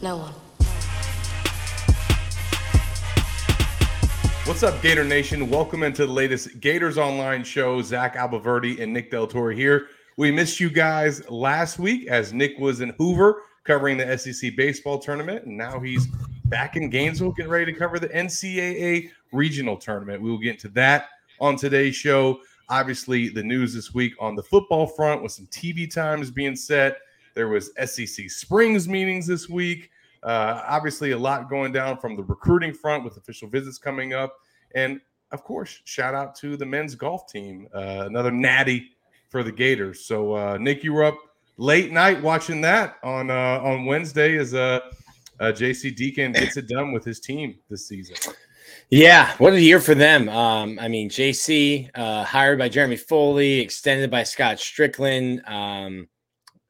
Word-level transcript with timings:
No 0.00 0.16
one. 0.16 0.32
What's 4.44 4.62
up, 4.62 4.80
Gator 4.82 5.04
Nation? 5.04 5.50
Welcome 5.50 5.82
into 5.82 6.06
the 6.06 6.12
latest 6.12 6.60
Gators 6.60 6.98
Online 6.98 7.44
show. 7.44 7.82
Zach 7.82 8.16
Abolverdi 8.16 8.80
and 8.80 8.92
Nick 8.92 9.10
Del 9.10 9.26
Torre 9.26 9.52
here. 9.52 9.88
We 10.16 10.30
missed 10.30 10.58
you 10.58 10.70
guys 10.70 11.28
last 11.30 11.78
week 11.78 12.06
as 12.08 12.32
Nick 12.32 12.58
was 12.58 12.80
in 12.80 12.90
Hoover 12.98 13.42
covering 13.64 13.96
the 13.96 14.16
SEC 14.18 14.56
baseball 14.56 14.98
tournament, 14.98 15.44
and 15.44 15.56
now 15.56 15.78
he's 15.80 16.06
back 16.46 16.76
in 16.76 16.90
Gainesville 16.90 17.32
getting 17.32 17.50
ready 17.50 17.72
to 17.72 17.78
cover 17.78 17.98
the 17.98 18.08
NCAA 18.08 19.10
regional 19.32 19.76
tournament. 19.76 20.22
We 20.22 20.30
will 20.30 20.38
get 20.38 20.52
into 20.52 20.68
that 20.70 21.08
on 21.40 21.56
today's 21.56 21.94
show. 21.94 22.40
Obviously, 22.68 23.28
the 23.28 23.42
news 23.42 23.74
this 23.74 23.94
week 23.94 24.14
on 24.18 24.34
the 24.34 24.42
football 24.42 24.86
front 24.86 25.22
with 25.22 25.32
some 25.32 25.46
TV 25.46 25.92
times 25.92 26.30
being 26.30 26.56
set. 26.56 26.96
There 27.34 27.48
was 27.48 27.70
SEC 27.84 28.30
Springs 28.30 28.88
meetings 28.88 29.26
this 29.26 29.48
week. 29.48 29.90
Uh, 30.22 30.62
obviously, 30.68 31.10
a 31.12 31.18
lot 31.18 31.50
going 31.50 31.72
down 31.72 31.98
from 31.98 32.16
the 32.16 32.22
recruiting 32.22 32.72
front 32.72 33.04
with 33.04 33.16
official 33.16 33.48
visits 33.48 33.78
coming 33.78 34.12
up. 34.12 34.36
And 34.74 35.00
of 35.32 35.42
course, 35.42 35.80
shout 35.84 36.14
out 36.14 36.34
to 36.36 36.56
the 36.56 36.66
men's 36.66 36.94
golf 36.94 37.26
team, 37.26 37.66
uh, 37.74 38.04
another 38.06 38.30
natty 38.30 38.90
for 39.30 39.42
the 39.42 39.50
Gators. 39.50 40.04
So, 40.04 40.34
uh, 40.34 40.58
Nick, 40.58 40.84
you 40.84 40.92
were 40.92 41.04
up 41.04 41.16
late 41.56 41.90
night 41.90 42.22
watching 42.22 42.60
that 42.60 42.96
on 43.02 43.30
uh, 43.30 43.60
on 43.62 43.86
Wednesday 43.86 44.36
as 44.36 44.54
uh, 44.54 44.80
uh, 45.40 45.44
JC 45.44 45.94
Deacon 45.96 46.32
gets 46.32 46.56
it 46.56 46.68
done 46.68 46.92
with 46.92 47.04
his 47.04 47.18
team 47.18 47.58
this 47.70 47.88
season. 47.88 48.16
Yeah, 48.90 49.34
what 49.38 49.54
a 49.54 49.60
year 49.60 49.80
for 49.80 49.94
them. 49.94 50.28
Um, 50.28 50.78
I 50.78 50.88
mean, 50.88 51.08
JC 51.08 51.90
hired 51.96 52.58
by 52.58 52.68
Jeremy 52.68 52.96
Foley, 52.96 53.60
extended 53.60 54.10
by 54.10 54.22
Scott 54.22 54.58
Stricklin. 54.58 55.48
Um, 55.50 56.08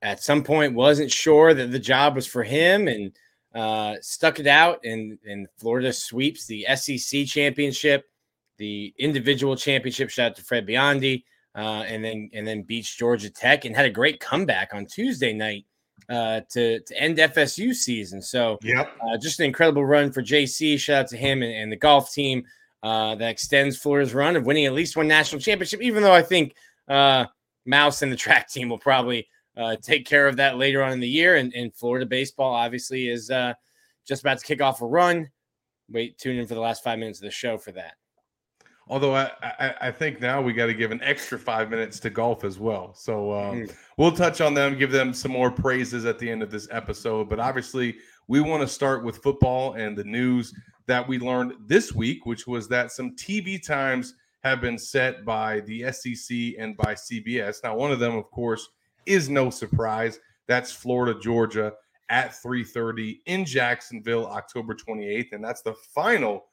at 0.02 0.22
some 0.22 0.42
point, 0.42 0.74
wasn't 0.74 1.10
sure 1.10 1.54
that 1.54 1.70
the 1.70 1.78
job 1.78 2.16
was 2.16 2.26
for 2.26 2.42
him, 2.42 2.88
and 2.88 3.12
uh, 3.54 3.96
stuck 4.00 4.40
it 4.40 4.46
out. 4.46 4.80
And 4.84 5.18
and 5.26 5.46
Florida 5.58 5.92
sweeps 5.92 6.46
the 6.46 6.66
SEC 6.74 7.26
championship, 7.26 8.04
the 8.58 8.92
individual 8.98 9.56
championship. 9.56 10.10
Shout 10.10 10.32
out 10.32 10.36
to 10.36 10.42
Fred 10.44 10.66
Biondi, 10.66 11.24
uh, 11.54 11.84
and 11.86 12.04
then 12.04 12.30
and 12.34 12.46
then 12.46 12.62
beats 12.62 12.94
Georgia 12.94 13.30
Tech 13.30 13.64
and 13.64 13.74
had 13.76 13.86
a 13.86 13.90
great 13.90 14.20
comeback 14.20 14.74
on 14.74 14.86
Tuesday 14.86 15.32
night 15.32 15.64
uh, 16.08 16.40
to 16.50 16.80
to 16.80 16.98
end 17.00 17.18
FSU 17.18 17.74
season. 17.74 18.20
So 18.20 18.58
Yep. 18.62 18.92
uh, 19.02 19.18
just 19.18 19.38
an 19.40 19.46
incredible 19.46 19.84
run 19.84 20.12
for 20.12 20.22
JC. 20.22 20.78
Shout 20.78 21.04
out 21.04 21.08
to 21.08 21.16
him 21.16 21.42
and, 21.42 21.52
and 21.52 21.70
the 21.72 21.76
golf 21.76 22.12
team 22.12 22.44
uh, 22.82 23.14
that 23.14 23.30
extends 23.30 23.76
Florida's 23.76 24.14
run 24.14 24.34
of 24.34 24.44
winning 24.44 24.66
at 24.66 24.72
least 24.72 24.96
one 24.96 25.06
national 25.08 25.40
championship. 25.40 25.80
Even 25.80 26.02
though 26.02 26.14
I 26.14 26.22
think 26.22 26.56
uh, 26.88 27.26
Mouse 27.66 28.02
and 28.02 28.10
the 28.10 28.16
track 28.16 28.48
team 28.50 28.68
will 28.68 28.78
probably 28.78 29.28
uh, 29.56 29.76
take 29.82 30.06
care 30.06 30.28
of 30.28 30.36
that 30.36 30.56
later 30.56 30.82
on 30.82 30.92
in 30.92 31.00
the 31.00 31.08
year. 31.08 31.36
And, 31.36 31.52
and 31.54 31.74
Florida 31.74 32.06
baseball 32.06 32.54
obviously 32.54 33.08
is 33.08 33.30
uh, 33.30 33.54
just 34.06 34.22
about 34.22 34.38
to 34.38 34.46
kick 34.46 34.60
off 34.60 34.82
a 34.82 34.86
run. 34.86 35.28
Wait, 35.90 36.18
tune 36.18 36.38
in 36.38 36.46
for 36.46 36.54
the 36.54 36.60
last 36.60 36.82
five 36.82 36.98
minutes 36.98 37.18
of 37.18 37.24
the 37.24 37.30
show 37.30 37.58
for 37.58 37.72
that. 37.72 37.94
Although 38.88 39.14
I, 39.14 39.30
I, 39.42 39.74
I 39.82 39.90
think 39.90 40.20
now 40.20 40.42
we 40.42 40.52
got 40.52 40.66
to 40.66 40.74
give 40.74 40.90
an 40.90 41.00
extra 41.02 41.38
five 41.38 41.70
minutes 41.70 42.00
to 42.00 42.10
golf 42.10 42.44
as 42.44 42.58
well. 42.58 42.92
So 42.94 43.32
um, 43.32 43.62
Mhm. 43.62 43.74
we'll 43.96 44.12
touch 44.12 44.40
on 44.40 44.54
them, 44.54 44.76
give 44.76 44.90
them 44.90 45.14
some 45.14 45.30
more 45.32 45.50
praises 45.50 46.04
at 46.04 46.18
the 46.18 46.28
end 46.28 46.42
of 46.42 46.50
this 46.50 46.66
episode. 46.70 47.28
But 47.28 47.38
obviously, 47.38 47.96
we 48.28 48.40
want 48.40 48.60
to 48.62 48.68
start 48.68 49.04
with 49.04 49.18
football 49.18 49.74
and 49.74 49.96
the 49.96 50.04
news 50.04 50.52
that 50.86 51.06
we 51.06 51.18
learned 51.18 51.54
this 51.66 51.92
week, 51.92 52.26
which 52.26 52.46
was 52.46 52.68
that 52.68 52.90
some 52.90 53.14
TV 53.14 53.64
times 53.64 54.14
have 54.42 54.60
been 54.60 54.78
set 54.78 55.24
by 55.24 55.60
the 55.60 55.84
SEC 55.92 56.54
and 56.58 56.76
by 56.76 56.94
CBS. 56.94 57.62
Now, 57.62 57.76
one 57.76 57.92
of 57.92 58.00
them, 58.00 58.16
of 58.16 58.28
course, 58.30 58.68
is 59.06 59.28
no 59.28 59.50
surprise. 59.50 60.18
That's 60.48 60.72
Florida, 60.72 61.18
Georgia 61.20 61.72
at 62.08 62.32
3:30 62.42 63.20
in 63.26 63.44
Jacksonville, 63.44 64.26
October 64.26 64.74
28th, 64.74 65.32
and 65.32 65.42
that's 65.44 65.62
the 65.62 65.74
final 65.94 66.46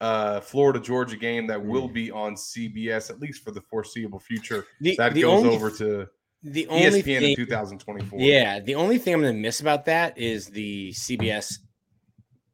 uh, 0.00 0.40
Florida 0.40 0.78
Georgia 0.78 1.16
game 1.16 1.46
that 1.46 1.62
will 1.62 1.88
be 1.88 2.10
on 2.10 2.34
CBS 2.34 3.10
at 3.10 3.20
least 3.20 3.42
for 3.42 3.50
the 3.50 3.60
foreseeable 3.62 4.20
future. 4.20 4.66
The, 4.80 4.96
That 4.96 5.14
the 5.14 5.22
goes 5.22 5.44
only, 5.44 5.56
over 5.56 5.70
to 5.72 6.06
the 6.42 6.66
only 6.68 7.02
ESPN 7.02 7.20
thing, 7.20 7.30
in 7.30 7.36
2024. 7.36 8.20
Yeah, 8.20 8.60
the 8.60 8.74
only 8.74 8.98
thing 8.98 9.14
I'm 9.14 9.20
going 9.22 9.34
to 9.34 9.40
miss 9.40 9.60
about 9.60 9.86
that 9.86 10.16
is 10.16 10.46
the 10.46 10.92
CBS 10.92 11.58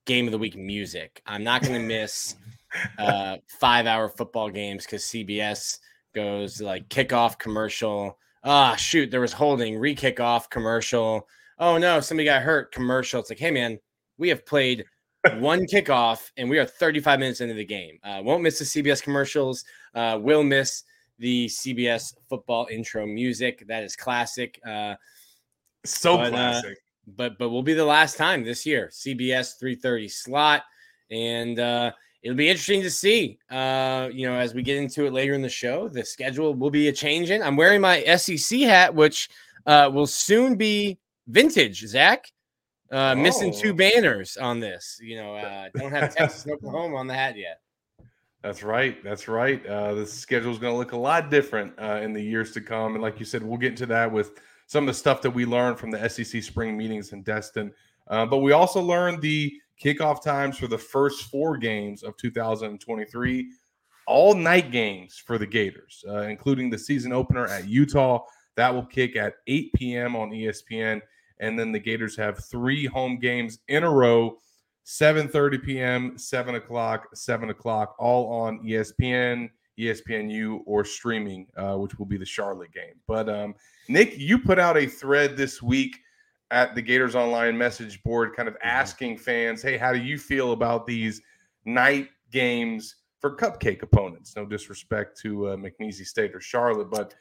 game 0.06 0.26
of 0.26 0.32
the 0.32 0.38
week 0.38 0.56
music. 0.56 1.22
I'm 1.26 1.44
not 1.44 1.62
going 1.62 1.74
to 1.80 1.86
miss 1.86 2.36
uh, 2.98 3.36
five 3.60 3.86
hour 3.86 4.08
football 4.08 4.50
games 4.50 4.84
because 4.84 5.04
CBS 5.04 5.78
goes 6.14 6.60
like 6.60 6.88
kickoff 6.88 7.38
commercial. 7.38 8.18
Ah, 8.44 8.76
shoot, 8.76 9.10
there 9.10 9.20
was 9.20 9.32
holding, 9.32 9.78
re 9.78 9.94
kickoff 9.94 10.50
commercial. 10.50 11.26
Oh 11.58 11.78
no, 11.78 12.00
somebody 12.00 12.26
got 12.26 12.42
hurt 12.42 12.72
commercial. 12.72 13.20
It's 13.20 13.30
like, 13.30 13.38
hey 13.38 13.50
man, 13.50 13.78
we 14.18 14.28
have 14.28 14.44
played 14.44 14.84
one 15.38 15.66
kickoff 15.72 16.30
and 16.36 16.50
we 16.50 16.58
are 16.58 16.66
35 16.66 17.18
minutes 17.20 17.40
into 17.40 17.54
the 17.54 17.64
game. 17.64 17.98
Uh, 18.04 18.20
won't 18.22 18.42
miss 18.42 18.58
the 18.58 18.64
CBS 18.64 19.02
commercials. 19.02 19.64
Uh, 19.94 20.18
will 20.20 20.42
miss 20.42 20.82
the 21.18 21.46
CBS 21.46 22.14
football 22.28 22.66
intro 22.70 23.06
music. 23.06 23.64
That 23.66 23.82
is 23.82 23.96
classic. 23.96 24.60
Uh, 24.66 24.94
so 25.86 26.16
But, 26.16 26.26
uh, 26.26 26.30
classic. 26.30 26.78
but 27.16 27.38
but 27.38 27.48
will 27.48 27.62
be 27.62 27.74
the 27.74 27.84
last 27.84 28.16
time 28.18 28.44
this 28.44 28.66
year. 28.66 28.90
CBS 28.92 29.58
330 29.58 30.08
slot, 30.08 30.64
and 31.10 31.58
uh, 31.58 31.92
it'll 32.24 32.36
be 32.36 32.48
interesting 32.48 32.82
to 32.82 32.90
see. 32.90 33.38
Uh, 33.50 34.08
you 34.12 34.26
know, 34.26 34.34
as 34.34 34.54
we 34.54 34.62
get 34.62 34.78
into 34.78 35.04
it 35.06 35.12
later 35.12 35.34
in 35.34 35.42
the 35.42 35.48
show, 35.48 35.88
the 35.88 36.04
schedule 36.04 36.54
will 36.54 36.70
be 36.70 36.88
a 36.88 36.92
changing. 36.92 37.42
I'm 37.42 37.54
wearing 37.56 37.80
my 37.82 38.02
SEC 38.16 38.60
hat, 38.60 38.92
which 38.92 39.28
uh, 39.66 39.90
will 39.92 40.06
soon 40.06 40.56
be 40.56 40.98
vintage. 41.28 41.86
Zach, 41.86 42.32
uh, 42.90 43.14
missing 43.14 43.52
Oh. 43.54 43.60
two 43.60 43.74
banners 43.74 44.36
on 44.38 44.58
this. 44.58 44.98
You 45.02 45.16
know, 45.16 45.36
uh, 45.36 45.68
don't 45.76 45.92
have 45.92 46.14
Texas 46.14 46.44
and 46.44 46.54
Oklahoma 46.54 46.96
on 46.96 47.06
the 47.06 47.14
hat 47.14 47.36
yet. 47.36 47.60
That's 48.42 48.62
right. 48.62 49.02
That's 49.04 49.28
right. 49.28 49.64
Uh, 49.66 49.94
the 49.94 50.06
schedule 50.06 50.52
is 50.52 50.58
going 50.58 50.72
to 50.72 50.78
look 50.78 50.92
a 50.92 50.96
lot 50.96 51.30
different 51.30 51.72
uh, 51.78 52.00
in 52.02 52.12
the 52.12 52.22
years 52.22 52.52
to 52.52 52.60
come. 52.60 52.94
And 52.94 53.02
like 53.02 53.18
you 53.18 53.24
said, 53.24 53.42
we'll 53.42 53.58
get 53.58 53.70
into 53.70 53.86
that 53.86 54.10
with 54.10 54.40
some 54.66 54.84
of 54.84 54.88
the 54.88 54.98
stuff 54.98 55.22
that 55.22 55.30
we 55.30 55.44
learned 55.46 55.78
from 55.78 55.90
the 55.90 56.08
SEC 56.08 56.42
spring 56.42 56.76
meetings 56.76 57.12
in 57.12 57.22
Destin. 57.22 57.72
Uh, 58.08 58.26
but 58.26 58.38
we 58.38 58.52
also 58.52 58.82
learned 58.82 59.22
the 59.22 59.58
kickoff 59.82 60.22
times 60.22 60.58
for 60.58 60.66
the 60.66 60.78
first 60.78 61.24
four 61.24 61.56
games 61.56 62.02
of 62.02 62.16
2023, 62.16 63.50
all 64.06 64.34
night 64.34 64.70
games 64.70 65.16
for 65.16 65.38
the 65.38 65.46
Gators, 65.46 66.04
uh, 66.08 66.22
including 66.22 66.70
the 66.70 66.78
season 66.78 67.12
opener 67.12 67.46
at 67.46 67.68
Utah. 67.68 68.24
That 68.56 68.72
will 68.72 68.86
kick 68.86 69.16
at 69.16 69.34
8 69.46 69.72
p.m. 69.74 70.16
on 70.16 70.30
ESPN. 70.30 71.00
And 71.40 71.58
then 71.58 71.72
the 71.72 71.80
Gators 71.80 72.16
have 72.16 72.44
three 72.44 72.86
home 72.86 73.18
games 73.18 73.58
in 73.68 73.82
a 73.82 73.90
row 73.90 74.38
7:30 74.86 75.64
p.m., 75.64 76.18
7 76.18 76.56
o'clock, 76.56 77.08
7 77.14 77.50
o'clock, 77.50 77.96
all 77.98 78.30
on 78.30 78.60
ESPN, 78.60 79.48
ESPNU, 79.78 80.60
or 80.66 80.84
streaming, 80.84 81.46
uh, 81.56 81.76
which 81.76 81.98
will 81.98 82.06
be 82.06 82.18
the 82.18 82.26
Charlotte 82.26 82.72
game. 82.72 82.94
But 83.08 83.28
um, 83.28 83.54
Nick, 83.88 84.18
you 84.18 84.38
put 84.38 84.58
out 84.58 84.76
a 84.76 84.86
thread 84.86 85.36
this 85.36 85.62
week 85.62 86.00
at 86.54 86.74
the 86.74 86.82
Gators 86.82 87.14
Online 87.14 87.56
message 87.58 88.02
board, 88.04 88.34
kind 88.34 88.48
of 88.48 88.56
asking 88.62 89.18
fans, 89.18 89.60
"Hey, 89.60 89.76
how 89.76 89.92
do 89.92 89.98
you 89.98 90.18
feel 90.18 90.52
about 90.52 90.86
these 90.86 91.20
night 91.64 92.08
games 92.30 92.96
for 93.20 93.36
cupcake 93.36 93.82
opponents?" 93.82 94.36
No 94.36 94.46
disrespect 94.46 95.20
to 95.22 95.48
uh, 95.48 95.56
McNeese 95.56 96.06
State 96.06 96.34
or 96.34 96.40
Charlotte, 96.40 96.90
but 96.90 97.14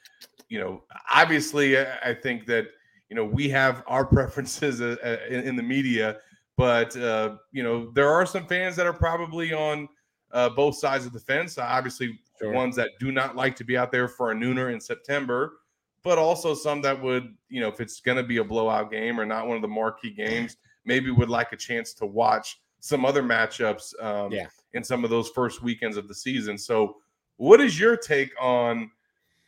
you 0.50 0.60
know, 0.60 0.84
obviously, 1.14 1.78
I, 1.78 1.98
I 2.04 2.14
think 2.14 2.46
that 2.46 2.68
you 3.10 3.16
know 3.16 3.26
we 3.26 3.50
have 3.50 3.84
our 3.88 4.06
preferences 4.18 4.82
uh, 4.82 4.96
uh, 5.04 5.18
in, 5.30 5.42
in 5.42 5.56
the 5.56 5.64
media 5.64 6.18
but 6.56 6.96
uh, 6.98 7.36
you 7.52 7.64
know 7.64 7.90
there 7.94 8.10
are 8.10 8.28
some 8.28 8.46
fans 8.46 8.76
that 8.76 8.86
are 8.86 8.94
probably 8.94 9.54
on 9.54 9.90
uh, 10.34 10.50
both 10.50 10.76
sides 10.76 11.04
of 11.06 11.12
the 11.12 11.20
fence. 11.20 11.58
Obviously, 11.58 12.20
Sure. 12.40 12.52
ones 12.52 12.76
that 12.76 12.90
do 13.00 13.12
not 13.12 13.36
like 13.36 13.56
to 13.56 13.64
be 13.64 13.78
out 13.78 13.92
there 13.92 14.08
for 14.08 14.32
a 14.32 14.36
nooner 14.36 14.74
in 14.74 14.82
September, 14.82 15.60
but 16.04 16.18
also 16.18 16.54
some 16.54 16.82
that 16.82 17.02
would, 17.02 17.34
you 17.50 17.62
know, 17.62 17.70
if 17.70 17.80
it's 17.80 18.02
going 18.02 18.18
to 18.18 18.24
be 18.24 18.38
a 18.38 18.44
blowout 18.44 18.92
game 18.92 19.20
or 19.20 19.26
not 19.26 19.48
one 19.48 19.56
of 19.56 19.62
the 19.62 19.68
marquee 19.68 20.12
games, 20.14 20.58
maybe 20.86 21.10
would 21.12 21.30
like 21.30 21.52
a 21.54 21.58
chance 21.58 21.94
to 21.94 22.06
watch 22.06 22.60
some 22.82 23.06
other 23.06 23.24
matchups 23.24 23.94
um, 24.04 24.32
Yeah. 24.32 24.48
in 24.74 24.84
some 24.84 25.04
of 25.04 25.10
those 25.10 25.30
first 25.30 25.64
weekends 25.64 25.96
of 25.98 26.08
the 26.08 26.16
season. 26.16 26.58
So, 26.58 26.98
what 27.38 27.62
is 27.62 27.80
your 27.80 27.96
take 27.98 28.32
on 28.40 28.92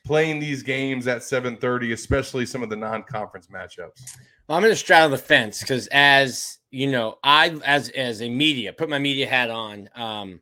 playing 0.06 0.40
these 0.40 0.64
games 0.64 1.08
at 1.08 1.20
7:30, 1.22 1.92
especially 1.94 2.46
some 2.46 2.64
of 2.64 2.70
the 2.70 2.76
non-conference 2.76 3.48
matchups? 3.48 4.00
Well, 4.48 4.58
I'm 4.58 4.62
going 4.62 4.72
to 4.72 4.76
straddle 4.76 5.10
the 5.10 5.18
fence 5.18 5.60
because, 5.60 5.88
as 5.88 6.60
you 6.72 6.88
know, 6.88 7.18
I 7.24 7.50
as 7.66 7.90
as 7.90 8.22
a 8.22 8.30
media 8.30 8.72
put 8.74 8.90
my 8.90 9.00
media 9.00 9.28
hat 9.28 9.50
on. 9.50 9.90
Um, 9.96 10.42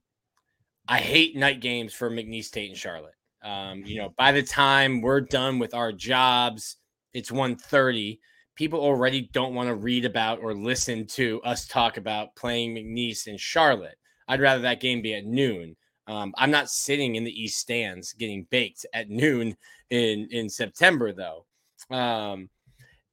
I 0.87 0.99
hate 0.99 1.35
night 1.35 1.61
games 1.61 1.93
for 1.93 2.09
McNeese 2.11 2.45
State 2.45 2.69
and 2.69 2.77
Charlotte. 2.77 3.15
Um, 3.43 3.83
you 3.85 3.97
know, 3.97 4.13
by 4.17 4.31
the 4.31 4.43
time 4.43 5.01
we're 5.01 5.21
done 5.21 5.59
with 5.59 5.73
our 5.73 5.91
jobs, 5.91 6.77
it's 7.13 7.29
1.30. 7.29 8.19
People 8.55 8.79
already 8.79 9.29
don't 9.33 9.53
want 9.53 9.67
to 9.67 9.75
read 9.75 10.05
about 10.05 10.39
or 10.39 10.53
listen 10.53 11.05
to 11.07 11.41
us 11.43 11.67
talk 11.67 11.97
about 11.97 12.35
playing 12.35 12.75
McNeese 12.75 13.27
and 13.27 13.39
Charlotte. 13.39 13.97
I'd 14.27 14.41
rather 14.41 14.61
that 14.61 14.79
game 14.79 15.01
be 15.01 15.15
at 15.15 15.25
noon. 15.25 15.75
Um, 16.07 16.33
I'm 16.37 16.51
not 16.51 16.69
sitting 16.69 17.15
in 17.15 17.23
the 17.23 17.41
East 17.41 17.59
stands 17.59 18.13
getting 18.13 18.45
baked 18.49 18.85
at 18.93 19.09
noon 19.09 19.55
in 19.89 20.27
in 20.31 20.49
September, 20.49 21.13
though. 21.13 21.45
Um, 21.89 22.49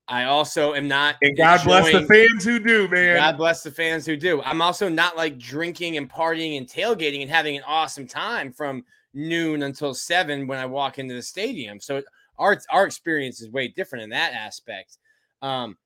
I 0.09 0.25
also 0.25 0.75
am 0.75 0.89
not. 0.89 1.17
And 1.23 1.37
God 1.37 1.63
bless 1.65 1.93
the 1.93 2.05
fans 2.05 2.45
who 2.45 2.59
do, 2.59 2.89
man. 2.89 3.17
God 3.17 3.37
bless 3.37 3.63
the 3.63 3.71
fans 3.71 4.05
who 4.05 4.17
do. 4.17 4.43
I'm 4.43 4.61
also 4.61 4.89
not 4.89 5.17
like 5.17 5.39
drinking 5.39 5.97
and 5.97 6.11
partying 6.11 6.59
and 6.59 6.67
tailgating 6.67 7.23
and 7.23 7.31
having 7.31 7.57
an 7.57 7.63
awesome 7.65 8.09
time 8.09 8.53
from 8.53 8.85
noon 9.15 9.63
until 9.63 9.95
seven 9.95 10.47
when 10.47 10.59
I 10.59 10.67
walk 10.67 10.99
into 10.99 11.15
the 11.15 11.23
stadium. 11.23 11.81
So 11.81 12.03
our 12.39 12.59
our 12.71 12.87
experience 12.87 13.41
is 13.41 13.51
way 13.51 13.69
different 13.69 14.05
in 14.05 14.11
that 14.11 14.33
aspect. 14.33 14.99
Um, 15.43 15.77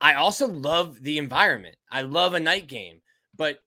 I 0.00 0.14
also 0.14 0.48
love 0.48 1.02
the 1.02 1.18
environment. 1.18 1.76
I 1.90 2.02
love 2.02 2.34
a 2.34 2.40
night 2.40 2.66
game, 2.66 3.00
but 3.36 3.58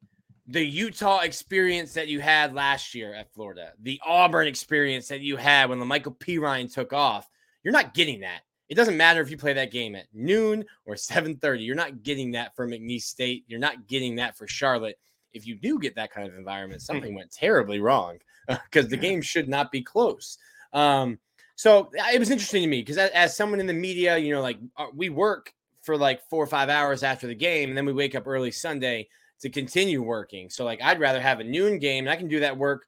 the 0.47 0.65
Utah 0.65 1.19
experience 1.19 1.93
that 1.93 2.07
you 2.07 2.19
had 2.21 2.53
last 2.53 2.95
year 2.95 3.13
at 3.13 3.33
Florida, 3.33 3.73
the 3.81 3.99
Auburn 4.05 4.47
experience 4.47 5.07
that 5.09 5.19
you 5.19 5.35
had 5.35 5.69
when 5.69 5.79
the 5.79 5.85
Michael 5.85 6.13
P. 6.13 6.37
Ryan 6.37 6.69
took 6.69 6.93
off, 6.93 7.27
you're 7.63 7.73
not 7.73 7.93
getting 7.93 8.21
that. 8.21 8.41
It 8.69 8.75
doesn't 8.75 8.97
matter 8.97 9.21
if 9.21 9.29
you 9.29 9.37
play 9.37 9.53
that 9.53 9.71
game 9.71 9.95
at 9.95 10.07
noon 10.13 10.65
or 10.85 10.95
7:30. 10.95 11.65
You're 11.65 11.75
not 11.75 12.03
getting 12.03 12.31
that 12.31 12.55
for 12.55 12.67
McNeese 12.67 13.03
State. 13.03 13.43
You're 13.47 13.59
not 13.59 13.87
getting 13.87 14.15
that 14.15 14.37
for 14.37 14.47
Charlotte. 14.47 14.97
If 15.33 15.45
you 15.45 15.55
do 15.55 15.79
get 15.79 15.95
that 15.95 16.11
kind 16.11 16.27
of 16.27 16.35
environment, 16.35 16.81
something 16.81 17.13
went 17.13 17.31
terribly 17.31 17.79
wrong 17.79 18.17
because 18.65 18.87
the 18.87 18.97
game 18.97 19.21
should 19.21 19.49
not 19.49 19.71
be 19.71 19.81
close. 19.81 20.37
Um, 20.73 21.19
so 21.55 21.89
it 22.13 22.19
was 22.19 22.29
interesting 22.29 22.61
to 22.61 22.67
me 22.67 22.81
because 22.81 22.97
as, 22.97 23.09
as, 23.11 23.35
someone 23.35 23.59
in 23.59 23.67
the 23.67 23.73
media, 23.73 24.17
you 24.17 24.33
know, 24.33 24.41
like 24.41 24.59
uh, 24.77 24.87
we 24.93 25.09
work 25.09 25.53
for 25.81 25.97
like 25.97 26.21
four 26.29 26.43
or 26.43 26.47
five 26.47 26.69
hours 26.69 27.01
after 27.03 27.25
the 27.25 27.35
game, 27.35 27.69
and 27.69 27.77
then 27.77 27.85
we 27.85 27.93
wake 27.93 28.13
up 28.13 28.27
early 28.27 28.51
Sunday 28.51 29.07
to 29.41 29.49
continue 29.49 30.03
working. 30.03 30.49
So 30.49 30.65
like 30.65 30.81
I'd 30.81 30.99
rather 30.99 31.21
have 31.21 31.39
a 31.39 31.43
noon 31.43 31.79
game, 31.79 32.05
and 32.05 32.11
I 32.11 32.15
can 32.15 32.27
do 32.27 32.41
that 32.41 32.57
work 32.57 32.85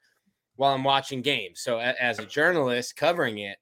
while 0.56 0.74
I'm 0.74 0.84
watching 0.84 1.22
games. 1.22 1.62
So 1.62 1.80
a, 1.80 1.96
as 2.00 2.20
a 2.20 2.26
journalist 2.26 2.96
covering 2.96 3.40
it, 3.40 3.58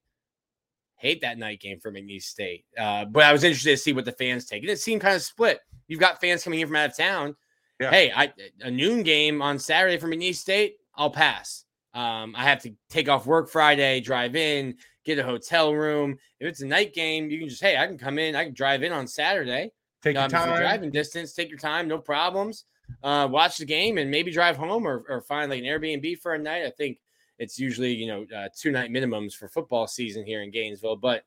hate 0.97 1.21
that 1.21 1.37
night 1.37 1.61
game 1.61 1.79
for 1.79 1.91
McNeese 1.91 2.23
State. 2.23 2.65
Uh, 2.77 3.05
but 3.05 3.23
I 3.23 3.31
was 3.31 3.43
interested 3.43 3.71
to 3.71 3.77
see 3.77 3.93
what 3.93 4.05
the 4.05 4.11
fans 4.11 4.45
take. 4.45 4.63
And 4.63 4.71
it 4.71 4.79
seemed 4.79 5.01
kind 5.01 5.15
of 5.15 5.21
split. 5.21 5.59
You've 5.87 5.99
got 5.99 6.19
fans 6.19 6.43
coming 6.43 6.59
in 6.59 6.67
from 6.67 6.75
out 6.75 6.89
of 6.89 6.97
town. 6.97 7.35
Yeah. 7.79 7.91
Hey, 7.91 8.11
I, 8.13 8.33
a 8.61 8.71
noon 8.71 9.03
game 9.03 9.41
on 9.41 9.59
Saturday 9.59 9.97
for 9.97 10.07
McNeese 10.07 10.37
State, 10.37 10.77
I'll 10.95 11.11
pass. 11.11 11.65
Um, 11.93 12.35
I 12.37 12.43
have 12.43 12.61
to 12.63 12.73
take 12.89 13.09
off 13.09 13.25
work 13.25 13.49
Friday, 13.49 14.01
drive 14.01 14.35
in, 14.35 14.75
get 15.05 15.19
a 15.19 15.23
hotel 15.23 15.73
room. 15.73 16.17
If 16.39 16.47
it's 16.47 16.61
a 16.61 16.67
night 16.67 16.93
game, 16.93 17.29
you 17.29 17.39
can 17.39 17.49
just, 17.49 17.61
hey, 17.61 17.77
I 17.77 17.87
can 17.87 17.97
come 17.97 18.19
in, 18.19 18.35
I 18.35 18.45
can 18.45 18.53
drive 18.53 18.83
in 18.83 18.91
on 18.91 19.07
Saturday. 19.07 19.71
Take 20.03 20.15
um, 20.17 20.29
your 20.29 20.29
time. 20.29 20.57
Driving 20.59 20.91
distance, 20.91 21.33
take 21.33 21.49
your 21.49 21.57
time, 21.57 21.87
no 21.87 21.97
problems. 21.97 22.65
Uh, 23.03 23.27
watch 23.29 23.57
the 23.57 23.65
game 23.65 23.97
and 23.97 24.09
maybe 24.09 24.31
drive 24.31 24.57
home 24.57 24.87
or, 24.87 25.03
or 25.09 25.21
find 25.21 25.49
like 25.49 25.59
an 25.59 25.65
Airbnb 25.65 26.19
for 26.19 26.33
a 26.33 26.39
night. 26.39 26.65
I 26.65 26.69
think 26.71 26.99
it's 27.39 27.59
usually 27.59 27.93
you 27.93 28.07
know 28.07 28.25
uh, 28.35 28.49
two 28.55 28.71
night 28.71 28.91
minimums 28.91 29.33
for 29.33 29.47
football 29.47 29.87
season 29.87 30.25
here 30.25 30.41
in 30.41 30.51
Gainesville, 30.51 30.95
but 30.95 31.23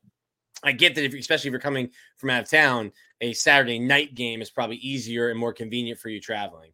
I 0.63 0.71
get 0.73 0.95
that 0.95 1.03
if 1.03 1.13
especially 1.13 1.49
if 1.49 1.51
you're 1.51 1.59
coming 1.59 1.89
from 2.17 2.29
out 2.29 2.43
of 2.43 2.49
town, 2.49 2.91
a 3.19 3.33
Saturday 3.33 3.79
night 3.79 4.15
game 4.15 4.41
is 4.41 4.49
probably 4.49 4.77
easier 4.77 5.29
and 5.29 5.39
more 5.39 5.53
convenient 5.53 5.99
for 5.99 6.09
you 6.09 6.19
traveling. 6.19 6.71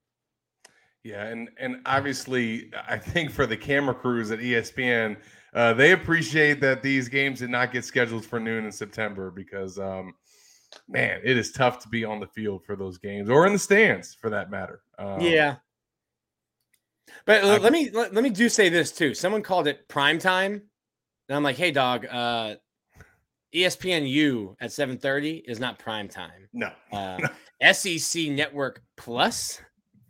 Yeah, 1.04 1.24
and 1.26 1.50
and 1.60 1.82
obviously, 1.86 2.72
I 2.88 2.98
think 2.98 3.32
for 3.32 3.46
the 3.46 3.58
camera 3.58 3.96
crews 3.96 4.32
at 4.32 4.40
ESPN, 4.40 5.18
uh, 5.54 5.74
they 5.74 5.94
appreciate 5.94 6.60
that 6.62 6.82
these 6.82 7.08
games 7.08 7.40
did 7.40 7.50
not 7.50 7.72
get 7.72 7.86
scheduled 7.86 8.26
for 8.26 8.40
noon 8.40 8.66
in 8.66 8.72
September 8.72 9.32
because, 9.32 9.80
um, 9.80 10.14
man, 10.88 11.22
it 11.24 11.38
is 11.38 11.52
tough 11.52 11.80
to 11.80 11.90
be 11.90 12.04
on 12.04 12.20
the 12.20 12.28
field 12.28 12.64
for 12.66 12.76
those 12.76 12.98
games 12.98 13.30
or 13.30 13.48
in 13.48 13.54
the 13.54 13.60
stands 13.60 14.14
for 14.14 14.30
that 14.30 14.52
matter. 14.52 14.82
Um, 15.00 15.22
yeah, 15.22 15.56
but 17.26 17.44
I, 17.44 17.58
let 17.58 17.72
me 17.72 17.90
let, 17.92 18.14
let, 18.14 18.24
me 18.24 18.30
do 18.30 18.50
say 18.50 18.70
this 18.70 18.92
too. 18.92 19.14
Someone 19.14 19.42
called 19.42 19.68
it 19.68 19.88
prime 19.88 20.20
time, 20.20 20.62
and 21.30 21.36
I'm 21.36 21.44
like, 21.44 21.58
hey 21.58 21.72
dog, 21.72 22.06
uh, 22.06 22.56
ESPNU 23.54 24.56
at 24.62 24.70
7:30 24.70 25.44
is 25.48 25.60
not 25.60 25.80
prime 25.80 26.08
time. 26.08 26.48
No. 26.54 26.72
Uh, 26.92 27.18
SEC 27.74 28.28
Network 28.30 28.84
Plus 28.98 29.60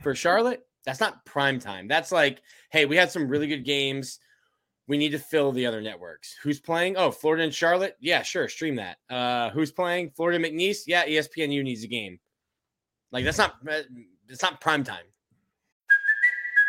for 0.01 0.13
Charlotte, 0.13 0.66
that's 0.87 1.01
not 1.01 1.25
prime 1.25 1.59
time. 1.59 1.89
That's 1.89 2.13
like, 2.13 2.41
hey, 2.71 2.85
we 2.85 2.95
had 2.95 3.11
some 3.11 3.27
really 3.27 3.47
good 3.47 3.65
games. 3.65 4.19
We 4.87 4.97
need 4.97 5.09
to 5.09 5.19
fill 5.19 5.51
the 5.51 5.65
other 5.65 5.81
networks. 5.81 6.33
Who's 6.41 6.61
playing? 6.61 6.95
Oh, 6.95 7.11
Florida 7.11 7.43
and 7.43 7.53
Charlotte. 7.53 7.97
Yeah, 7.99 8.21
sure, 8.21 8.47
stream 8.47 8.77
that. 8.77 8.97
Uh, 9.09 9.49
who's 9.49 9.69
playing? 9.69 10.11
Florida 10.11 10.39
McNeese. 10.39 10.83
Yeah, 10.87 11.05
ESPNU 11.05 11.61
needs 11.61 11.83
a 11.83 11.87
game. 11.87 12.19
Like 13.11 13.25
that's 13.25 13.37
not 13.37 13.55
uh, 13.69 13.81
it's 14.29 14.41
not 14.41 14.61
prime 14.61 14.85
time. 14.85 15.03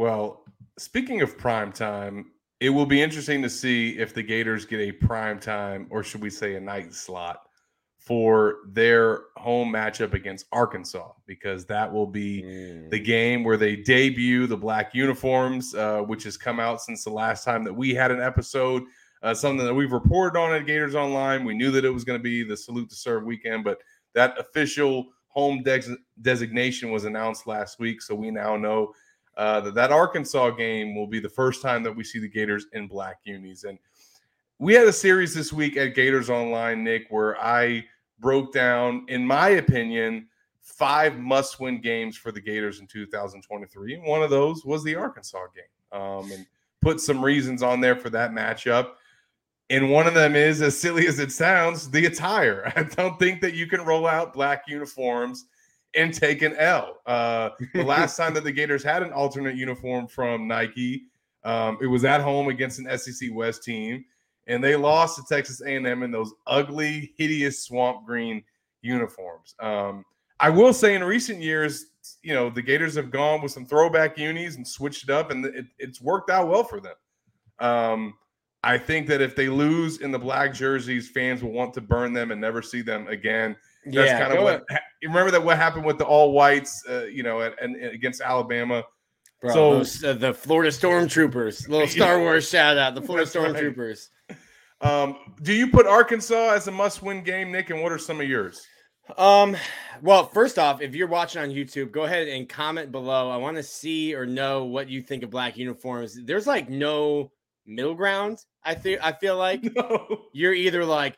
Well, 0.00 0.44
speaking 0.78 1.20
of 1.20 1.36
prime 1.36 1.72
time, 1.72 2.30
it 2.58 2.70
will 2.70 2.86
be 2.86 3.02
interesting 3.02 3.42
to 3.42 3.50
see 3.50 3.98
if 3.98 4.14
the 4.14 4.22
Gators 4.22 4.64
get 4.64 4.80
a 4.80 4.92
prime 4.92 5.38
time, 5.38 5.88
or 5.90 6.02
should 6.02 6.22
we 6.22 6.30
say 6.30 6.54
a 6.54 6.60
night 6.60 6.94
slot, 6.94 7.42
for 7.98 8.60
their 8.66 9.24
home 9.36 9.70
matchup 9.70 10.14
against 10.14 10.46
Arkansas, 10.52 11.12
because 11.26 11.66
that 11.66 11.92
will 11.92 12.06
be 12.06 12.42
mm. 12.42 12.88
the 12.88 12.98
game 12.98 13.44
where 13.44 13.58
they 13.58 13.76
debut 13.76 14.46
the 14.46 14.56
black 14.56 14.94
uniforms, 14.94 15.74
uh, 15.74 16.00
which 16.00 16.24
has 16.24 16.38
come 16.38 16.60
out 16.60 16.80
since 16.80 17.04
the 17.04 17.10
last 17.10 17.44
time 17.44 17.62
that 17.62 17.74
we 17.74 17.94
had 17.94 18.10
an 18.10 18.22
episode. 18.22 18.84
Uh, 19.22 19.34
something 19.34 19.66
that 19.66 19.74
we've 19.74 19.92
reported 19.92 20.38
on 20.40 20.54
at 20.54 20.64
Gators 20.64 20.94
Online. 20.94 21.44
We 21.44 21.52
knew 21.52 21.70
that 21.72 21.84
it 21.84 21.90
was 21.90 22.04
going 22.04 22.18
to 22.18 22.22
be 22.22 22.42
the 22.42 22.56
Salute 22.56 22.88
to 22.88 22.96
Serve 22.96 23.24
weekend, 23.24 23.64
but 23.64 23.76
that 24.14 24.40
official 24.40 25.08
home 25.26 25.62
de- 25.62 25.98
designation 26.22 26.90
was 26.90 27.04
announced 27.04 27.46
last 27.46 27.78
week. 27.78 28.00
So 28.00 28.14
we 28.14 28.30
now 28.30 28.56
know 28.56 28.94
uh, 29.36 29.60
that 29.60 29.74
that 29.74 29.92
Arkansas 29.92 30.50
game 30.50 30.94
will 30.94 31.06
be 31.06 31.20
the 31.20 31.28
first 31.28 31.62
time 31.62 31.82
that 31.82 31.94
we 31.94 32.04
see 32.04 32.18
the 32.18 32.28
Gators 32.28 32.66
in 32.72 32.86
black 32.86 33.18
unis. 33.24 33.64
And 33.64 33.78
we 34.58 34.74
had 34.74 34.86
a 34.86 34.92
series 34.92 35.34
this 35.34 35.52
week 35.52 35.76
at 35.76 35.94
Gators 35.94 36.28
Online, 36.30 36.84
Nick, 36.84 37.06
where 37.10 37.40
I 37.40 37.84
broke 38.18 38.52
down, 38.52 39.06
in 39.08 39.26
my 39.26 39.50
opinion, 39.50 40.28
five 40.60 41.18
must-win 41.18 41.80
games 41.80 42.16
for 42.16 42.32
the 42.32 42.40
Gators 42.40 42.80
in 42.80 42.86
2023, 42.86 43.94
and 43.94 44.04
one 44.04 44.22
of 44.22 44.30
those 44.30 44.64
was 44.64 44.84
the 44.84 44.94
Arkansas 44.94 45.46
game. 45.54 46.00
Um, 46.00 46.30
and 46.30 46.46
put 46.80 47.00
some 47.00 47.24
reasons 47.24 47.62
on 47.62 47.80
there 47.80 47.96
for 47.96 48.10
that 48.10 48.32
matchup. 48.32 48.92
And 49.70 49.90
one 49.90 50.06
of 50.06 50.14
them 50.14 50.34
is, 50.34 50.62
as 50.62 50.78
silly 50.78 51.06
as 51.06 51.18
it 51.18 51.30
sounds, 51.30 51.90
the 51.90 52.06
attire. 52.06 52.72
I 52.76 52.82
don't 52.82 53.18
think 53.18 53.40
that 53.42 53.54
you 53.54 53.66
can 53.66 53.82
roll 53.82 54.06
out 54.06 54.32
black 54.32 54.64
uniforms 54.66 55.46
and 55.94 56.14
take 56.14 56.42
an 56.42 56.54
L. 56.56 56.98
Uh, 57.06 57.50
the 57.74 57.84
last 57.84 58.16
time 58.18 58.34
that 58.34 58.44
the 58.44 58.52
Gators 58.52 58.82
had 58.82 59.02
an 59.02 59.12
alternate 59.12 59.56
uniform 59.56 60.06
from 60.06 60.46
Nike, 60.46 61.04
um, 61.44 61.78
it 61.80 61.86
was 61.86 62.04
at 62.04 62.20
home 62.20 62.48
against 62.48 62.78
an 62.78 62.98
SEC 62.98 63.30
West 63.32 63.62
team, 63.62 64.04
and 64.46 64.62
they 64.62 64.76
lost 64.76 65.16
to 65.16 65.22
Texas 65.28 65.62
A&M 65.62 66.02
in 66.02 66.10
those 66.10 66.32
ugly, 66.46 67.12
hideous 67.16 67.64
swamp 67.64 68.06
green 68.06 68.42
uniforms. 68.82 69.54
Um, 69.60 70.04
I 70.38 70.50
will 70.50 70.72
say, 70.72 70.94
in 70.94 71.04
recent 71.04 71.40
years, 71.40 71.86
you 72.22 72.34
know, 72.34 72.50
the 72.50 72.62
Gators 72.62 72.94
have 72.96 73.10
gone 73.10 73.42
with 73.42 73.52
some 73.52 73.66
throwback 73.66 74.16
unis 74.18 74.56
and 74.56 74.66
switched 74.66 75.04
it 75.04 75.10
up, 75.10 75.30
and 75.30 75.44
it, 75.44 75.66
it's 75.78 76.00
worked 76.00 76.30
out 76.30 76.48
well 76.48 76.64
for 76.64 76.80
them. 76.80 76.94
Um, 77.58 78.14
I 78.62 78.76
think 78.76 79.06
that 79.08 79.20
if 79.20 79.34
they 79.36 79.48
lose 79.48 80.00
in 80.00 80.10
the 80.10 80.18
black 80.18 80.52
jerseys, 80.52 81.08
fans 81.08 81.42
will 81.42 81.52
want 81.52 81.72
to 81.74 81.80
burn 81.80 82.12
them 82.12 82.30
and 82.30 82.40
never 82.40 82.60
see 82.60 82.82
them 82.82 83.08
again. 83.08 83.56
That's 83.84 83.96
yeah, 83.96 84.20
kind 84.20 84.36
of 84.36 84.44
what 84.44 84.64
you 85.00 85.08
remember 85.08 85.30
that 85.30 85.42
what 85.42 85.56
happened 85.56 85.86
with 85.86 85.98
the 85.98 86.04
all 86.04 86.32
whites, 86.32 86.82
uh, 86.88 87.04
you 87.04 87.22
know, 87.22 87.40
and, 87.40 87.54
and, 87.60 87.76
against 87.76 88.20
Alabama. 88.20 88.84
Bro, 89.40 89.54
so 89.54 89.74
those, 89.78 90.04
uh, 90.04 90.12
the 90.12 90.34
Florida 90.34 90.70
Stormtroopers, 90.70 91.68
little 91.68 91.88
Star 91.88 92.18
Wars 92.18 92.48
shout 92.48 92.76
out, 92.76 92.94
the 92.94 93.00
Florida 93.00 93.26
Stormtroopers. 93.26 94.08
Um, 94.82 95.16
do 95.42 95.52
you 95.52 95.68
put 95.68 95.86
Arkansas 95.86 96.52
as 96.54 96.68
a 96.68 96.70
must-win 96.70 97.22
game, 97.22 97.52
Nick? 97.52 97.70
And 97.70 97.82
what 97.82 97.92
are 97.92 97.98
some 97.98 98.20
of 98.20 98.28
yours? 98.28 98.66
Um, 99.16 99.56
well, 100.02 100.26
first 100.26 100.58
off, 100.58 100.80
if 100.80 100.94
you're 100.94 101.08
watching 101.08 101.42
on 101.42 101.50
YouTube, 101.50 101.90
go 101.90 102.04
ahead 102.04 102.28
and 102.28 102.48
comment 102.48 102.92
below. 102.92 103.30
I 103.30 103.36
want 103.36 103.56
to 103.56 103.62
see 103.62 104.14
or 104.14 104.26
know 104.26 104.64
what 104.64 104.88
you 104.88 105.02
think 105.02 105.22
of 105.22 105.30
black 105.30 105.56
uniforms. 105.56 106.18
There's 106.24 106.46
like 106.46 106.68
no 106.68 107.32
middle 107.66 107.94
ground. 107.94 108.38
I 108.64 108.74
think 108.74 109.00
I 109.02 109.12
feel 109.12 109.36
like 109.36 109.62
No. 109.76 110.26
you're 110.32 110.54
either 110.54 110.84
like 110.84 111.16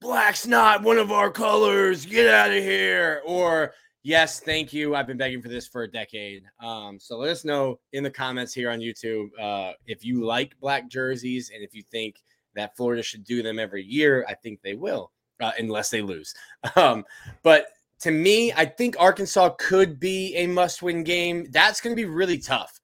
black's 0.00 0.46
not 0.46 0.82
one 0.82 0.98
of 0.98 1.12
our 1.12 1.30
colors, 1.30 2.06
get 2.06 2.32
out 2.32 2.50
of 2.50 2.62
here, 2.62 3.22
or 3.24 3.72
yes, 4.02 4.40
thank 4.40 4.72
you. 4.72 4.94
I've 4.94 5.06
been 5.06 5.18
begging 5.18 5.42
for 5.42 5.48
this 5.48 5.68
for 5.68 5.82
a 5.82 5.90
decade. 5.90 6.44
Um, 6.60 6.98
so 6.98 7.18
let 7.18 7.30
us 7.30 7.44
know 7.44 7.78
in 7.92 8.02
the 8.02 8.10
comments 8.10 8.54
here 8.54 8.70
on 8.70 8.80
YouTube 8.80 9.28
uh, 9.40 9.72
if 9.86 10.04
you 10.04 10.24
like 10.24 10.58
black 10.60 10.88
jerseys 10.88 11.50
and 11.54 11.62
if 11.62 11.74
you 11.74 11.82
think 11.90 12.16
that 12.54 12.76
Florida 12.76 13.02
should 13.02 13.24
do 13.24 13.42
them 13.42 13.58
every 13.58 13.84
year. 13.84 14.24
I 14.28 14.34
think 14.34 14.60
they 14.62 14.74
will, 14.74 15.12
uh, 15.40 15.52
unless 15.58 15.90
they 15.90 16.02
lose. 16.02 16.34
Um, 16.76 17.04
but 17.42 17.66
to 18.00 18.10
me, 18.10 18.52
I 18.52 18.64
think 18.64 18.96
Arkansas 18.98 19.50
could 19.58 20.00
be 20.00 20.34
a 20.36 20.46
must-win 20.46 21.04
game. 21.04 21.46
That's 21.50 21.80
going 21.80 21.94
to 21.94 22.00
be 22.00 22.08
really 22.08 22.38
tough. 22.38 22.80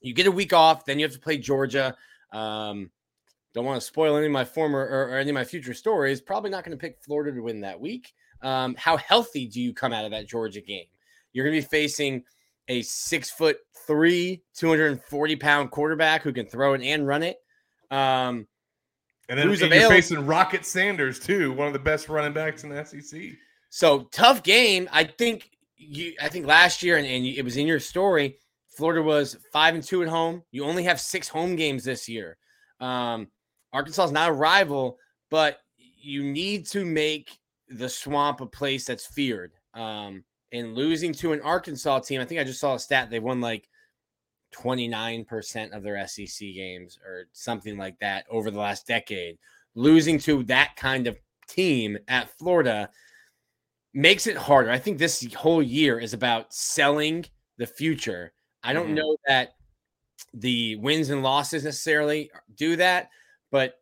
You 0.00 0.14
get 0.14 0.26
a 0.26 0.32
week 0.32 0.52
off, 0.52 0.84
then 0.84 0.98
you 0.98 1.04
have 1.04 1.14
to 1.14 1.20
play 1.20 1.38
Georgia. 1.38 1.96
Um, 2.32 2.90
don't 3.54 3.64
want 3.64 3.80
to 3.80 3.86
spoil 3.86 4.16
any 4.16 4.26
of 4.26 4.32
my 4.32 4.44
former 4.44 4.80
or, 4.80 5.18
any 5.18 5.30
of 5.30 5.34
my 5.34 5.44
future 5.44 5.74
stories. 5.74 6.20
Probably 6.20 6.50
not 6.50 6.64
going 6.64 6.76
to 6.76 6.80
pick 6.80 6.98
Florida 7.04 7.32
to 7.32 7.40
win 7.40 7.60
that 7.60 7.80
week. 7.80 8.12
Um, 8.42 8.74
how 8.78 8.96
healthy 8.96 9.46
do 9.46 9.60
you 9.60 9.72
come 9.72 9.92
out 9.92 10.04
of 10.04 10.10
that 10.10 10.26
Georgia 10.26 10.60
game? 10.60 10.86
You're 11.32 11.44
going 11.44 11.60
to 11.60 11.62
be 11.62 11.68
facing 11.68 12.24
a 12.68 12.82
six 12.82 13.30
foot 13.30 13.58
three, 13.86 14.42
240 14.56 15.36
pound 15.36 15.70
quarterback 15.70 16.22
who 16.22 16.32
can 16.32 16.46
throw 16.46 16.74
it 16.74 16.82
and 16.82 17.06
run 17.06 17.22
it. 17.22 17.36
Um, 17.90 18.46
And 19.28 19.38
then 19.38 19.48
Who's 19.48 19.62
and 19.62 19.72
you're 19.72 19.88
facing 19.88 20.26
Rocket 20.26 20.64
Sanders 20.64 21.18
too, 21.18 21.52
one 21.52 21.66
of 21.66 21.72
the 21.72 21.78
best 21.78 22.08
running 22.08 22.32
backs 22.32 22.64
in 22.64 22.70
the 22.70 22.84
SEC. 22.84 23.20
So 23.70 24.08
tough 24.12 24.42
game. 24.42 24.88
I 24.92 25.04
think 25.04 25.48
you. 25.76 26.14
I 26.20 26.28
think 26.28 26.46
last 26.46 26.82
year, 26.82 26.96
and, 26.96 27.06
and 27.06 27.24
it 27.24 27.42
was 27.42 27.56
in 27.56 27.66
your 27.66 27.80
story. 27.80 28.38
Florida 28.76 29.02
was 29.02 29.36
five 29.52 29.74
and 29.74 29.82
two 29.82 30.02
at 30.02 30.08
home. 30.08 30.42
You 30.50 30.64
only 30.64 30.84
have 30.84 31.00
six 31.00 31.28
home 31.28 31.56
games 31.56 31.84
this 31.84 32.08
year. 32.08 32.36
Um, 32.80 33.28
Arkansas 33.72 34.04
is 34.04 34.12
not 34.12 34.30
a 34.30 34.34
rival, 34.34 34.98
but 35.30 35.60
you 35.76 36.22
need 36.22 36.66
to 36.66 36.84
make 36.84 37.38
the 37.68 37.88
swamp 37.88 38.40
a 38.40 38.46
place 38.46 38.84
that's 38.86 39.06
feared. 39.06 39.52
Um, 39.74 40.24
and 40.52 40.74
losing 40.74 41.12
to 41.14 41.32
an 41.32 41.40
Arkansas 41.40 42.00
team, 42.00 42.20
I 42.20 42.24
think 42.24 42.40
I 42.40 42.44
just 42.44 42.60
saw 42.60 42.74
a 42.74 42.78
stat. 42.78 43.08
They 43.10 43.20
won 43.20 43.40
like 43.40 43.68
29% 44.54 45.72
of 45.72 45.82
their 45.82 46.06
SEC 46.06 46.38
games 46.54 46.98
or 47.06 47.24
something 47.32 47.78
like 47.78 47.98
that 48.00 48.26
over 48.28 48.50
the 48.50 48.58
last 48.58 48.86
decade. 48.86 49.38
Losing 49.74 50.18
to 50.20 50.42
that 50.44 50.76
kind 50.76 51.06
of 51.06 51.18
team 51.48 51.96
at 52.08 52.36
Florida 52.38 52.90
makes 53.94 54.26
it 54.26 54.36
harder. 54.36 54.70
I 54.70 54.78
think 54.78 54.98
this 54.98 55.26
whole 55.34 55.62
year 55.62 55.98
is 55.98 56.12
about 56.12 56.52
selling 56.52 57.24
the 57.56 57.66
future. 57.66 58.32
I 58.62 58.72
don't 58.72 58.90
Mhm. 58.90 58.94
know 58.96 59.16
that 59.26 59.56
the 60.34 60.76
wins 60.76 61.10
and 61.10 61.22
losses 61.22 61.64
necessarily 61.64 62.30
do 62.54 62.76
that, 62.76 63.10
but 63.52 63.74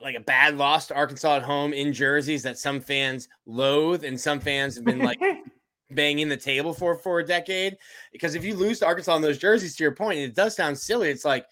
like 0.00 0.14
a 0.16 0.20
bad 0.20 0.56
loss 0.56 0.86
to 0.86 0.94
Arkansas 0.94 1.36
at 1.36 1.42
home 1.42 1.72
in 1.74 1.92
jerseys 1.92 2.42
that 2.44 2.58
some 2.58 2.80
fans 2.80 3.28
loathe 3.46 4.04
and 4.04 4.18
some 4.18 4.40
fans 4.40 4.74
have 4.76 4.84
been 4.84 4.98
like 5.00 5.20
banging 5.90 6.28
the 6.28 6.36
table 6.36 6.72
for 6.72 6.96
for 6.96 7.20
a 7.20 7.24
decade. 7.26 7.76
Because 8.12 8.34
if 8.34 8.42
you 8.44 8.54
lose 8.54 8.78
to 8.80 8.86
Arkansas 8.86 9.14
in 9.16 9.22
those 9.22 9.38
jerseys, 9.38 9.76
to 9.76 9.84
your 9.84 9.94
point, 9.94 10.18
and 10.18 10.24
it 10.28 10.34
does 10.34 10.56
sound 10.56 10.76
silly. 10.78 11.10
It's 11.10 11.24
like 11.24 11.44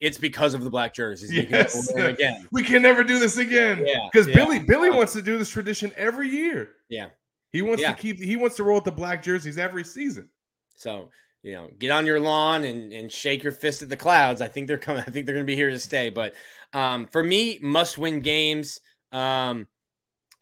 it's 0.00 0.18
because 0.18 0.52
of 0.54 0.64
the 0.64 0.70
black 0.70 0.92
jerseys. 0.92 1.32
You 1.32 1.42
can 1.44 1.52
never 1.52 1.68
Yes. 1.68 1.88
again. 1.90 2.48
We 2.52 2.62
can 2.62 2.82
never 2.82 3.04
do 3.04 3.18
this 3.18 3.38
again. 3.38 3.84
Yeah, 3.86 4.08
Because 4.12 4.26
yeah. 4.26 4.34
Billy 4.34 4.58
Billy 4.58 4.90
wants 4.90 5.12
to 5.14 5.22
do 5.22 5.38
this 5.38 5.48
tradition 5.48 5.92
every 5.96 6.28
year. 6.28 6.72
Yeah. 6.88 7.06
He 7.52 7.62
wants 7.62 7.80
Yeah. 7.80 7.92
to 7.94 8.00
keep 8.02 8.18
he 8.18 8.36
wants 8.36 8.56
to 8.56 8.64
roll 8.64 8.74
with 8.76 8.84
the 8.84 8.92
black 8.92 9.22
jerseys 9.22 9.56
every 9.56 9.84
season. 9.84 10.28
So 10.74 11.08
you 11.44 11.52
know, 11.52 11.68
get 11.78 11.90
on 11.92 12.06
your 12.06 12.18
lawn 12.18 12.64
and 12.64 12.92
and 12.92 13.12
shake 13.12 13.42
your 13.44 13.52
fist 13.52 13.82
at 13.82 13.88
the 13.88 13.96
clouds. 13.96 14.40
I 14.40 14.48
think 14.48 14.66
they're 14.66 14.78
coming. 14.78 15.04
I 15.06 15.10
think 15.10 15.26
they're 15.26 15.34
going 15.36 15.46
to 15.46 15.50
be 15.50 15.54
here 15.54 15.70
to 15.70 15.78
stay. 15.78 16.10
But 16.10 16.34
um, 16.72 17.06
for 17.06 17.22
me, 17.22 17.60
must 17.62 17.98
win 17.98 18.20
games. 18.20 18.80
Um, 19.12 19.68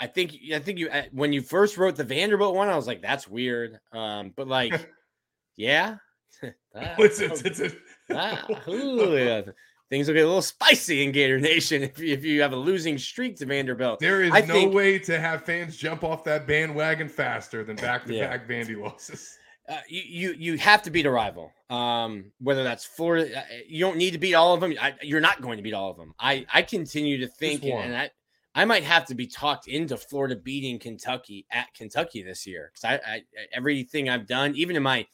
I 0.00 0.06
think 0.06 0.34
I 0.54 0.58
think 0.60 0.78
you 0.78 0.88
uh, 0.88 1.02
when 1.12 1.32
you 1.32 1.42
first 1.42 1.76
wrote 1.76 1.96
the 1.96 2.04
Vanderbilt 2.04 2.54
one, 2.54 2.68
I 2.68 2.76
was 2.76 2.86
like, 2.86 3.02
that's 3.02 3.28
weird. 3.28 3.78
Um, 3.92 4.32
but 4.34 4.48
like, 4.48 4.88
yeah, 5.56 5.96
Ah, 6.74 6.94
It's, 6.98 7.20
it's, 7.20 7.42
it's, 7.42 7.60
it's- 7.60 7.80
ah, 8.10 8.46
ooh, 8.70 9.16
yeah. 9.16 9.42
Things 9.90 10.08
will 10.08 10.14
get 10.14 10.24
a 10.24 10.26
little 10.26 10.40
spicy 10.40 11.04
in 11.04 11.12
Gator 11.12 11.38
Nation 11.38 11.82
if 11.82 11.98
you, 11.98 12.14
if 12.14 12.24
you 12.24 12.40
have 12.40 12.52
a 12.54 12.56
losing 12.56 12.96
streak 12.96 13.36
to 13.36 13.46
Vanderbilt. 13.46 14.00
there 14.00 14.22
is 14.22 14.32
I 14.32 14.40
no 14.40 14.54
think- 14.54 14.72
way 14.74 14.98
to 15.00 15.20
have 15.20 15.44
fans 15.44 15.76
jump 15.76 16.02
off 16.02 16.24
that 16.24 16.46
bandwagon 16.46 17.08
faster 17.10 17.62
than 17.62 17.76
back 17.76 18.06
to 18.06 18.18
back 18.18 18.48
Vandy 18.48 18.80
losses. 18.80 19.36
Uh, 19.68 19.78
you, 19.88 20.02
you 20.02 20.34
you 20.38 20.58
have 20.58 20.82
to 20.82 20.90
beat 20.90 21.06
a 21.06 21.10
rival. 21.10 21.52
Um, 21.70 22.32
whether 22.40 22.64
that's 22.64 22.84
Florida, 22.84 23.38
uh, 23.38 23.42
you 23.66 23.80
don't 23.80 23.96
need 23.96 24.10
to 24.12 24.18
beat 24.18 24.34
all 24.34 24.54
of 24.54 24.60
them. 24.60 24.74
I, 24.80 24.94
you're 25.02 25.20
not 25.20 25.40
going 25.40 25.56
to 25.56 25.62
beat 25.62 25.74
all 25.74 25.90
of 25.90 25.96
them. 25.96 26.14
I 26.18 26.46
I 26.52 26.62
continue 26.62 27.18
to 27.18 27.28
think, 27.28 27.64
and 27.64 27.96
I 27.96 28.10
I 28.54 28.64
might 28.64 28.84
have 28.84 29.06
to 29.06 29.14
be 29.14 29.26
talked 29.26 29.68
into 29.68 29.96
Florida 29.96 30.36
beating 30.36 30.78
Kentucky 30.78 31.46
at 31.50 31.72
Kentucky 31.74 32.22
this 32.22 32.46
year 32.46 32.70
because 32.72 33.00
I, 33.06 33.14
I 33.14 33.22
everything 33.52 34.08
I've 34.08 34.26
done, 34.26 34.54
even 34.56 34.76
in 34.76 34.82
my 34.82 35.06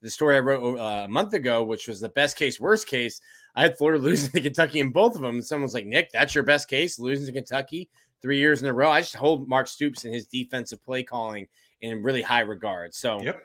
the 0.00 0.10
story 0.10 0.36
I 0.36 0.40
wrote 0.40 0.78
uh, 0.78 1.04
a 1.04 1.08
month 1.08 1.34
ago, 1.34 1.64
which 1.64 1.88
was 1.88 2.00
the 2.00 2.08
best 2.10 2.36
case, 2.36 2.60
worst 2.60 2.86
case, 2.86 3.20
I 3.54 3.62
had 3.62 3.76
Florida 3.76 3.98
losing 4.02 4.30
to 4.30 4.40
Kentucky 4.40 4.80
in 4.80 4.90
both 4.90 5.16
of 5.16 5.22
them. 5.22 5.36
And 5.36 5.44
someone's 5.44 5.74
like, 5.74 5.86
Nick, 5.86 6.12
that's 6.12 6.34
your 6.34 6.44
best 6.44 6.68
case, 6.68 6.98
losing 6.98 7.26
to 7.26 7.32
Kentucky 7.32 7.88
three 8.22 8.38
years 8.38 8.62
in 8.62 8.68
a 8.68 8.72
row. 8.72 8.90
I 8.90 9.00
just 9.00 9.16
hold 9.16 9.48
Mark 9.48 9.66
Stoops 9.66 10.04
and 10.04 10.14
his 10.14 10.26
defensive 10.26 10.82
play 10.84 11.02
calling 11.02 11.46
in 11.80 12.02
really 12.02 12.22
high 12.22 12.40
regard. 12.40 12.94
So 12.94 13.20
Yep. 13.22 13.42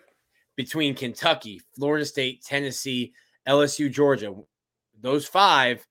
Between 0.55 0.95
Kentucky, 0.95 1.62
Florida 1.75 2.05
State, 2.05 2.43
Tennessee, 2.43 3.13
LSU, 3.48 3.91
Georgia, 3.91 4.33
those 5.01 5.25
five, 5.25 5.86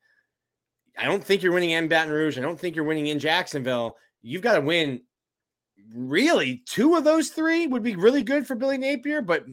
I 0.97 1.04
don't 1.04 1.23
think 1.23 1.42
you're 1.42 1.52
winning 1.52 1.71
in 1.71 1.88
Baton 1.88 2.12
Rouge. 2.12 2.38
I 2.38 2.42
don't 2.42 2.59
think 2.59 2.76
you're 2.76 2.85
winning 2.85 3.09
in 3.09 3.19
Jacksonville. 3.19 3.97
You've 4.23 4.42
got 4.42 4.54
to 4.54 4.61
win. 4.61 5.02
Really, 5.95 6.62
two 6.66 6.97
of 6.97 7.04
those 7.04 7.31
three 7.31 7.66
would 7.66 7.83
be 7.83 7.97
really 7.97 8.23
good 8.23 8.47
for 8.47 8.54
Billy 8.54 8.78
Napier, 8.78 9.21
but 9.21 9.45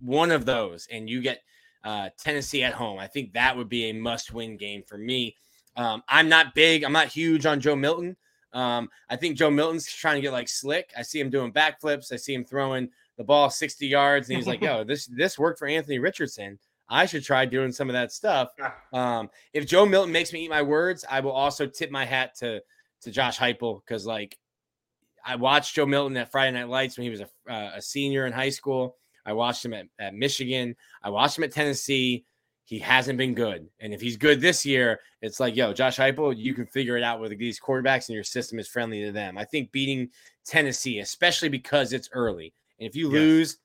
one 0.00 0.30
of 0.30 0.44
those, 0.44 0.86
and 0.92 1.08
you 1.08 1.22
get 1.22 1.40
uh, 1.82 2.10
Tennessee 2.18 2.62
at 2.62 2.74
home. 2.74 2.98
I 2.98 3.06
think 3.06 3.32
that 3.32 3.56
would 3.56 3.68
be 3.68 3.86
a 3.86 3.92
must-win 3.92 4.56
game 4.56 4.82
for 4.86 4.98
me. 4.98 5.36
Um, 5.76 6.02
I'm 6.08 6.28
not 6.28 6.54
big. 6.54 6.84
I'm 6.84 6.92
not 6.92 7.08
huge 7.08 7.46
on 7.46 7.60
Joe 7.60 7.76
Milton. 7.76 8.16
Um, 8.52 8.90
I 9.08 9.16
think 9.16 9.38
Joe 9.38 9.50
Milton's 9.50 9.86
trying 9.86 10.16
to 10.16 10.20
get 10.20 10.32
like 10.32 10.48
slick. 10.48 10.90
I 10.96 11.02
see 11.02 11.18
him 11.18 11.30
doing 11.30 11.52
backflips. 11.52 12.12
I 12.12 12.16
see 12.16 12.34
him 12.34 12.44
throwing 12.44 12.90
the 13.16 13.24
ball 13.24 13.50
60 13.50 13.86
yards, 13.86 14.28
and 14.28 14.36
he's 14.36 14.46
like, 14.46 14.60
"Yo, 14.60 14.84
this 14.88 15.06
this 15.06 15.38
worked 15.38 15.58
for 15.58 15.68
Anthony 15.68 15.98
Richardson. 15.98 16.58
I 16.88 17.06
should 17.06 17.24
try 17.24 17.46
doing 17.46 17.72
some 17.72 17.88
of 17.88 17.94
that 17.94 18.12
stuff." 18.12 18.50
Um, 18.92 19.30
if 19.52 19.66
Joe 19.66 19.86
Milton 19.86 20.12
makes 20.12 20.32
me 20.32 20.44
eat 20.44 20.50
my 20.50 20.62
words, 20.62 21.04
I 21.08 21.20
will 21.20 21.32
also 21.32 21.66
tip 21.66 21.90
my 21.90 22.04
hat 22.04 22.36
to 22.38 22.60
to 23.02 23.10
Josh 23.10 23.38
Heupel 23.38 23.80
because 23.84 24.06
like 24.06 24.36
I 25.24 25.36
watched 25.36 25.74
Joe 25.74 25.86
Milton 25.86 26.16
at 26.16 26.30
Friday 26.30 26.52
Night 26.52 26.68
Lights 26.68 26.96
when 26.96 27.04
he 27.04 27.10
was 27.10 27.20
a, 27.20 27.28
uh, 27.48 27.72
a 27.76 27.82
senior 27.82 28.26
in 28.26 28.32
high 28.32 28.50
school. 28.50 28.96
I 29.24 29.32
watched 29.32 29.64
him 29.64 29.72
at, 29.72 29.86
at 29.98 30.14
Michigan. 30.14 30.74
I 31.02 31.10
watched 31.10 31.38
him 31.38 31.44
at 31.44 31.52
Tennessee. 31.52 32.24
He 32.64 32.78
hasn't 32.78 33.18
been 33.18 33.34
good, 33.34 33.68
and 33.80 33.92
if 33.92 34.00
he's 34.00 34.16
good 34.16 34.40
this 34.40 34.64
year, 34.64 35.00
it's 35.20 35.40
like, 35.40 35.56
yo, 35.56 35.72
Josh 35.72 35.98
Heupel, 35.98 36.34
you 36.36 36.54
can 36.54 36.64
figure 36.64 36.96
it 36.96 37.02
out 37.02 37.20
with 37.20 37.36
these 37.36 37.60
quarterbacks, 37.60 38.08
and 38.08 38.14
your 38.14 38.24
system 38.24 38.58
is 38.58 38.68
friendly 38.68 39.04
to 39.04 39.12
them. 39.12 39.36
I 39.36 39.44
think 39.44 39.72
beating 39.72 40.10
Tennessee, 40.46 41.00
especially 41.00 41.48
because 41.48 41.92
it's 41.92 42.08
early, 42.12 42.54
and 42.82 42.88
if 42.88 42.96
you 42.96 43.06
Yes. 43.06 43.12
lose 43.12 43.56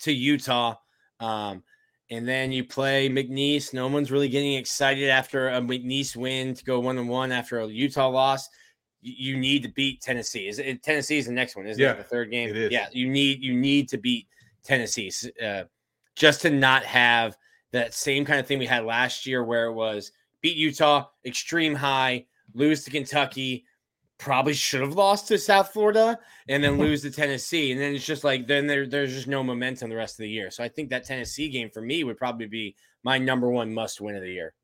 to 0.00 0.12
Utah, 0.12 0.76
um, 1.20 1.62
and 2.10 2.26
then 2.26 2.50
you 2.50 2.64
play 2.64 3.08
McNeese. 3.10 3.74
No 3.74 3.86
one's 3.88 4.10
really 4.10 4.30
getting 4.30 4.54
excited 4.54 5.10
after 5.10 5.50
a 5.50 5.60
McNeese 5.60 6.16
win 6.16 6.54
to 6.54 6.64
go 6.64 6.80
one 6.80 6.96
and 6.96 7.08
one 7.08 7.30
after 7.32 7.58
a 7.60 7.66
Utah 7.66 8.08
loss. 8.08 8.48
You, 9.02 9.36
need 9.36 9.62
to 9.62 9.68
beat 9.68 10.00
Tennessee. 10.00 10.48
Is 10.48 10.58
it 10.58 10.82
Tennessee 10.82 11.18
is 11.18 11.26
the 11.26 11.32
next 11.32 11.54
one? 11.54 11.66
Isn't 11.66 11.80
Yeah, 11.80 11.92
it 11.92 11.98
the 11.98 12.04
third 12.04 12.30
game? 12.30 12.48
it 12.48 12.56
is. 12.56 12.72
Yeah, 12.72 12.88
you 12.92 13.08
need 13.08 13.42
you 13.42 13.54
need 13.54 13.88
to 13.90 13.98
beat 13.98 14.26
Tennessee 14.64 15.12
uh, 15.42 15.64
just 16.16 16.42
to 16.42 16.50
not 16.50 16.84
have 16.84 17.36
that 17.72 17.94
same 17.94 18.24
kind 18.24 18.40
of 18.40 18.46
thing 18.46 18.58
we 18.58 18.66
had 18.66 18.84
last 18.84 19.26
year, 19.26 19.44
where 19.44 19.66
it 19.66 19.72
was 19.74 20.10
beat 20.40 20.56
Utah, 20.56 21.06
extreme 21.26 21.74
high, 21.74 22.24
lose 22.54 22.84
to 22.84 22.90
Kentucky, 22.90 23.64
probably 24.18 24.52
should 24.52 24.80
have 24.80 24.94
lost 24.94 25.28
to 25.28 25.38
South 25.38 25.72
Florida, 25.72 26.18
and 26.48 26.62
then 26.62 26.76
lose 26.78 27.02
to 27.02 27.10
Tennessee. 27.10 27.72
And 27.72 27.80
then 27.80 27.94
it's 27.94 28.04
just 28.04 28.24
like 28.24 28.46
then 28.46 28.66
there, 28.66 28.86
there's 28.86 29.12
just 29.14 29.28
no 29.28 29.42
momentum 29.42 29.90
the 29.90 29.96
rest 29.96 30.14
of 30.14 30.24
the 30.24 30.30
year. 30.30 30.50
So 30.50 30.62
I 30.64 30.68
think 30.68 30.90
that 30.90 31.04
Tennessee 31.04 31.48
game 31.48 31.70
for 31.70 31.80
me 31.80 32.04
would 32.04 32.16
probably 32.18 32.46
be 32.46 32.74
my 33.04 33.18
number 33.18 33.48
one 33.48 33.72
must 33.72 34.00
win 34.00 34.16
of 34.16 34.22
the 34.22 34.32
year. 34.32 34.54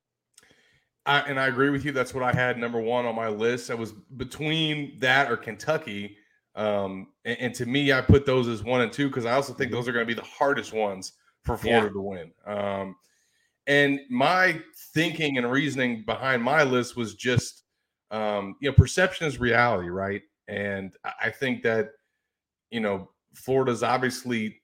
I, 1.07 1.21
and 1.21 1.39
I 1.39 1.47
agree 1.49 1.71
with 1.71 1.85
you. 1.85 1.93
That's 1.93 2.15
what 2.15 2.25
I 2.25 2.33
had 2.33 2.59
number 2.59 2.81
one 2.81 3.05
on 3.05 3.15
my 3.15 3.29
list. 3.29 3.71
I 3.71 3.75
was 3.75 3.93
between 3.93 4.99
that 5.01 5.31
or 5.31 5.37
Kentucky. 5.37 6.17
Um, 6.57 7.09
and, 7.25 7.37
and 7.41 7.55
to 7.57 7.67
me, 7.67 7.93
I 7.93 8.01
put 8.01 8.25
those 8.25 8.49
as 8.49 8.63
one 8.63 8.81
and 8.81 8.93
two 8.93 9.09
because 9.09 9.27
I 9.27 9.33
also 9.33 9.53
think 9.53 9.71
those 9.71 9.87
are 9.87 9.93
going 9.93 10.07
to 10.07 10.15
be 10.15 10.19
the 10.19 10.27
hardest 10.27 10.73
ones 10.73 11.13
for 11.43 11.57
Florida 11.57 11.87
Yeah. 11.87 11.93
to 11.93 12.01
win. 12.01 12.33
Um, 12.47 12.97
and 13.67 14.01
my 14.09 14.61
thinking 14.95 15.37
and 15.37 15.51
reasoning 15.51 16.05
behind 16.07 16.43
my 16.43 16.63
list 16.63 16.97
was 16.97 17.15
just 17.15 17.64
um, 18.15 18.57
you 18.61 18.71
know, 18.71 18.75
perception 18.75 19.27
is 19.27 19.41
reality, 19.41 19.89
right? 19.89 20.23
And 20.47 20.95
I 21.21 21.31
think 21.31 21.65
that, 21.65 21.89
you 22.71 22.79
know, 22.79 23.11
Florida's 23.35 23.83
obviously, 23.83 24.63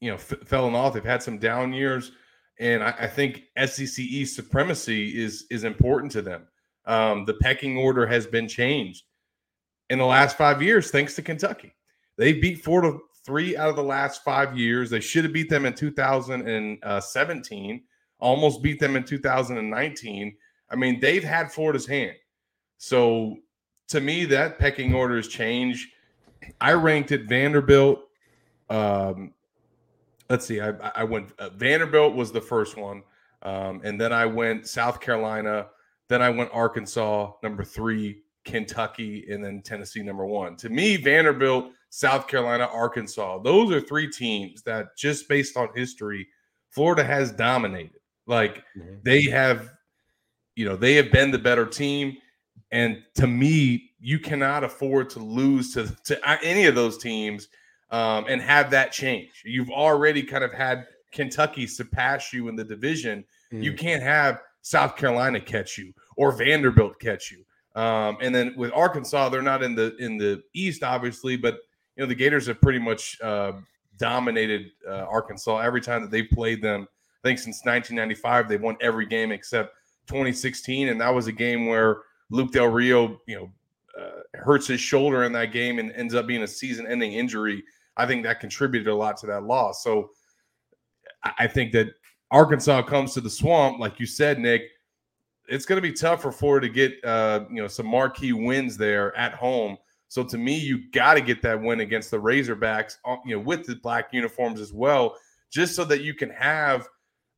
you 0.00 0.10
know, 0.10 0.16
f- 0.16 0.34
fallen 0.44 0.74
off. 0.74 0.94
They've 0.94 1.04
had 1.04 1.22
some 1.22 1.38
down 1.38 1.72
years, 1.72 2.10
and 2.58 2.82
I, 2.82 2.92
I 3.00 3.06
think 3.06 3.44
SEC 3.64 4.00
East 4.00 4.34
supremacy 4.34 5.22
is 5.22 5.44
is 5.50 5.62
important 5.62 6.10
to 6.12 6.22
them. 6.22 6.48
Um, 6.86 7.26
the 7.26 7.34
pecking 7.34 7.76
order 7.76 8.06
has 8.06 8.26
been 8.26 8.48
changed 8.48 9.04
in 9.88 9.98
the 9.98 10.06
last 10.06 10.36
five 10.36 10.60
years, 10.60 10.90
thanks 10.90 11.14
to 11.14 11.22
Kentucky. 11.22 11.72
They 12.16 12.32
beat 12.32 12.64
Florida 12.64 12.98
three 13.24 13.56
out 13.56 13.68
of 13.68 13.76
the 13.76 13.84
last 13.84 14.24
five 14.24 14.58
years. 14.58 14.90
They 14.90 14.98
should 14.98 15.22
have 15.24 15.32
beat 15.32 15.48
them 15.48 15.64
in 15.64 15.74
2017, 15.74 17.84
almost 18.18 18.62
beat 18.62 18.80
them 18.80 18.96
in 18.96 19.04
2019. 19.04 20.36
I 20.70 20.76
mean, 20.76 20.98
they've 20.98 21.22
had 21.22 21.52
Florida's 21.52 21.86
hand. 21.86 22.16
So 22.82 23.36
to 23.88 24.00
me, 24.00 24.24
that 24.24 24.58
pecking 24.58 24.94
order 24.94 25.16
has 25.16 25.28
changed. 25.28 25.86
I 26.62 26.72
ranked 26.72 27.12
it 27.12 27.28
Vanderbilt. 27.28 28.00
Um, 28.70 29.34
let's 30.30 30.46
see, 30.46 30.62
I, 30.62 30.70
I 30.94 31.04
went 31.04 31.30
uh, 31.38 31.50
Vanderbilt 31.50 32.14
was 32.14 32.32
the 32.32 32.40
first 32.40 32.78
one, 32.78 33.02
um, 33.42 33.82
and 33.84 34.00
then 34.00 34.14
I 34.14 34.24
went 34.24 34.66
South 34.66 34.98
Carolina. 34.98 35.66
Then 36.08 36.22
I 36.22 36.30
went 36.30 36.50
Arkansas 36.54 37.32
number 37.42 37.64
three, 37.64 38.22
Kentucky, 38.44 39.26
and 39.30 39.44
then 39.44 39.60
Tennessee 39.60 40.02
number 40.02 40.24
one. 40.24 40.56
To 40.56 40.70
me, 40.70 40.96
Vanderbilt, 40.96 41.72
South 41.90 42.28
Carolina, 42.28 42.64
Arkansas, 42.72 43.40
those 43.40 43.70
are 43.72 43.80
three 43.80 44.10
teams 44.10 44.62
that 44.62 44.96
just 44.96 45.28
based 45.28 45.58
on 45.58 45.68
history, 45.74 46.26
Florida 46.70 47.04
has 47.04 47.30
dominated. 47.30 48.00
Like 48.26 48.64
mm-hmm. 48.74 48.94
they 49.02 49.24
have, 49.24 49.68
you 50.56 50.64
know, 50.64 50.76
they 50.76 50.94
have 50.94 51.12
been 51.12 51.30
the 51.30 51.38
better 51.38 51.66
team. 51.66 52.16
And 52.72 53.02
to 53.14 53.26
me, 53.26 53.90
you 54.00 54.18
cannot 54.18 54.64
afford 54.64 55.10
to 55.10 55.18
lose 55.18 55.74
to, 55.74 55.94
to 56.04 56.42
any 56.42 56.66
of 56.66 56.74
those 56.74 56.98
teams 56.98 57.48
um, 57.90 58.26
and 58.28 58.40
have 58.40 58.70
that 58.70 58.92
change. 58.92 59.42
You've 59.44 59.70
already 59.70 60.22
kind 60.22 60.44
of 60.44 60.52
had 60.52 60.86
Kentucky 61.12 61.66
surpass 61.66 62.32
you 62.32 62.48
in 62.48 62.56
the 62.56 62.64
division. 62.64 63.24
Mm. 63.52 63.64
You 63.64 63.72
can't 63.74 64.02
have 64.02 64.40
South 64.62 64.96
Carolina 64.96 65.40
catch 65.40 65.78
you 65.78 65.92
or 66.16 66.32
Vanderbilt 66.32 66.98
catch 67.00 67.30
you. 67.30 67.44
Um, 67.80 68.18
and 68.20 68.34
then 68.34 68.54
with 68.56 68.72
Arkansas, 68.72 69.28
they're 69.28 69.42
not 69.42 69.62
in 69.62 69.74
the 69.74 69.96
in 69.96 70.18
the 70.18 70.42
East, 70.54 70.82
obviously, 70.82 71.36
but 71.36 71.54
you 71.96 72.02
know 72.02 72.06
the 72.06 72.14
Gators 72.14 72.46
have 72.46 72.60
pretty 72.60 72.80
much 72.80 73.20
uh, 73.20 73.52
dominated 73.96 74.72
uh, 74.88 75.06
Arkansas 75.08 75.58
every 75.58 75.80
time 75.80 76.02
that 76.02 76.10
they've 76.10 76.28
played 76.30 76.62
them. 76.62 76.86
I 77.22 77.28
think 77.28 77.38
since 77.38 77.60
1995, 77.64 78.48
they've 78.48 78.60
won 78.60 78.76
every 78.80 79.06
game 79.06 79.30
except 79.30 79.74
2016, 80.08 80.88
and 80.88 81.00
that 81.00 81.14
was 81.14 81.26
a 81.26 81.32
game 81.32 81.66
where 81.66 81.98
Luke 82.30 82.52
Del 82.52 82.68
Rio, 82.68 83.20
you 83.26 83.36
know, 83.36 83.50
uh, 84.00 84.38
hurts 84.38 84.66
his 84.66 84.80
shoulder 84.80 85.24
in 85.24 85.32
that 85.32 85.52
game 85.52 85.78
and 85.78 85.92
ends 85.92 86.14
up 86.14 86.26
being 86.26 86.42
a 86.42 86.48
season-ending 86.48 87.12
injury. 87.12 87.62
I 87.96 88.06
think 88.06 88.22
that 88.22 88.40
contributed 88.40 88.88
a 88.88 88.94
lot 88.94 89.16
to 89.18 89.26
that 89.26 89.42
loss. 89.44 89.82
So 89.82 90.10
I 91.38 91.46
think 91.46 91.72
that 91.72 91.88
Arkansas 92.30 92.82
comes 92.82 93.12
to 93.14 93.20
the 93.20 93.30
swamp, 93.30 93.78
like 93.78 94.00
you 94.00 94.06
said, 94.06 94.38
Nick. 94.38 94.62
It's 95.48 95.66
going 95.66 95.82
to 95.82 95.86
be 95.86 95.92
tough 95.92 96.22
for 96.22 96.30
Florida 96.30 96.68
to 96.68 96.72
get 96.72 97.04
uh, 97.04 97.44
you 97.50 97.60
know 97.60 97.66
some 97.66 97.86
marquee 97.86 98.32
wins 98.32 98.76
there 98.76 99.14
at 99.16 99.34
home. 99.34 99.76
So 100.08 100.22
to 100.24 100.38
me, 100.38 100.56
you 100.56 100.90
got 100.90 101.14
to 101.14 101.20
get 101.20 101.42
that 101.42 101.60
win 101.60 101.80
against 101.80 102.10
the 102.10 102.16
Razorbacks, 102.16 102.96
uh, 103.04 103.16
you 103.24 103.36
know, 103.36 103.42
with 103.42 103.66
the 103.66 103.76
black 103.76 104.12
uniforms 104.12 104.60
as 104.60 104.72
well, 104.72 105.16
just 105.50 105.74
so 105.74 105.84
that 105.84 106.02
you 106.02 106.14
can 106.14 106.30
have 106.30 106.88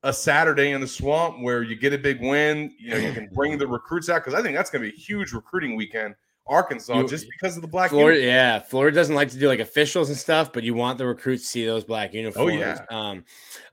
a 0.03 0.13
Saturday 0.13 0.71
in 0.71 0.81
the 0.81 0.87
swamp 0.87 1.41
where 1.41 1.63
you 1.63 1.77
get 1.77 1.93
a 1.93 1.99
big 1.99 2.21
win. 2.21 2.73
You 2.79 2.91
know, 2.91 2.97
you 2.97 3.13
can 3.13 3.29
bring 3.33 3.59
the 3.59 3.67
recruits 3.67 4.09
out 4.09 4.25
because 4.25 4.35
I 4.35 4.43
think 4.43 4.57
that's 4.57 4.71
going 4.71 4.85
to 4.85 4.91
be 4.91 4.97
a 4.97 5.01
huge 5.01 5.33
recruiting 5.33 5.77
weekend. 5.77 6.15
Arkansas, 6.49 6.99
you, 6.99 7.09
just 7.09 7.27
because 7.31 7.55
of 7.57 7.63
the 7.63 7.69
black. 7.69 7.91
Florida, 7.91 8.19
uniforms. 8.19 8.35
yeah, 8.35 8.59
Florida 8.59 8.95
doesn't 8.95 9.15
like 9.15 9.31
to 9.31 9.39
do 9.39 9.47
like 9.47 9.61
officials 9.61 10.09
and 10.09 10.19
stuff, 10.19 10.53
but 10.53 10.65
you 10.65 10.75
want 10.75 10.99
the 10.99 11.07
recruits 11.07 11.45
to 11.45 11.49
see 11.49 11.67
those 11.67 11.85
black 11.85 12.13
uniforms. 12.15 12.53
Oh 12.53 12.55
yeah. 12.55 12.85
Um, 12.91 13.25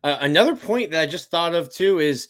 uh, 0.04 0.18
another 0.22 0.56
point 0.56 0.92
that 0.92 1.02
I 1.02 1.06
just 1.08 1.32
thought 1.32 1.56
of 1.56 1.74
too 1.74 1.98
is 2.00 2.28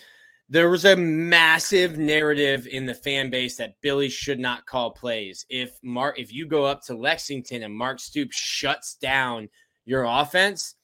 there 0.48 0.70
was 0.70 0.86
a 0.86 0.96
massive 0.96 1.98
narrative 1.98 2.68
in 2.68 2.86
the 2.86 2.94
fan 2.94 3.30
base 3.30 3.58
that 3.58 3.76
Billy 3.82 4.08
should 4.10 4.40
not 4.40 4.66
call 4.66 4.92
plays. 4.92 5.46
If 5.50 5.78
Mark, 5.84 6.18
if 6.18 6.34
you 6.34 6.48
go 6.48 6.64
up 6.64 6.84
to 6.86 6.96
Lexington 6.96 7.64
and 7.64 7.76
Mark 7.76 8.00
Stoops 8.00 8.36
shuts 8.36 8.96
down 8.96 9.50
your 9.86 10.06
offense, 10.06 10.76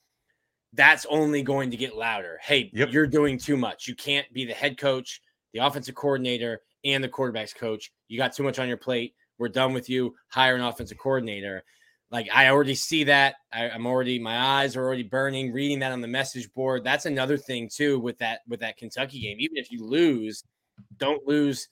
that's 0.75 1.05
only 1.09 1.41
going 1.41 1.71
to 1.71 1.77
get 1.77 1.95
louder. 1.95 2.39
Hey, 2.41 2.69
yep. 2.73 2.91
you're 2.91 3.07
doing 3.07 3.37
too 3.37 3.57
much. 3.57 3.87
You 3.87 3.95
can't 3.95 4.31
be 4.33 4.45
the 4.45 4.53
head 4.53 4.77
coach, 4.77 5.21
the 5.53 5.59
offensive 5.59 5.95
coordinator, 5.95 6.61
and 6.83 7.03
the 7.03 7.09
quarterback's 7.09 7.53
coach. 7.53 7.91
You 8.07 8.17
got 8.17 8.33
too 8.33 8.43
much 8.43 8.59
on 8.59 8.67
your 8.67 8.77
plate. 8.77 9.15
We're 9.37 9.49
done 9.49 9.73
with 9.73 9.89
you. 9.89 10.15
Hire 10.27 10.55
an 10.55 10.61
offensive 10.61 10.97
coordinator. 10.97 11.63
Like 12.11 12.29
I 12.33 12.49
already 12.49 12.75
see 12.75 13.05
that. 13.05 13.35
I, 13.51 13.69
am 13.69 13.87
already 13.87 14.19
my 14.19 14.37
eyes 14.37 14.75
are 14.75 14.85
already 14.85 15.03
burning. 15.03 15.51
Reading 15.51 15.79
that 15.79 15.91
on 15.91 16.01
the 16.01 16.07
message 16.07 16.51
board. 16.53 16.83
That's 16.83 17.05
another 17.05 17.37
thing 17.37 17.69
too 17.73 17.99
with 17.99 18.17
that 18.19 18.41
with 18.47 18.59
that 18.59 18.77
Kentucky 18.77 19.19
game. 19.19 19.37
Even 19.39 19.57
if 19.57 19.71
you 19.71 19.83
lose, 19.83 20.43
don't 20.97 21.25
lose 21.27 21.67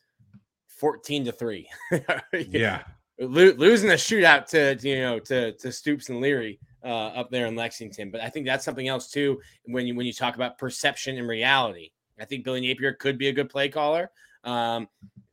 14 0.67 1.25
to 1.25 1.31
three. 1.31 1.69
yeah, 2.49 2.83
Lo- 3.19 3.53
losing 3.57 3.91
a 3.91 3.93
shootout 3.93 4.47
to 4.47 4.77
you 4.87 5.01
know 5.01 5.19
to 5.19 5.53
to 5.53 5.71
Stoops 5.71 6.09
and 6.09 6.19
Leary 6.19 6.59
uh, 6.83 7.07
up 7.07 7.31
there 7.31 7.45
in 7.45 7.55
Lexington. 7.55 8.11
But 8.11 8.21
I 8.21 8.29
think 8.29 8.45
that's 8.45 8.65
something 8.65 8.87
else 8.87 9.09
too 9.09 9.41
when 9.65 9.87
you 9.87 9.95
when 9.95 10.05
you 10.05 10.13
talk 10.13 10.35
about 10.35 10.57
perception 10.57 11.17
and 11.17 11.27
reality. 11.27 11.91
I 12.19 12.25
think 12.25 12.43
Billy 12.43 12.61
Napier 12.61 12.93
could 12.93 13.17
be 13.17 13.29
a 13.29 13.33
good 13.33 13.49
play 13.49 13.69
caller. 13.69 14.11
Um, 14.43 14.87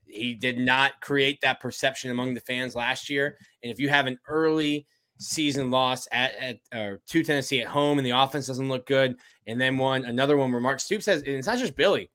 he 0.06 0.34
did 0.34 0.58
not 0.58 1.00
create 1.00 1.40
that 1.42 1.60
perception 1.60 2.10
among 2.10 2.34
the 2.34 2.40
fans 2.40 2.74
last 2.74 3.08
year. 3.08 3.38
And 3.62 3.70
if 3.70 3.78
you 3.78 3.88
have 3.88 4.06
an 4.06 4.18
early 4.28 4.86
season 5.18 5.70
loss 5.70 6.08
at, 6.10 6.34
at 6.72 7.06
to 7.06 7.22
Tennessee 7.22 7.60
at 7.60 7.68
home 7.68 7.98
and 7.98 8.06
the 8.06 8.10
offense 8.10 8.46
doesn't 8.46 8.68
look 8.68 8.86
good, 8.86 9.16
and 9.46 9.60
then 9.60 9.78
one 9.78 10.04
another 10.04 10.36
one 10.36 10.50
where 10.50 10.60
Mark 10.60 10.80
Stoops 10.80 11.06
has, 11.06 11.22
and 11.22 11.36
it's 11.36 11.46
not 11.46 11.58
just 11.58 11.76
Billy, 11.76 12.10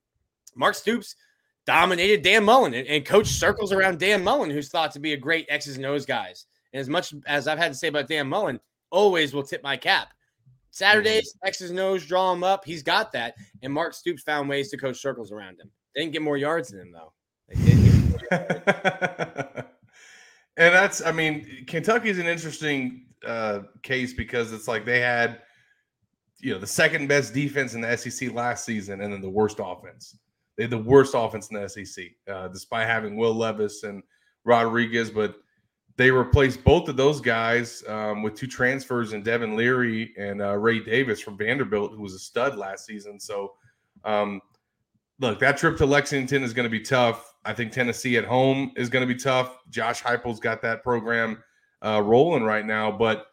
Mark 0.54 0.74
Stoops 0.74 1.16
dominated 1.66 2.22
Dan 2.22 2.44
Mullen 2.44 2.74
and, 2.74 2.86
and 2.86 3.04
coach 3.04 3.28
circles 3.28 3.72
around 3.72 3.98
Dan 3.98 4.22
Mullen, 4.22 4.50
who's 4.50 4.68
thought 4.68 4.92
to 4.92 5.00
be 5.00 5.12
a 5.12 5.16
great 5.16 5.46
X's 5.48 5.76
and 5.76 5.86
O's 5.86 6.06
guys. 6.06 6.46
And 6.72 6.80
as 6.80 6.88
much 6.88 7.14
as 7.26 7.48
I've 7.48 7.58
had 7.58 7.72
to 7.72 7.78
say 7.78 7.88
about 7.88 8.08
Dan 8.08 8.28
Mullen, 8.28 8.60
always 8.90 9.34
will 9.34 9.42
tip 9.42 9.62
my 9.62 9.76
cap. 9.76 10.08
Saturdays, 10.70 11.34
mm-hmm. 11.34 11.48
X's 11.48 11.72
O's, 11.72 12.04
draw 12.04 12.32
him 12.32 12.44
up. 12.44 12.64
He's 12.64 12.82
got 12.82 13.12
that. 13.12 13.34
And 13.62 13.72
Mark 13.72 13.94
Stoops 13.94 14.22
found 14.22 14.48
ways 14.48 14.70
to 14.70 14.76
coach 14.76 15.00
circles 15.00 15.32
around 15.32 15.58
him. 15.58 15.70
They 15.94 16.02
didn't 16.02 16.12
get 16.12 16.22
more 16.22 16.36
yards 16.36 16.68
than 16.68 16.80
him, 16.80 16.92
though. 16.92 17.12
and 20.58 20.66
that's, 20.74 21.02
I 21.02 21.12
mean, 21.12 21.64
Kentucky's 21.66 22.18
an 22.18 22.26
interesting 22.26 23.06
uh, 23.26 23.60
case 23.82 24.12
because 24.12 24.52
it's 24.52 24.68
like 24.68 24.84
they 24.84 25.00
had, 25.00 25.40
you 26.40 26.52
know, 26.52 26.58
the 26.58 26.66
second 26.66 27.08
best 27.08 27.32
defense 27.32 27.72
in 27.72 27.80
the 27.80 27.96
SEC 27.96 28.34
last 28.34 28.66
season 28.66 29.00
and 29.00 29.12
then 29.12 29.22
the 29.22 29.30
worst 29.30 29.58
offense. 29.62 30.18
They 30.56 30.64
had 30.64 30.70
the 30.70 30.78
worst 30.78 31.14
offense 31.16 31.50
in 31.50 31.60
the 31.60 31.68
SEC, 31.68 32.04
uh, 32.28 32.48
despite 32.48 32.86
having 32.86 33.16
Will 33.16 33.34
Levis 33.34 33.82
and 33.82 34.02
Rodriguez, 34.44 35.10
but 35.10 35.36
they 35.96 36.10
replaced 36.10 36.62
both 36.62 36.88
of 36.88 36.96
those 36.96 37.20
guys 37.20 37.82
um, 37.88 38.22
with 38.22 38.34
two 38.34 38.46
transfers 38.46 39.14
in 39.14 39.22
Devin 39.22 39.56
Leary 39.56 40.14
and 40.18 40.42
uh, 40.42 40.54
Ray 40.56 40.80
Davis 40.80 41.20
from 41.20 41.38
Vanderbilt, 41.38 41.92
who 41.92 42.02
was 42.02 42.12
a 42.12 42.18
stud 42.18 42.56
last 42.56 42.84
season. 42.84 43.18
So, 43.18 43.54
um, 44.04 44.42
look, 45.18 45.38
that 45.40 45.56
trip 45.56 45.78
to 45.78 45.86
Lexington 45.86 46.42
is 46.42 46.52
going 46.52 46.64
to 46.64 46.70
be 46.70 46.80
tough. 46.80 47.34
I 47.46 47.54
think 47.54 47.72
Tennessee 47.72 48.18
at 48.18 48.24
home 48.24 48.72
is 48.76 48.90
going 48.90 49.06
to 49.06 49.12
be 49.12 49.18
tough. 49.18 49.58
Josh 49.70 50.02
Heupel's 50.02 50.40
got 50.40 50.60
that 50.62 50.82
program 50.82 51.42
uh, 51.82 52.02
rolling 52.04 52.42
right 52.42 52.66
now, 52.66 52.90
but 52.90 53.28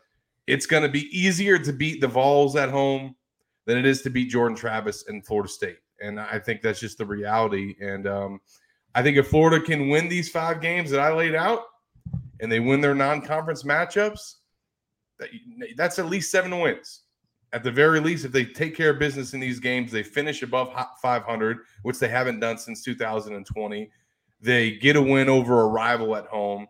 it's 0.48 0.66
going 0.66 0.84
to 0.84 0.90
be 0.90 1.08
easier 1.18 1.60
to 1.60 1.74
beat 1.74 2.00
the 2.00 2.08
Vols 2.08 2.56
at 2.56 2.70
home 2.70 3.16
than 3.66 3.78
it 3.78 3.86
is 3.86 4.02
to 4.04 4.10
beat 4.10 4.30
Jordan 4.30 4.56
Travis 4.56 5.08
and 5.08 5.26
Florida 5.26 5.50
State. 5.50 5.80
And 6.02 6.20
I 6.20 6.40
think 6.40 6.62
that's 6.62 6.80
just 6.80 6.98
the 6.98 7.06
reality. 7.06 7.76
And 7.82 8.08
um, 8.08 8.42
I 8.96 9.02
think 9.02 9.18
if 9.18 9.28
Florida 9.28 9.64
can 9.64 9.90
win 9.90 10.08
these 10.08 10.30
five 10.30 10.62
games 10.62 10.90
that 10.92 11.00
I 11.00 11.14
laid 11.14 11.36
out 11.36 11.64
and 12.44 12.52
they 12.52 12.60
win 12.60 12.82
their 12.82 12.94
non 12.94 13.24
conference 13.24 13.64
matchups, 13.64 14.36
that's 15.76 15.98
at 15.98 16.06
least 16.06 16.30
seven 16.30 16.60
wins 16.60 17.02
at 17.54 17.64
the 17.64 17.72
very 17.72 18.00
least, 18.00 18.26
if 18.26 18.32
they 18.32 18.46
take 18.46 18.76
care 18.76 18.90
of 18.90 19.00
business 19.00 19.34
in 19.34 19.40
these 19.40 19.60
games, 19.60 19.92
they 19.92 20.02
finish 20.02 20.42
above 20.42 20.74
500, 21.02 21.60
which 21.84 22.00
they 22.00 22.08
haven't 22.08 22.40
done 22.40 22.58
since 22.58 22.84
2020. 22.84 23.92
They 24.42 24.72
get 24.72 24.96
a 24.96 25.02
win 25.02 25.30
over 25.30 25.62
a 25.62 25.68
rival 25.68 26.16
at 26.16 26.26
home. 26.26 26.68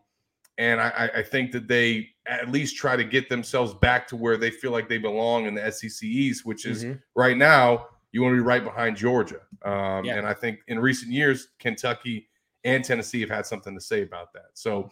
And 0.58 0.80
I, 0.80 1.10
I, 1.16 1.24
think 1.24 1.52
that 1.54 1.68
they 1.68 2.10
at 2.28 2.52
least 2.52 2.76
try 2.76 2.96
to 2.96 3.04
get 3.04 3.28
themselves 3.28 3.74
back 3.74 4.08
to 4.10 4.16
where 4.16 4.38
they 4.38 4.52
feel 4.52 4.70
like 4.70 4.88
they 4.88 5.00
belong 5.00 5.46
in 5.48 5.56
the 5.56 5.72
SEC 5.72 6.04
East, 6.04 6.46
which 6.46 6.68
is 6.68 6.84
mm-hmm. 6.84 7.00
right 7.16 7.36
now, 7.36 7.88
you 8.12 8.22
want 8.22 8.34
to 8.34 8.38
be 8.38 8.46
right 8.46 8.64
behind 8.64 8.96
Georgia. 8.96 9.40
Um, 9.66 10.06
yeah. 10.06 10.18
And 10.18 10.28
I 10.28 10.36
think 10.36 10.60
in 10.68 10.78
recent 10.78 11.12
years, 11.12 11.48
Kentucky 11.58 12.30
and 12.64 12.86
Tennessee 12.86 13.22
have 13.22 13.32
had 13.32 13.48
something 13.48 13.74
to 13.74 13.82
say 13.82 14.04
about 14.04 14.32
that. 14.34 14.50
So, 14.54 14.92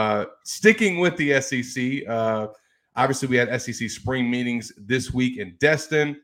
Uh, 0.00 0.24
sticking 0.44 0.98
with 0.98 1.14
the 1.18 1.38
SEC, 1.42 2.08
uh, 2.08 2.46
obviously 2.96 3.28
we 3.28 3.36
had 3.36 3.60
SEC 3.60 3.90
spring 3.90 4.30
meetings 4.30 4.72
this 4.78 5.12
week 5.12 5.36
in 5.36 5.54
Destin. 5.60 6.18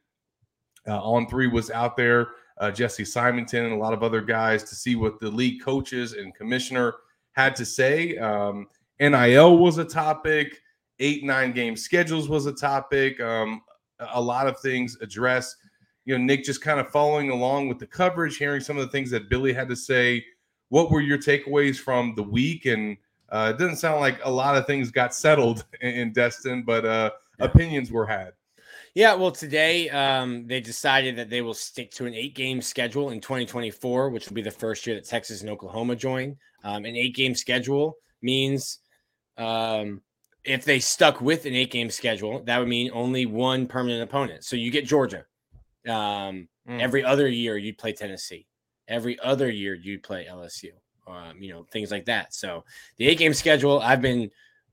Uh, 0.89 0.99
on 1.03 1.29
three 1.29 1.47
was 1.47 1.71
out 1.71 1.95
there. 1.95 2.29
Uh, 2.59 2.71
Jesse 2.71 3.05
Simonton 3.05 3.67
and 3.67 3.75
a 3.75 3.77
lot 3.77 3.93
of 3.93 4.03
other 4.03 4.23
guys 4.23 4.63
to 4.63 4.75
see 4.75 4.97
what 4.97 5.21
the 5.21 5.31
league 5.31 5.61
coaches 5.63 6.15
and 6.15 6.35
commissioner 6.35 6.95
had 7.33 7.55
to 7.57 7.67
say. 7.67 8.17
Um, 8.17 8.67
NIL 8.99 9.59
was 9.59 9.77
a 9.77 9.85
topic. 9.85 10.63
Eight 10.99 11.23
nine 11.23 11.53
game 11.53 11.77
schedules 11.77 12.31
was 12.31 12.47
a 12.47 12.55
topic. 12.55 13.21
Um, 13.21 13.61
a 14.15 14.23
lot 14.23 14.47
of 14.47 14.59
things 14.61 14.97
addressed. 15.03 15.55
You 16.07 16.17
know, 16.17 16.25
Nick 16.25 16.45
just 16.45 16.63
kind 16.63 16.81
of 16.81 16.89
following 16.89 17.29
along 17.29 17.69
with 17.69 17.79
the 17.79 17.87
coverage, 17.87 18.39
hearing 18.39 18.63
some 18.63 18.79
of 18.79 18.87
the 18.87 18.91
things 18.93 19.11
that 19.11 19.29
Billy 19.29 19.53
had 19.53 19.69
to 19.69 19.77
say. 19.77 20.25
What 20.71 20.91
were 20.91 21.03
your 21.03 21.19
takeaways 21.19 21.77
from 21.77 22.15
the 22.15 22.23
week? 22.23 22.65
And 22.65 22.97
uh, 23.31 23.53
it 23.55 23.59
doesn't 23.59 23.77
sound 23.77 24.01
like 24.01 24.21
a 24.25 24.31
lot 24.31 24.57
of 24.57 24.67
things 24.67 24.91
got 24.91 25.15
settled 25.15 25.65
in, 25.81 25.91
in 25.91 26.13
Destin, 26.13 26.63
but 26.63 26.85
uh, 26.85 27.11
yeah. 27.39 27.47
opinions 27.47 27.91
were 27.91 28.07
had. 28.07 28.33
Yeah, 28.95 29.15
well, 29.15 29.31
today 29.31 29.91
um, 29.91 30.47
they 30.47 30.61
decided 30.61 31.17
that 31.17 31.29
they 31.29 31.43
will 31.43 31.53
stick 31.53 31.91
to 31.93 32.07
an 32.07 32.15
eight 32.15 32.35
game 32.35 32.63
schedule 32.63 33.11
in 33.11 33.21
2024, 33.21 34.09
which 34.09 34.27
will 34.27 34.35
be 34.35 34.41
the 34.41 34.51
first 34.51 34.87
year 34.87 34.97
that 34.97 35.05
Texas 35.05 35.43
and 35.43 35.51
Oklahoma 35.51 35.97
join. 35.97 36.37
Um, 36.65 36.87
an 36.87 36.97
eight 36.97 37.15
game 37.15 37.35
schedule 37.35 37.99
means 38.23 38.79
um, 39.37 40.01
if 40.45 40.65
they 40.65 40.79
stuck 40.79 41.21
with 41.21 41.45
an 41.45 41.55
eight 41.55 41.71
game 41.71 41.91
schedule, 41.91 42.43
that 42.45 42.59
would 42.59 42.69
mean 42.69 42.91
only 42.95 43.27
one 43.27 43.67
permanent 43.67 44.03
opponent. 44.03 44.45
So 44.45 44.57
you 44.57 44.71
get 44.71 44.87
Georgia. 44.87 45.27
Um, 45.87 46.49
mm. 46.67 46.81
Every 46.81 47.05
other 47.05 47.29
year, 47.29 47.59
you'd 47.59 47.79
play 47.79 47.93
Tennessee. 47.93 48.47
Every 48.89 49.19
other 49.21 49.51
year, 49.51 49.75
you'd 49.75 50.05
play 50.05 50.27
LSU. 50.31 50.71
Um, 51.07 51.41
you 51.41 51.53
know, 51.53 51.65
things 51.71 51.91
like 51.91 52.05
that. 52.07 52.35
So 52.35 52.65
the 52.97 53.07
eight 53.07 53.19
game 53.19 53.33
schedule, 53.33 53.81
I've 53.81 54.03
been 54.03 54.31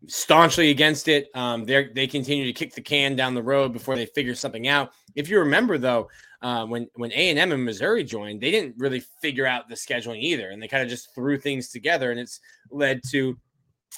staunchly 0.07 0.69
against 0.69 1.07
it. 1.07 1.29
Um, 1.35 1.65
they 1.65 1.89
they 1.93 2.07
continue 2.07 2.45
to 2.45 2.53
kick 2.53 2.73
the 2.73 2.81
can 2.81 3.15
down 3.15 3.33
the 3.33 3.43
road 3.43 3.73
before 3.73 3.95
they 3.95 4.05
figure 4.05 4.35
something 4.35 4.67
out. 4.67 4.91
If 5.15 5.29
you 5.29 5.39
remember, 5.39 5.77
though, 5.77 6.09
uh, 6.41 6.65
when 6.65 6.87
when 6.95 7.11
A 7.11 7.29
and 7.29 7.39
M 7.39 7.51
and 7.51 7.63
Missouri 7.63 8.03
joined, 8.03 8.41
they 8.41 8.51
didn't 8.51 8.75
really 8.77 9.01
figure 9.21 9.45
out 9.45 9.69
the 9.69 9.75
scheduling 9.75 10.21
either, 10.21 10.49
and 10.49 10.61
they 10.61 10.67
kind 10.67 10.83
of 10.83 10.89
just 10.89 11.13
threw 11.13 11.37
things 11.37 11.69
together, 11.69 12.11
and 12.11 12.19
it's 12.19 12.39
led 12.71 13.01
to 13.11 13.37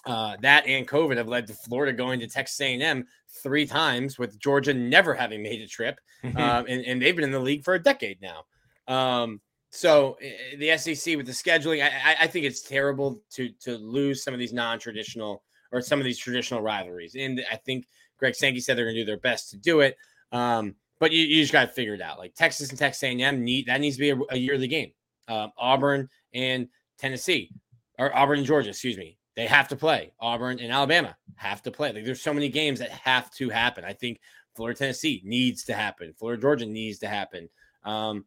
uh, 0.05 0.35
that 0.41 0.67
and 0.67 0.87
COVID 0.87 1.17
have 1.17 1.27
led 1.27 1.47
to 1.47 1.53
Florida 1.53 1.93
going 1.93 2.19
to 2.19 2.27
Texas 2.27 2.59
A&M 2.59 3.05
three 3.41 3.65
times, 3.65 4.19
with 4.19 4.39
Georgia 4.39 4.73
never 4.73 5.13
having 5.13 5.41
made 5.41 5.61
a 5.61 5.67
trip, 5.67 5.99
um, 6.23 6.65
and, 6.67 6.85
and, 6.85 7.01
they've 7.01 7.15
been 7.15 7.23
in 7.23 7.31
the 7.31 7.39
league 7.39 7.63
for 7.63 7.75
a 7.75 7.81
decade 7.81 8.19
now. 8.21 8.45
Um, 8.87 9.41
so 9.75 10.17
eh, 10.21 10.55
the 10.57 10.77
SEC 10.77 11.17
with 11.17 11.25
the 11.25 11.31
scheduling, 11.31 11.83
I, 11.83 12.15
I, 12.21 12.27
think 12.27 12.45
it's 12.45 12.61
terrible 12.61 13.21
to 13.31 13.49
to 13.61 13.77
lose 13.77 14.23
some 14.23 14.33
of 14.33 14.39
these 14.39 14.53
non-traditional 14.53 15.43
or 15.71 15.81
some 15.81 15.99
of 15.99 16.05
these 16.05 16.17
traditional 16.17 16.61
rivalries, 16.61 17.15
and 17.15 17.43
I 17.51 17.57
think 17.57 17.85
Greg 18.17 18.35
Sankey 18.35 18.61
said 18.61 18.77
they're 18.77 18.85
going 18.85 18.95
to 18.95 19.01
do 19.01 19.05
their 19.05 19.17
best 19.17 19.49
to 19.51 19.57
do 19.57 19.81
it. 19.81 19.97
Um, 20.31 20.75
but 20.99 21.11
you, 21.11 21.25
you 21.25 21.41
just 21.41 21.51
got 21.51 21.65
to 21.65 21.73
figure 21.73 21.93
it 21.93 22.01
out. 22.01 22.17
Like 22.17 22.33
Texas 22.35 22.69
and 22.69 22.79
Texas 22.79 23.03
A&M 23.03 23.43
need 23.43 23.65
that 23.65 23.81
needs 23.81 23.97
to 23.97 24.01
be 24.01 24.09
a, 24.11 24.17
a 24.31 24.37
yearly 24.37 24.67
game. 24.67 24.91
Um, 25.27 25.51
Auburn 25.57 26.07
and 26.33 26.69
Tennessee, 26.97 27.51
or 27.99 28.15
Auburn 28.15 28.37
and 28.37 28.47
Georgia, 28.47 28.69
excuse 28.69 28.97
me, 28.97 29.17
they 29.35 29.47
have 29.47 29.67
to 29.67 29.75
play. 29.75 30.13
Auburn 30.21 30.59
and 30.59 30.71
Alabama 30.71 31.15
have 31.35 31.61
to 31.63 31.71
play. 31.71 31.91
Like 31.91 32.05
there's 32.05 32.21
so 32.21 32.33
many 32.33 32.47
games 32.47 32.79
that 32.79 32.91
have 32.91 33.29
to 33.31 33.49
happen. 33.49 33.83
I 33.83 33.93
think 33.93 34.21
Florida 34.55 34.77
Tennessee 34.77 35.21
needs 35.25 35.65
to 35.65 35.73
happen. 35.73 36.13
Florida 36.17 36.41
Georgia 36.41 36.65
needs 36.65 36.99
to 36.99 37.07
happen. 37.07 37.49
Um, 37.83 38.23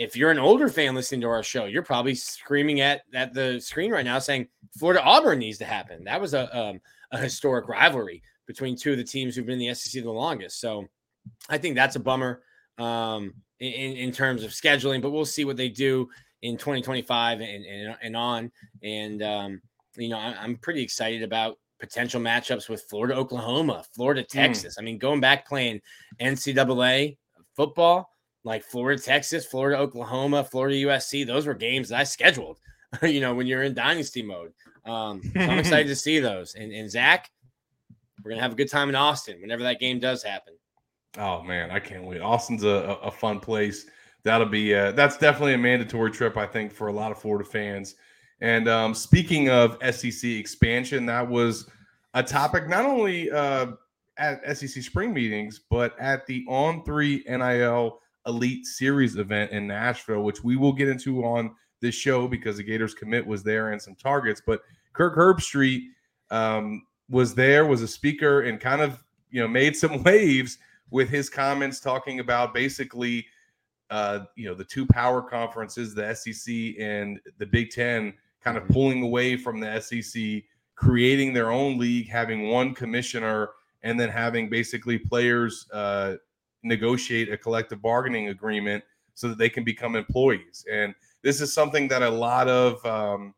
if 0.00 0.16
you're 0.16 0.30
an 0.30 0.38
older 0.38 0.70
fan 0.70 0.94
listening 0.94 1.20
to 1.20 1.28
our 1.28 1.42
show, 1.42 1.66
you're 1.66 1.82
probably 1.82 2.14
screaming 2.14 2.80
at 2.80 3.02
at 3.12 3.34
the 3.34 3.60
screen 3.60 3.90
right 3.90 4.04
now 4.04 4.18
saying 4.18 4.48
Florida 4.78 5.02
Auburn 5.02 5.38
needs 5.38 5.58
to 5.58 5.66
happen. 5.66 6.04
That 6.04 6.18
was 6.18 6.32
a 6.32 6.58
um, 6.58 6.80
a 7.12 7.18
historic 7.18 7.68
rivalry 7.68 8.22
between 8.46 8.76
two 8.76 8.92
of 8.92 8.96
the 8.96 9.04
teams 9.04 9.36
who've 9.36 9.44
been 9.44 9.60
in 9.60 9.68
the 9.68 9.74
SEC 9.74 10.02
the 10.02 10.10
longest. 10.10 10.58
So 10.58 10.86
I 11.50 11.58
think 11.58 11.74
that's 11.74 11.96
a 11.96 12.00
bummer 12.00 12.40
um, 12.78 13.34
in, 13.58 13.92
in 13.96 14.10
terms 14.10 14.42
of 14.42 14.52
scheduling, 14.52 15.02
but 15.02 15.10
we'll 15.10 15.26
see 15.26 15.44
what 15.44 15.58
they 15.58 15.68
do 15.68 16.08
in 16.40 16.56
2025 16.56 17.40
and, 17.42 17.66
and, 17.66 17.96
and 18.02 18.16
on. 18.16 18.50
And 18.82 19.22
um, 19.22 19.60
you 19.96 20.08
know, 20.08 20.18
I, 20.18 20.42
am 20.42 20.56
pretty 20.56 20.82
excited 20.82 21.22
about 21.22 21.58
potential 21.78 22.22
matchups 22.22 22.70
with 22.70 22.84
Florida, 22.88 23.14
Oklahoma, 23.14 23.84
Florida, 23.94 24.22
mm. 24.22 24.28
Texas. 24.28 24.76
Mm. 24.76 24.78
I 24.80 24.82
mean, 24.82 24.98
going 24.98 25.20
back 25.20 25.46
playing 25.46 25.82
NCAA 26.20 27.18
football, 27.54 28.08
like 28.44 28.64
Florida, 28.64 29.00
Texas, 29.00 29.44
Florida, 29.44 29.78
Oklahoma, 29.78 30.44
Florida, 30.44 30.76
USC, 30.76 31.26
those 31.26 31.46
were 31.46 31.54
games 31.54 31.90
that 31.90 32.00
I 32.00 32.04
scheduled, 32.04 32.58
you 33.02 33.20
know, 33.20 33.34
when 33.34 33.46
you're 33.46 33.62
in 33.62 33.74
dynasty 33.74 34.22
mode. 34.22 34.52
Um, 34.86 35.22
so 35.22 35.40
I'm 35.40 35.58
excited 35.58 35.88
to 35.88 35.96
see 35.96 36.20
those. 36.20 36.54
And, 36.54 36.72
and 36.72 36.90
Zach, 36.90 37.30
we're 38.22 38.30
going 38.30 38.38
to 38.38 38.42
have 38.42 38.52
a 38.52 38.56
good 38.56 38.70
time 38.70 38.88
in 38.88 38.94
Austin 38.94 39.40
whenever 39.40 39.62
that 39.62 39.80
game 39.80 39.98
does 39.98 40.22
happen. 40.22 40.54
Oh, 41.18 41.42
man, 41.42 41.70
I 41.70 41.80
can't 41.80 42.04
wait. 42.04 42.20
Austin's 42.20 42.64
a, 42.64 42.98
a 43.02 43.10
fun 43.10 43.40
place. 43.40 43.86
That'll 44.22 44.46
be, 44.46 44.74
uh, 44.74 44.92
that's 44.92 45.16
definitely 45.16 45.54
a 45.54 45.58
mandatory 45.58 46.10
trip, 46.10 46.36
I 46.36 46.46
think, 46.46 46.72
for 46.72 46.88
a 46.88 46.92
lot 46.92 47.10
of 47.10 47.18
Florida 47.18 47.48
fans. 47.48 47.96
And 48.40 48.68
um, 48.68 48.94
speaking 48.94 49.50
of 49.50 49.76
SEC 49.94 50.24
expansion, 50.30 51.06
that 51.06 51.26
was 51.26 51.68
a 52.14 52.22
topic 52.22 52.68
not 52.68 52.84
only 52.84 53.30
uh, 53.30 53.72
at 54.18 54.56
SEC 54.56 54.82
spring 54.82 55.12
meetings, 55.12 55.60
but 55.70 55.98
at 55.98 56.26
the 56.26 56.44
On 56.48 56.84
Three 56.84 57.24
NIL 57.28 57.99
Elite 58.26 58.66
Series 58.66 59.16
event 59.16 59.50
in 59.50 59.66
Nashville, 59.66 60.22
which 60.22 60.44
we 60.44 60.56
will 60.56 60.72
get 60.72 60.88
into 60.88 61.24
on 61.24 61.54
this 61.80 61.94
show 61.94 62.28
because 62.28 62.58
the 62.58 62.62
Gators 62.62 62.94
commit 62.94 63.26
was 63.26 63.42
there 63.42 63.72
and 63.72 63.80
some 63.80 63.94
targets. 63.94 64.42
But 64.44 64.60
Kirk 64.92 65.16
Herbstreit 65.16 65.82
um, 66.30 66.86
was 67.08 67.34
there, 67.34 67.66
was 67.66 67.82
a 67.82 67.88
speaker, 67.88 68.42
and 68.42 68.60
kind 68.60 68.82
of 68.82 69.02
you 69.30 69.40
know 69.40 69.48
made 69.48 69.76
some 69.76 70.02
waves 70.04 70.58
with 70.90 71.08
his 71.08 71.30
comments 71.30 71.80
talking 71.80 72.20
about 72.20 72.52
basically 72.52 73.26
uh, 73.90 74.20
you 74.36 74.48
know 74.48 74.54
the 74.54 74.64
two 74.64 74.86
power 74.86 75.22
conferences, 75.22 75.94
the 75.94 76.14
SEC 76.14 76.54
and 76.78 77.20
the 77.38 77.46
Big 77.46 77.70
Ten 77.70 78.14
kind 78.42 78.56
of 78.56 78.64
mm-hmm. 78.64 78.72
pulling 78.72 79.02
away 79.02 79.36
from 79.36 79.60
the 79.60 79.80
SEC, 79.80 80.42
creating 80.74 81.32
their 81.32 81.50
own 81.50 81.78
league, 81.78 82.08
having 82.08 82.48
one 82.48 82.74
commissioner, 82.74 83.50
and 83.82 83.98
then 83.98 84.08
having 84.08 84.48
basically 84.48 84.98
players 84.98 85.66
uh, 85.72 86.16
negotiate 86.62 87.32
a 87.32 87.36
collective 87.36 87.80
bargaining 87.80 88.28
agreement 88.28 88.84
so 89.14 89.28
that 89.28 89.38
they 89.38 89.48
can 89.48 89.64
become 89.64 89.96
employees. 89.96 90.64
And 90.70 90.94
this 91.22 91.40
is 91.40 91.52
something 91.52 91.88
that 91.88 92.02
a 92.02 92.10
lot 92.10 92.48
of, 92.48 92.84
um, 92.86 93.34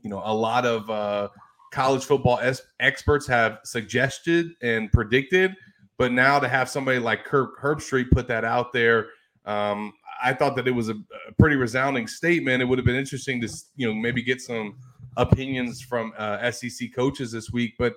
you 0.00 0.10
know, 0.10 0.22
a 0.24 0.34
lot 0.34 0.64
of 0.64 0.88
uh, 0.88 1.28
college 1.72 2.04
football 2.04 2.38
es- 2.40 2.62
experts 2.80 3.26
have 3.26 3.58
suggested 3.64 4.52
and 4.62 4.90
predicted. 4.92 5.54
But 5.98 6.12
now 6.12 6.38
to 6.38 6.48
have 6.48 6.68
somebody 6.68 6.98
like 6.98 7.24
Kirk 7.24 7.60
Herbstreit 7.60 8.10
put 8.12 8.28
that 8.28 8.44
out 8.44 8.72
there, 8.72 9.08
um, 9.44 9.92
I 10.22 10.32
thought 10.32 10.56
that 10.56 10.68
it 10.68 10.72
was 10.72 10.88
a, 10.88 10.94
a, 10.94 11.32
pretty 11.38 11.56
resounding 11.56 12.06
statement. 12.06 12.62
It 12.62 12.64
would 12.64 12.78
have 12.78 12.84
been 12.84 12.96
interesting 12.96 13.40
to 13.40 13.48
you 13.76 13.88
know 13.88 13.94
maybe 13.94 14.22
get 14.22 14.40
some 14.40 14.76
opinions 15.16 15.80
from 15.80 16.12
uh, 16.16 16.50
SEC 16.50 16.94
coaches 16.94 17.32
this 17.32 17.50
week. 17.50 17.74
But 17.78 17.94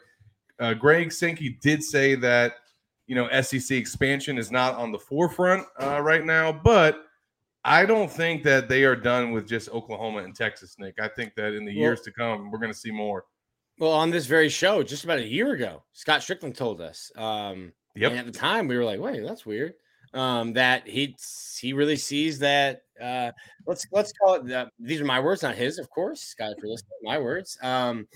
uh, 0.60 0.74
Greg 0.74 1.12
Sankey 1.12 1.58
did 1.62 1.84
say 1.84 2.16
that 2.16 2.56
you 3.12 3.16
know 3.18 3.42
SEC 3.42 3.76
expansion 3.76 4.38
is 4.38 4.52
not 4.52 4.76
on 4.76 4.94
the 4.94 4.98
forefront 4.98 5.68
uh, 5.84 6.00
right 6.02 6.26
now, 6.26 6.50
but 6.50 7.04
I 7.66 7.86
don't 7.86 8.10
think 8.10 8.42
that 8.44 8.70
they 8.70 8.86
are 8.86 8.96
done 8.96 9.32
with 9.32 9.46
just 9.46 9.68
Oklahoma 9.68 10.20
and 10.20 10.34
Texas, 10.34 10.78
Nick. 10.80 10.96
I 10.98 11.10
think 11.10 11.36
that 11.36 11.54
in 11.54 11.66
the 11.66 11.76
well, 11.76 11.82
years 11.82 12.00
to 12.04 12.12
come, 12.14 12.50
we're 12.50 12.58
going 12.58 12.72
to 12.72 12.78
see 12.78 12.90
more. 12.90 13.26
Well, 13.80 13.92
on 13.92 14.12
this 14.12 14.28
very 14.28 14.48
show, 14.48 14.82
just 14.82 15.04
about 15.04 15.20
a 15.20 15.28
year 15.28 15.52
ago, 15.52 15.84
Scott 15.92 16.22
Stricklin 16.22 16.56
told 16.56 16.80
us. 16.80 17.12
Um, 17.18 17.74
yep. 17.98 18.12
And 18.12 18.20
at 18.22 18.26
the 18.28 18.32
time, 18.32 18.70
we 18.70 18.78
were 18.78 18.86
like, 18.86 19.02
"Wait, 19.02 19.22
that's 19.22 19.46
weird." 19.46 19.74
um, 20.14 20.54
that 20.54 20.88
he 20.88 21.16
he 21.60 21.74
really 21.74 21.96
sees 21.96 22.40
that. 22.40 22.84
Uh, 23.02 23.32
let's 23.66 23.86
let's 23.92 24.14
call 24.14 24.36
it. 24.36 24.52
Uh, 24.52 24.68
these 24.80 25.02
are 25.02 25.06
my 25.06 25.20
words, 25.20 25.44
not 25.44 25.56
his, 25.56 25.80
of 25.80 25.90
course. 25.90 26.22
Scott, 26.22 26.54
for 26.60 26.68
listening, 26.68 26.92
my 27.04 27.18
words. 27.18 27.58
Um, 27.62 28.08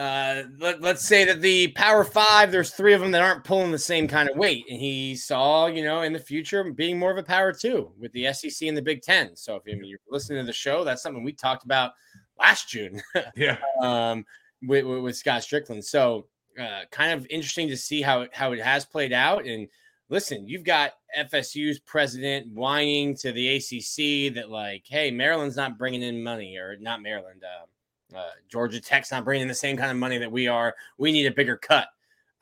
uh, 0.00 0.44
let, 0.58 0.80
let's 0.80 1.06
say 1.06 1.24
that 1.24 1.40
the 1.40 1.68
Power 1.68 2.04
Five, 2.04 2.50
there's 2.50 2.70
three 2.70 2.94
of 2.94 3.00
them 3.00 3.10
that 3.10 3.22
aren't 3.22 3.44
pulling 3.44 3.70
the 3.70 3.78
same 3.78 4.08
kind 4.08 4.30
of 4.30 4.36
weight, 4.36 4.64
and 4.70 4.80
he 4.80 5.14
saw, 5.14 5.66
you 5.66 5.84
know, 5.84 6.02
in 6.02 6.12
the 6.12 6.18
future 6.18 6.64
being 6.72 6.98
more 6.98 7.10
of 7.10 7.18
a 7.18 7.22
Power 7.22 7.52
Two 7.52 7.92
with 7.98 8.12
the 8.12 8.32
SEC 8.32 8.66
and 8.66 8.76
the 8.76 8.82
Big 8.82 9.02
Ten. 9.02 9.36
So 9.36 9.56
if 9.56 9.62
you're 9.66 9.98
listening 10.08 10.42
to 10.42 10.46
the 10.46 10.52
show, 10.52 10.84
that's 10.84 11.02
something 11.02 11.22
we 11.22 11.32
talked 11.32 11.64
about 11.64 11.92
last 12.38 12.68
June. 12.68 13.02
yeah. 13.36 13.58
um, 13.82 14.24
with, 14.62 14.84
with, 14.84 15.00
with 15.00 15.16
Scott 15.16 15.42
Stricklin. 15.42 15.82
So 15.82 16.26
uh, 16.58 16.82
kind 16.90 17.12
of 17.12 17.26
interesting 17.30 17.68
to 17.68 17.76
see 17.76 18.02
how 18.02 18.26
how 18.32 18.52
it 18.52 18.60
has 18.60 18.84
played 18.84 19.12
out 19.12 19.46
and 19.46 19.68
listen, 20.10 20.46
you've 20.46 20.64
got 20.64 20.92
FSU's 21.16 21.78
president 21.78 22.52
whining 22.52 23.14
to 23.16 23.32
the 23.32 23.56
ACC 23.56 24.34
that 24.34 24.50
like, 24.50 24.84
hey, 24.86 25.10
Maryland's 25.10 25.56
not 25.56 25.78
bringing 25.78 26.02
in 26.02 26.22
money, 26.22 26.56
or 26.56 26.76
not 26.78 27.00
Maryland, 27.00 27.42
uh, 27.44 27.66
uh, 28.14 28.30
Georgia 28.48 28.80
Tech's 28.80 29.10
not 29.10 29.24
bringing 29.24 29.42
in 29.42 29.48
the 29.48 29.54
same 29.54 29.76
kind 29.76 29.90
of 29.90 29.96
money 29.96 30.18
that 30.18 30.30
we 30.30 30.48
are. 30.48 30.74
We 30.98 31.12
need 31.12 31.26
a 31.26 31.30
bigger 31.30 31.56
cut. 31.56 31.88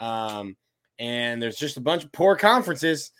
Um, 0.01 0.57
and 0.99 1.41
there's 1.43 1.57
just 1.57 1.77
a 1.77 1.81
bunch 1.81 2.05
of 2.05 2.13
poor 2.13 2.37
conferences 2.37 3.13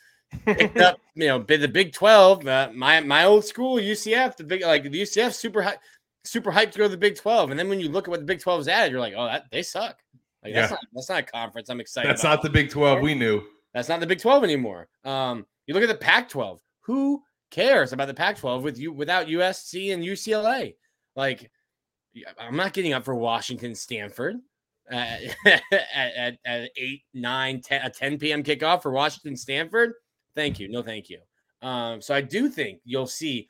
picked 0.45 0.77
up, 0.81 0.99
you 1.15 1.27
know, 1.27 1.39
the 1.39 1.69
Big 1.69 1.93
Twelve. 1.93 2.47
Uh, 2.47 2.71
my 2.75 3.01
my 3.01 3.25
old 3.25 3.45
school 3.45 3.77
UCF, 3.77 4.37
the 4.37 4.45
big 4.45 4.63
like 4.63 4.83
the 4.85 5.03
UCF 5.03 5.33
super 5.33 5.63
high, 5.63 5.77
super 6.25 6.51
hyped 6.53 6.73
to 6.73 6.79
go 6.79 6.85
to 6.85 6.91
the 6.91 6.97
Big 6.97 7.17
Twelve. 7.17 7.51
And 7.51 7.59
then 7.59 7.69
when 7.69 7.81
you 7.81 7.89
look 7.89 8.07
at 8.09 8.11
what 8.11 8.21
the 8.21 8.27
Big 8.27 8.41
12 8.41 8.63
is 8.63 8.69
at, 8.69 8.91
you're 8.91 9.01
like, 9.01 9.15
oh, 9.17 9.27
that, 9.27 9.45
they 9.51 9.63
suck. 9.63 9.97
Like 10.45 10.55
that's 10.55 10.71
Yeah. 10.71 10.77
not 10.77 10.81
that's 10.93 11.09
not 11.09 11.19
a 11.21 11.23
conference. 11.23 11.69
I'm 11.69 11.81
excited. 11.81 12.09
That's 12.11 12.25
not 12.25 12.43
the 12.43 12.51
Big 12.51 12.71
12 12.71 13.01
we 13.01 13.15
knew. 13.15 13.43
That's 13.75 13.89
not 13.89 14.01
the 14.01 14.07
Big 14.07 14.21
12 14.21 14.45
anymore. 14.45 14.89
Um, 15.05 15.47
you 15.67 15.75
look 15.75 15.83
at 15.83 15.89
the 15.89 15.95
Pac 15.95 16.29
12. 16.29 16.61
Who 16.83 17.23
cares 17.51 17.93
about 17.93 18.09
the 18.09 18.15
Pac 18.15 18.39
12 18.39 18.63
with 18.63 18.79
you 18.79 18.93
without 18.93 19.27
USC 19.27 19.93
and 19.93 20.03
UCLA? 20.03 20.75
Like, 21.17 21.51
I'm 22.39 22.57
not 22.57 22.73
getting 22.73 22.93
up 22.93 23.05
for 23.05 23.15
Washington, 23.15 23.75
Stanford 23.75 24.37
uh, 24.91 24.95
at, 25.47 25.63
at, 25.95 26.39
at 26.45 26.71
8, 26.77 27.03
9, 27.15 27.61
10, 27.61 27.83
a 27.83 27.91
10 27.91 28.19
p.m. 28.19 28.43
kickoff 28.43 28.83
for 28.83 28.91
Washington, 28.91 29.37
Stanford. 29.37 29.93
Thank 30.35 30.59
you. 30.61 30.69
No, 30.69 30.83
thank 30.83 31.11
you. 31.11 31.21
Um, 31.63 32.01
so 32.01 32.15
I 32.15 32.21
do 32.21 32.49
think 32.49 32.81
you'll 32.85 33.07
see 33.07 33.49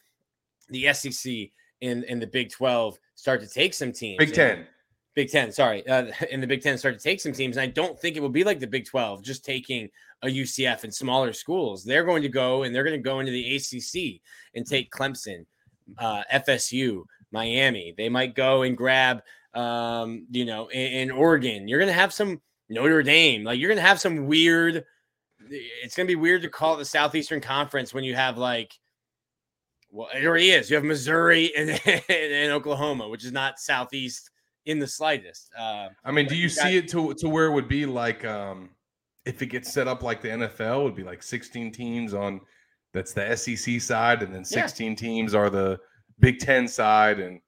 the 0.71 0.93
SEC 0.93 1.33
in, 1.81 2.05
in 2.05 2.19
the 2.19 2.27
Big 2.27 2.51
12 2.51 2.99
start 3.15 3.41
to 3.41 3.47
take 3.49 3.75
some 3.75 3.93
teams. 3.93 4.19
Big 4.19 4.29
And- 4.29 4.37
10. 4.37 4.67
Big 5.15 5.33
Ten, 5.33 5.51
sorry, 5.51 5.85
uh, 5.89 6.13
in 6.31 6.41
the 6.41 6.47
Big 6.47 6.63
Ten 6.63 6.79
start 6.79 6.97
to 6.97 7.03
take 7.03 7.21
some 7.21 7.33
teams, 7.33 7.57
and 7.57 7.65
I 7.65 7.67
don't 7.67 7.99
think 7.99 8.17
it 8.17 8.21
will 8.21 8.29
be 8.29 8.45
like 8.45 8.61
the 8.61 8.69
Big 8.69 8.87
Twelve, 8.87 9.21
just 9.21 9.45
taking 9.45 9.89
a 10.23 10.29
UCF 10.29 10.85
and 10.85 10.95
smaller 10.95 11.33
schools. 11.33 11.83
They're 11.83 12.05
going 12.05 12.23
to 12.23 12.29
go 12.29 12.63
and 12.63 12.73
they're 12.73 12.85
going 12.85 12.97
to 12.97 13.03
go 13.03 13.19
into 13.19 13.33
the 13.33 13.57
ACC 13.57 14.21
and 14.55 14.65
take 14.65 14.93
Clemson, 14.93 15.45
uh, 15.99 16.23
FSU, 16.33 17.03
Miami. 17.33 17.95
They 17.97 18.09
might 18.09 18.35
go 18.35 18.63
and 18.63 18.77
grab, 18.77 19.23
um, 19.55 20.27
you 20.31 20.45
know, 20.45 20.69
in, 20.69 20.81
in 20.93 21.11
Oregon. 21.11 21.69
You're 21.69 21.79
going 21.79 21.89
to 21.89 21.93
have 22.01 22.13
some 22.13 22.41
Notre 22.69 23.03
Dame. 23.03 23.45
Like 23.45 23.59
you're 23.59 23.69
going 23.69 23.77
to 23.83 23.83
have 23.89 24.01
some 24.01 24.27
weird. 24.27 24.85
It's 25.51 25.95
going 25.97 26.07
to 26.07 26.11
be 26.11 26.17
weird 26.21 26.43
to 26.43 26.49
call 26.49 26.75
it 26.75 26.79
the 26.79 26.85
Southeastern 26.85 27.41
Conference 27.41 27.95
when 27.95 28.05
you 28.05 28.15
have 28.15 28.39
like. 28.39 28.73
Well, 29.91 30.09
it 30.15 30.25
already 30.27 30.51
is. 30.51 30.69
You 30.69 30.77
have 30.77 30.85
Missouri 30.85 31.51
and, 31.57 31.71
and 32.11 32.53
Oklahoma, 32.53 33.09
which 33.09 33.25
is 33.25 33.33
not 33.33 33.59
Southeast 33.59 34.31
in 34.67 34.79
the 34.79 34.87
slightest. 34.87 35.51
Uh, 35.59 35.89
I 36.05 36.13
mean, 36.13 36.27
do 36.27 36.37
you 36.37 36.49
got- 36.49 36.67
see 36.67 36.77
it 36.77 36.89
to 36.89 37.15
to 37.15 37.29
where 37.29 37.47
it 37.47 37.53
would 37.53 37.69
be 37.69 37.87
like 37.87 38.25
um 38.25 38.71
if 39.25 39.41
it 39.43 39.47
gets 39.47 39.73
set 39.73 39.89
up 39.89 40.03
like 40.03 40.21
the 40.23 40.29
NFL, 40.29 40.81
it 40.81 40.85
would 40.85 40.95
be 40.95 41.03
like 41.03 41.23
16 41.23 41.71
teams 41.73 42.15
on 42.15 42.41
that's 42.95 43.13
the 43.13 43.35
SEC 43.37 43.81
side, 43.81 44.23
and 44.23 44.33
then 44.35 44.41
Yeah. 44.41 44.67
16 44.67 44.97
teams 44.97 45.35
are 45.35 45.51
the 45.51 45.79
Big 46.21 46.39
Ten 46.39 46.67
side, 46.69 47.21
and 47.21 47.41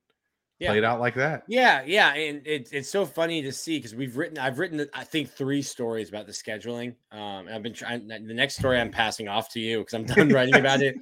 Yeah. 0.59 0.70
played 0.70 0.85
out 0.85 1.00
like 1.00 1.14
that. 1.14 1.44
Yeah, 1.48 1.83
yeah, 1.87 2.12
and 2.14 2.46
it, 2.46 2.68
it's 2.72 2.88
so 2.88 3.06
funny 3.06 3.42
to 3.42 3.52
see 3.52 3.78
because 3.78 3.94
we've 3.94 4.16
written, 4.16 4.38
I've 4.38 4.59
written, 4.59 4.87
I 4.94 5.04
think 5.04 5.30
three 5.30 5.62
stories 5.62 6.09
about 6.09 6.26
the 6.26 6.33
scheduling. 6.33 6.94
Um, 7.11 7.46
and 7.46 7.54
I've 7.54 7.62
been 7.62 7.72
trying. 7.72 8.06
The 8.06 8.18
next 8.18 8.56
story 8.59 8.78
I'm 8.78 8.90
passing 8.90 9.26
off 9.28 9.48
to 9.54 9.61
you 9.61 9.78
because 9.78 9.94
I'm 9.94 10.04
done 10.04 10.28
writing 10.33 10.56
about 10.56 10.83
it. 10.83 10.96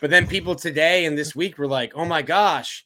But 0.00 0.10
then 0.10 0.26
people 0.26 0.54
today 0.54 1.06
and 1.06 1.16
this 1.16 1.34
week 1.34 1.56
were 1.56 1.66
like, 1.68 1.92
"Oh 1.94 2.04
my 2.04 2.20
gosh, 2.20 2.84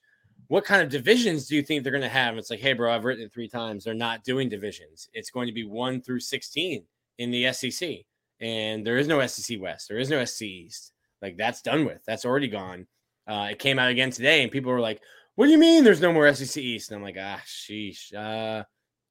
what 0.49 0.65
kind 0.65 0.83
of 0.83 0.89
divisions 0.91 1.49
do 1.49 1.57
you 1.57 1.63
think 1.63 1.83
they're 1.83 1.91
going 1.91 2.03
to 2.03 2.09
have?" 2.09 2.37
It's 2.39 2.51
like, 2.51 2.61
"Hey, 2.61 2.75
bro, 2.75 2.95
I've 2.95 3.05
written 3.05 3.25
it 3.25 3.33
three 3.33 3.49
times. 3.49 3.85
They're 3.85 3.95
not 3.95 4.23
doing 4.23 4.49
divisions. 4.49 5.09
It's 5.13 5.31
going 5.31 5.47
to 5.49 5.53
be 5.55 5.65
one 5.65 6.01
through 6.03 6.21
16 6.21 6.85
in 7.19 7.31
the 7.31 7.53
SEC, 7.53 8.05
and 8.41 8.87
there 8.87 8.99
is 8.99 9.09
no 9.09 9.27
SEC 9.27 9.59
West. 9.61 9.89
There 9.89 9.99
is 9.99 10.09
no 10.11 10.25
SEC 10.25 10.47
East. 10.47 10.93
Like 11.21 11.37
that's 11.37 11.63
done 11.63 11.85
with. 11.85 12.03
That's 12.07 12.25
already 12.25 12.49
gone. 12.49 12.87
Uh, 13.31 13.49
it 13.51 13.59
came 13.61 13.79
out 13.79 13.91
again 13.91 14.11
today, 14.11 14.43
and 14.43 14.51
people 14.51 14.73
were 14.73 14.81
like, 14.81 15.01
"What 15.37 15.47
do 15.47 15.53
you 15.53 15.59
mean 15.59 15.85
there's 15.85 16.01
no 16.01 16.13
more 16.13 16.27
SEC 16.35 16.63
East?" 16.63 16.91
And 16.91 16.97
I'm 16.99 17.03
like, 17.05 17.17
"Ah, 17.19 17.41
sheesh. 17.47 18.13
Uh, 18.13 18.65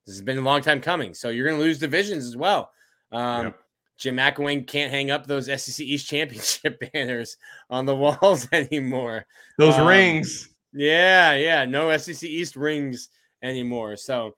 this 0.05 0.15
has 0.15 0.21
been 0.21 0.38
a 0.39 0.41
long 0.41 0.62
time 0.62 0.82
coming. 0.82 1.13
So 1.13 1.29
you're 1.29 1.45
going 1.47 1.58
to 1.58 1.63
lose 1.63 1.79
divisions 1.79 2.25
as 2.25 2.36
well." 2.36 2.71
Um, 3.12 3.45
Yep. 3.45 3.60
Jim 3.97 4.15
McElwain 4.15 4.65
can't 4.65 4.91
hang 4.91 5.12
up 5.12 5.27
those 5.27 5.47
SEC 5.47 5.86
East 5.86 6.08
championship 6.08 6.79
banners 6.93 7.36
on 7.69 7.86
the 7.86 7.95
walls 7.95 8.47
anymore. 8.53 9.25
Those 9.58 9.75
Um, 9.75 9.88
rings. 9.88 10.49
Yeah, 10.73 11.34
yeah, 11.34 11.65
no 11.65 11.95
SEC 11.97 12.23
East 12.23 12.55
rings 12.55 13.10
anymore. 13.43 13.97
So 13.97 14.36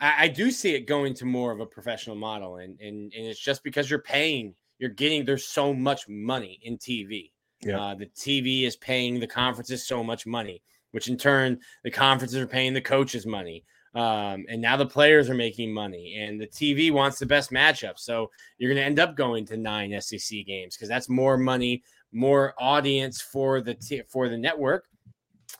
I, 0.00 0.24
I 0.24 0.28
do 0.28 0.50
see 0.50 0.74
it 0.74 0.86
going 0.86 1.14
to 1.14 1.24
more 1.24 1.50
of 1.52 1.60
a 1.60 1.66
professional 1.66 2.16
model, 2.16 2.56
and 2.56 2.78
and 2.80 3.12
and 3.12 3.26
it's 3.26 3.40
just 3.40 3.62
because 3.64 3.88
you're 3.90 4.02
paying, 4.02 4.54
you're 4.78 4.90
getting 4.90 5.24
there's 5.24 5.46
so 5.46 5.72
much 5.74 6.08
money 6.08 6.58
in 6.62 6.78
TV. 6.78 7.30
Yeah. 7.64 7.80
Uh, 7.80 7.94
the 7.94 8.06
TV 8.06 8.64
is 8.64 8.76
paying 8.76 9.18
the 9.18 9.26
conferences 9.26 9.86
so 9.86 10.02
much 10.02 10.26
money, 10.26 10.62
which 10.92 11.08
in 11.08 11.16
turn 11.16 11.58
the 11.82 11.90
conferences 11.90 12.38
are 12.38 12.46
paying 12.46 12.74
the 12.74 12.80
coaches 12.80 13.26
money. 13.26 13.64
Um, 13.94 14.44
and 14.48 14.60
now 14.60 14.76
the 14.76 14.86
players 14.86 15.30
are 15.30 15.34
making 15.34 15.72
money, 15.72 16.16
and 16.18 16.40
the 16.40 16.48
TV 16.48 16.90
wants 16.90 17.20
the 17.20 17.26
best 17.26 17.52
matchup. 17.52 17.96
So 17.96 18.30
you're 18.58 18.70
going 18.70 18.82
to 18.82 18.86
end 18.86 18.98
up 18.98 19.14
going 19.14 19.46
to 19.46 19.56
nine 19.56 19.98
SEC 20.00 20.44
games 20.46 20.76
because 20.76 20.88
that's 20.88 21.08
more 21.08 21.38
money, 21.38 21.84
more 22.10 22.54
audience 22.58 23.20
for 23.20 23.60
the 23.60 23.74
t- 23.74 24.02
for 24.08 24.28
the 24.28 24.36
network. 24.36 24.86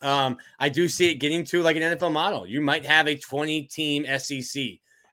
Um, 0.03 0.37
I 0.59 0.69
do 0.69 0.89
see 0.89 1.11
it 1.11 1.17
getting 1.17 1.45
to 1.45 1.63
like 1.63 1.77
an 1.77 1.83
NFL 1.83 2.13
model. 2.13 2.45
You 2.47 2.61
might 2.61 2.85
have 2.85 3.07
a 3.07 3.17
20 3.17 3.63
team 3.63 4.05
SEC 4.19 4.65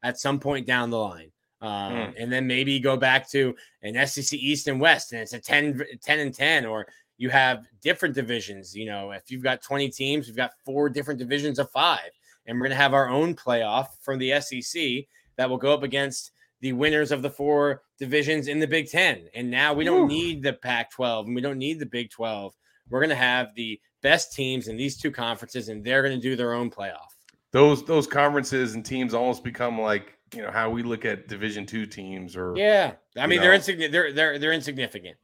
at 0.03 0.19
some 0.19 0.39
point 0.39 0.65
down 0.65 0.89
the 0.89 0.97
line. 0.97 1.31
Um, 1.61 1.93
Hmm. 1.93 2.11
and 2.17 2.33
then 2.33 2.47
maybe 2.47 2.79
go 2.79 2.97
back 2.97 3.29
to 3.31 3.55
an 3.83 3.95
SEC 3.95 4.33
East 4.39 4.67
and 4.67 4.79
West, 4.81 5.11
and 5.13 5.21
it's 5.21 5.33
a 5.33 5.39
10, 5.39 5.83
10 6.01 6.19
and 6.19 6.33
10, 6.33 6.65
or 6.65 6.87
you 7.17 7.29
have 7.29 7.67
different 7.81 8.15
divisions. 8.15 8.75
You 8.75 8.85
know, 8.87 9.11
if 9.11 9.29
you've 9.29 9.43
got 9.43 9.61
20 9.61 9.89
teams, 9.89 10.25
we've 10.27 10.35
got 10.35 10.53
four 10.65 10.89
different 10.89 11.19
divisions 11.19 11.59
of 11.59 11.69
five, 11.69 12.09
and 12.47 12.57
we're 12.57 12.63
going 12.65 12.71
to 12.77 12.83
have 12.83 12.95
our 12.95 13.09
own 13.09 13.35
playoff 13.35 13.89
from 14.01 14.17
the 14.17 14.39
SEC 14.41 15.05
that 15.35 15.47
will 15.49 15.57
go 15.59 15.71
up 15.71 15.83
against 15.83 16.31
the 16.61 16.73
winners 16.73 17.11
of 17.11 17.21
the 17.21 17.29
four 17.29 17.83
divisions 17.99 18.47
in 18.47 18.59
the 18.59 18.67
Big 18.67 18.89
Ten. 18.89 19.27
And 19.35 19.49
now 19.51 19.73
we 19.73 19.83
don't 19.83 20.07
Whew. 20.09 20.17
need 20.17 20.41
the 20.43 20.53
Pac 20.53 20.89
12 20.91 21.27
and 21.27 21.35
we 21.35 21.41
don't 21.41 21.57
need 21.59 21.79
the 21.79 21.85
Big 21.85 22.09
12. 22.09 22.53
We're 22.89 22.99
going 22.99 23.09
to 23.09 23.15
have 23.15 23.53
the 23.55 23.79
best 24.01 24.33
teams 24.33 24.67
in 24.67 24.77
these 24.77 24.97
two 24.97 25.11
conferences, 25.11 25.69
and 25.69 25.83
they're 25.83 26.01
going 26.01 26.15
to 26.19 26.21
do 26.21 26.35
their 26.35 26.53
own 26.53 26.71
playoff. 26.71 27.09
Those 27.51 27.85
those 27.85 28.07
conferences 28.07 28.73
and 28.73 28.83
teams 28.85 29.13
almost 29.13 29.43
become 29.43 29.79
like 29.79 30.17
you 30.35 30.41
know 30.41 30.51
how 30.51 30.69
we 30.69 30.83
look 30.83 31.05
at 31.05 31.27
Division 31.27 31.65
two 31.65 31.85
teams 31.85 32.35
or 32.35 32.53
Yeah, 32.55 32.93
I 33.17 33.27
mean 33.27 33.41
they're 33.41 33.53
insignificant. 33.53 33.91
They're 33.91 34.13
they're 34.13 34.39
they're 34.39 34.53
insignificant 34.53 35.17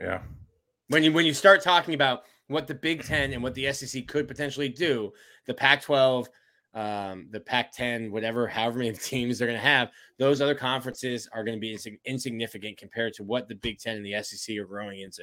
yeah. 0.00 0.20
when 0.88 1.02
you 1.02 1.12
when 1.12 1.26
you 1.26 1.34
start 1.34 1.62
talking 1.62 1.94
about 1.94 2.24
what 2.48 2.66
the 2.66 2.74
Big 2.74 3.04
Ten 3.04 3.32
and 3.32 3.42
what 3.42 3.54
the 3.54 3.72
SEC 3.72 4.06
could 4.08 4.26
potentially 4.26 4.68
do. 4.68 5.12
The 5.46 5.54
Pac-12, 5.54 6.26
um, 6.74 7.28
the 7.30 7.38
Pac-10, 7.38 8.10
whatever, 8.10 8.48
however 8.48 8.80
many 8.80 8.92
teams 8.96 9.38
they're 9.38 9.46
going 9.48 9.58
to 9.58 9.64
have, 9.64 9.90
those 10.18 10.40
other 10.40 10.54
conferences 10.54 11.28
are 11.32 11.44
going 11.44 11.56
to 11.56 11.60
be 11.60 11.74
insig- 11.74 12.00
insignificant 12.04 12.76
compared 12.76 13.14
to 13.14 13.22
what 13.22 13.48
the 13.48 13.54
Big 13.54 13.78
Ten 13.78 13.96
and 13.96 14.04
the 14.04 14.20
SEC 14.22 14.56
are 14.58 14.64
growing 14.64 15.00
into. 15.00 15.22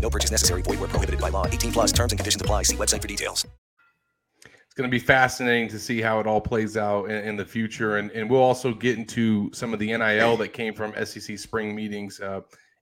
No 0.00 0.10
purchase 0.10 0.30
necessary. 0.30 0.62
Void 0.62 0.80
where 0.80 0.88
prohibited 0.88 1.20
by 1.20 1.30
law. 1.30 1.46
18 1.46 1.72
plus 1.72 1.92
terms 1.92 2.12
and 2.12 2.18
conditions 2.18 2.42
apply. 2.42 2.64
See 2.64 2.76
website 2.76 3.00
for 3.00 3.08
details. 3.08 3.46
It's 4.44 4.80
going 4.80 4.90
to 4.90 4.92
be 4.92 4.98
fascinating 4.98 5.68
to 5.68 5.78
see 5.78 6.00
how 6.00 6.18
it 6.18 6.26
all 6.26 6.40
plays 6.40 6.76
out 6.76 7.04
in, 7.04 7.24
in 7.28 7.36
the 7.36 7.44
future, 7.44 7.98
and 7.98 8.10
and 8.10 8.28
we'll 8.28 8.42
also 8.42 8.74
get 8.74 8.98
into 8.98 9.48
some 9.52 9.72
of 9.72 9.78
the 9.78 9.86
NIL 9.86 10.36
that 10.38 10.48
came 10.48 10.74
from 10.74 10.92
SEC 11.04 11.38
spring 11.38 11.76
meetings 11.76 12.20
uh, 12.20 12.40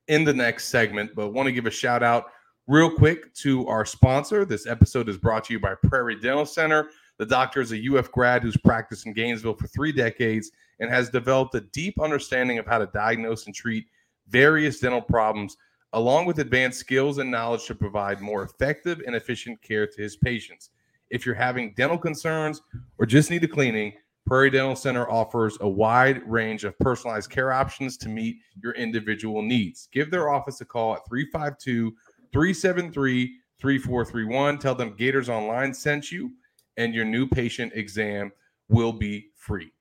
in 0.09 0.25
the 0.25 0.33
next 0.33 0.69
segment. 0.69 1.15
But 1.15 1.35
want 1.35 1.49
to 1.49 1.53
give 1.53 1.67
a 1.67 1.71
shout 1.71 2.03
out 2.03 2.31
real 2.67 2.91
quick 2.91 3.35
to 3.35 3.67
our 3.69 3.85
sponsor. 3.85 4.47
This 4.47 4.67
episode 4.67 5.09
is 5.09 5.19
brought 5.19 5.45
to 5.45 5.53
you 5.53 5.61
by 5.61 5.75
Prairie 5.75 6.19
Dental 6.19 6.47
Center. 6.47 6.89
The 7.19 7.27
doctor 7.27 7.61
is 7.61 7.73
a 7.73 7.97
UF 7.97 8.11
grad 8.11 8.43
who's 8.43 8.57
practiced 8.57 9.07
in 9.07 9.13
Gainesville 9.13 9.55
for 9.55 9.67
three 9.69 9.93
decades 9.93 10.51
and 10.81 10.91
has 10.91 11.11
developed 11.11 11.55
a 11.55 11.61
deep 11.61 12.01
understanding 12.01 12.59
of 12.59 12.67
how 12.67 12.79
to 12.79 12.87
diagnose 12.87 13.47
and 13.47 13.55
treat 13.55 13.87
various 14.29 14.81
dental 14.81 15.03
problems, 15.03 15.57
along 15.93 16.27
with 16.27 16.39
advanced 16.39 16.79
skills 16.79 17.19
and 17.19 17.31
knowledge 17.31 17.67
to 17.67 17.75
provide 17.75 18.21
more 18.21 18.43
effective 18.43 19.03
and 19.07 19.15
efficient 19.15 19.61
care 19.63 19.87
to 19.87 20.03
his 20.03 20.17
patients. 20.17 20.71
If 21.11 21.27
you're 21.27 21.35
having 21.35 21.75
dental 21.75 21.99
concerns 21.99 22.63
or 22.99 23.07
just 23.07 23.31
need 23.31 23.45
a 23.45 23.49
cleaning, 23.49 23.93
Prairie 24.25 24.51
Dental 24.51 24.77
Center 24.77 25.11
offers 25.11 25.59
a 25.61 25.69
wide 25.69 26.23
range 26.27 26.65
of 26.65 26.79
personalized 26.79 27.31
care 27.31 27.53
options 27.53 27.97
to 27.99 28.09
meet 28.09 28.37
your 28.63 28.73
individual 28.73 29.43
needs. 29.43 29.89
Give 29.93 30.11
their 30.11 30.31
office 30.31 30.61
a 30.61 30.65
call 30.65 30.95
at 30.95 31.07
352 31.09 31.95
373 32.33 33.37
3431. 33.61 34.59
Tell 34.59 34.75
them 34.75 34.95
Gators 34.97 35.29
Online 35.29 35.75
sent 35.75 36.11
you, 36.11 36.31
and 36.77 36.95
your 36.95 37.05
new 37.05 37.27
patient 37.27 37.73
exam 37.75 38.33
will 38.69 38.93
be 38.93 39.27
free. 39.35 39.73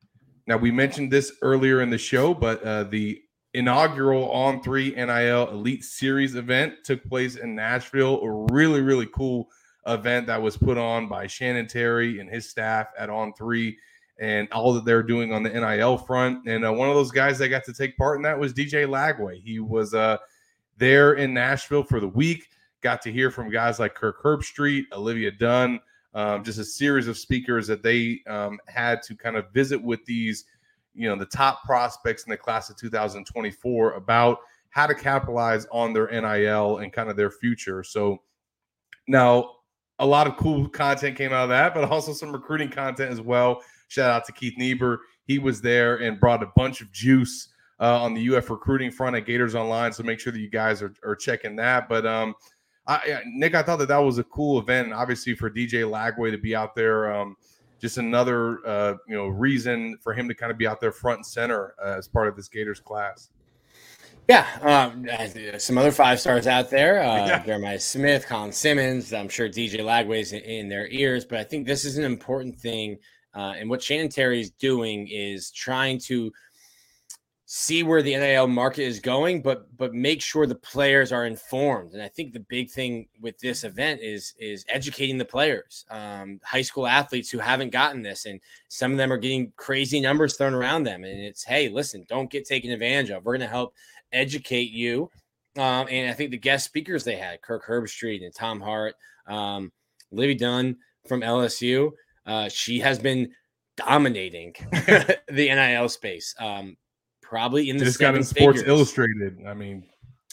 Now, 0.47 0.57
we 0.57 0.71
mentioned 0.71 1.11
this 1.11 1.31
earlier 1.41 1.81
in 1.81 1.89
the 1.89 1.97
show, 1.97 2.33
but 2.33 2.63
uh, 2.63 2.83
the 2.85 3.21
inaugural 3.53 4.31
On 4.31 4.61
Three 4.61 4.91
NIL 4.91 5.49
Elite 5.49 5.83
Series 5.83 6.35
event 6.35 6.75
took 6.83 7.03
place 7.07 7.35
in 7.35 7.55
Nashville. 7.55 8.21
A 8.21 8.53
really, 8.53 8.81
really 8.81 9.07
cool 9.07 9.49
event 9.87 10.27
that 10.27 10.41
was 10.41 10.57
put 10.57 10.77
on 10.77 11.07
by 11.07 11.27
Shannon 11.27 11.67
Terry 11.67 12.19
and 12.19 12.29
his 12.29 12.49
staff 12.49 12.87
at 12.97 13.09
On 13.09 13.33
Three 13.33 13.77
and 14.19 14.47
all 14.51 14.71
that 14.73 14.85
they're 14.85 15.01
doing 15.01 15.33
on 15.33 15.41
the 15.41 15.49
NIL 15.49 15.97
front. 15.97 16.47
And 16.47 16.63
uh, 16.63 16.71
one 16.71 16.87
of 16.87 16.95
those 16.95 17.11
guys 17.11 17.39
that 17.39 17.49
got 17.49 17.63
to 17.65 17.73
take 17.73 17.97
part 17.97 18.17
in 18.17 18.21
that 18.21 18.37
was 18.37 18.53
DJ 18.53 18.87
Lagway. 18.87 19.41
He 19.41 19.59
was 19.59 19.95
uh, 19.95 20.17
there 20.77 21.13
in 21.13 21.33
Nashville 21.33 21.83
for 21.83 21.99
the 21.99 22.07
week. 22.07 22.47
Got 22.81 23.01
to 23.03 23.11
hear 23.11 23.31
from 23.31 23.49
guys 23.49 23.79
like 23.79 23.95
Kirk 23.95 24.21
Herbstreit, 24.21 24.83
Olivia 24.91 25.31
Dunne. 25.31 25.79
um, 26.13 26.43
just 26.43 26.59
a 26.59 26.63
series 26.65 27.07
of 27.07 27.17
speakers 27.17 27.67
that 27.67 27.81
they 27.83 28.21
um, 28.27 28.59
had 28.67 29.01
to 29.03 29.15
kind 29.15 29.37
of 29.37 29.51
visit 29.51 29.81
with 29.81 30.05
these, 30.05 30.45
you 30.93 31.07
know, 31.07 31.15
the 31.15 31.25
top 31.25 31.63
prospects 31.63 32.23
in 32.23 32.31
the 32.31 32.37
class 32.37 32.69
of 32.69 32.77
2024 32.77 33.93
about 33.93 34.39
how 34.69 34.87
to 34.87 34.95
capitalize 34.95 35.67
on 35.71 35.93
their 35.93 36.07
NIL 36.09 36.77
and 36.77 36.91
kind 36.91 37.09
of 37.09 37.17
their 37.17 37.31
future. 37.31 37.83
So 37.83 38.21
now 39.07 39.51
a 39.99 40.05
lot 40.05 40.27
of 40.27 40.37
cool 40.37 40.67
content 40.69 41.17
came 41.17 41.31
out 41.33 41.43
of 41.43 41.49
that, 41.49 41.73
but 41.73 41.83
also 41.91 42.13
some 42.13 42.31
recruiting 42.31 42.69
content 42.69 43.11
as 43.11 43.21
well. 43.21 43.61
Shout 43.87 44.09
out 44.09 44.25
to 44.25 44.31
Keith 44.31 44.57
Niebuhr. 44.57 45.01
He 45.25 45.39
was 45.39 45.61
there 45.61 45.97
and 45.97 46.19
brought 46.19 46.41
a 46.41 46.51
bunch 46.55 46.81
of 46.81 46.91
juice 46.91 47.49
uh, 47.79 48.01
on 48.01 48.13
the 48.13 48.35
UF 48.35 48.49
recruiting 48.49 48.91
front 48.91 49.15
at 49.15 49.25
Gators 49.25 49.55
Online. 49.55 49.91
So 49.91 50.03
make 50.03 50.19
sure 50.19 50.31
that 50.31 50.39
you 50.39 50.49
guys 50.49 50.81
are, 50.81 50.93
are 51.03 51.15
checking 51.15 51.55
that. 51.57 51.89
But 51.89 52.05
um, 52.05 52.35
I, 52.87 53.21
Nick, 53.25 53.55
I 53.55 53.63
thought 53.63 53.79
that 53.79 53.89
that 53.89 53.97
was 53.97 54.17
a 54.17 54.23
cool 54.25 54.59
event, 54.59 54.87
and 54.87 54.93
obviously 54.93 55.35
for 55.35 55.49
DJ 55.49 55.83
Lagway 55.83 56.31
to 56.31 56.37
be 56.37 56.55
out 56.55 56.75
there, 56.75 57.13
um, 57.13 57.35
just 57.81 57.97
another 57.97 58.65
uh, 58.65 58.93
you 59.07 59.15
know 59.15 59.27
reason 59.27 59.97
for 60.01 60.13
him 60.13 60.27
to 60.27 60.35
kind 60.35 60.51
of 60.51 60.57
be 60.57 60.67
out 60.67 60.79
there 60.79 60.91
front 60.91 61.17
and 61.17 61.25
center 61.25 61.73
uh, 61.83 61.97
as 61.97 62.07
part 62.07 62.27
of 62.27 62.35
this 62.35 62.47
Gators 62.47 62.79
class. 62.79 63.29
Yeah, 64.29 64.45
um, 64.61 65.09
some 65.59 65.77
other 65.77 65.91
five 65.91 66.19
stars 66.19 66.47
out 66.47 66.69
there. 66.69 67.01
Uh, 67.03 67.15
yeah. 67.27 67.43
Jeremiah 67.43 67.79
Smith, 67.79 68.27
Colin 68.27 68.51
Simmons. 68.51 69.13
I'm 69.13 69.27
sure 69.27 69.49
DJ 69.49 69.79
Lagway's 69.79 70.31
in, 70.31 70.41
in 70.41 70.69
their 70.69 70.87
ears, 70.89 71.25
but 71.25 71.39
I 71.39 71.43
think 71.43 71.65
this 71.65 71.83
is 71.83 71.97
an 71.97 72.05
important 72.05 72.57
thing. 72.57 72.97
Uh, 73.33 73.53
and 73.57 73.69
what 73.69 73.81
Shannon 73.81 74.09
Terry 74.09 74.39
is 74.39 74.51
doing 74.51 75.07
is 75.09 75.51
trying 75.51 75.99
to 76.01 76.31
see 77.53 77.83
where 77.83 78.01
the 78.01 78.15
NIL 78.15 78.47
market 78.47 78.83
is 78.83 79.01
going, 79.01 79.41
but 79.41 79.67
but 79.75 79.93
make 79.93 80.21
sure 80.21 80.45
the 80.45 80.55
players 80.55 81.11
are 81.11 81.25
informed. 81.25 81.91
And 81.91 82.01
I 82.01 82.07
think 82.07 82.31
the 82.31 82.39
big 82.39 82.71
thing 82.71 83.09
with 83.19 83.37
this 83.39 83.65
event 83.65 83.99
is 84.01 84.33
is 84.39 84.63
educating 84.69 85.17
the 85.17 85.25
players, 85.25 85.83
um, 85.89 86.39
high 86.45 86.61
school 86.61 86.87
athletes 86.87 87.29
who 87.29 87.39
haven't 87.39 87.71
gotten 87.71 88.03
this, 88.03 88.25
and 88.25 88.39
some 88.69 88.93
of 88.93 88.97
them 88.97 89.11
are 89.11 89.17
getting 89.17 89.51
crazy 89.57 89.99
numbers 89.99 90.37
thrown 90.37 90.53
around 90.53 90.83
them. 90.83 91.03
And 91.03 91.19
it's 91.19 91.43
hey, 91.43 91.67
listen, 91.67 92.05
don't 92.07 92.31
get 92.31 92.47
taken 92.47 92.71
advantage 92.71 93.09
of. 93.09 93.25
We're 93.25 93.33
going 93.33 93.41
to 93.41 93.53
help 93.53 93.73
educate 94.13 94.71
you. 94.71 95.11
Um, 95.57 95.87
and 95.89 96.09
I 96.09 96.13
think 96.13 96.31
the 96.31 96.37
guest 96.37 96.63
speakers 96.63 97.03
they 97.03 97.17
had, 97.17 97.41
Kirk 97.41 97.65
Herbstreit 97.65 98.23
and 98.23 98.33
Tom 98.33 98.61
Hart, 98.61 98.95
um, 99.27 99.73
Livvy 100.09 100.35
Dunne 100.35 100.77
from 101.05 101.19
LSU, 101.19 101.91
uh, 102.25 102.47
she 102.47 102.79
has 102.79 102.97
been 102.97 103.33
dominating 103.75 104.55
the 104.71 105.19
NIL 105.27 105.89
space. 105.89 106.33
Um, 106.39 106.77
probably 107.31 107.69
in 107.69 107.77
the 107.77 107.85
just 107.85 107.97
got 107.97 108.13
in 108.13 108.25
Sports 108.25 108.59
figures. 108.59 108.67
Illustrated. 108.67 109.45
I 109.47 109.53
mean, 109.53 109.85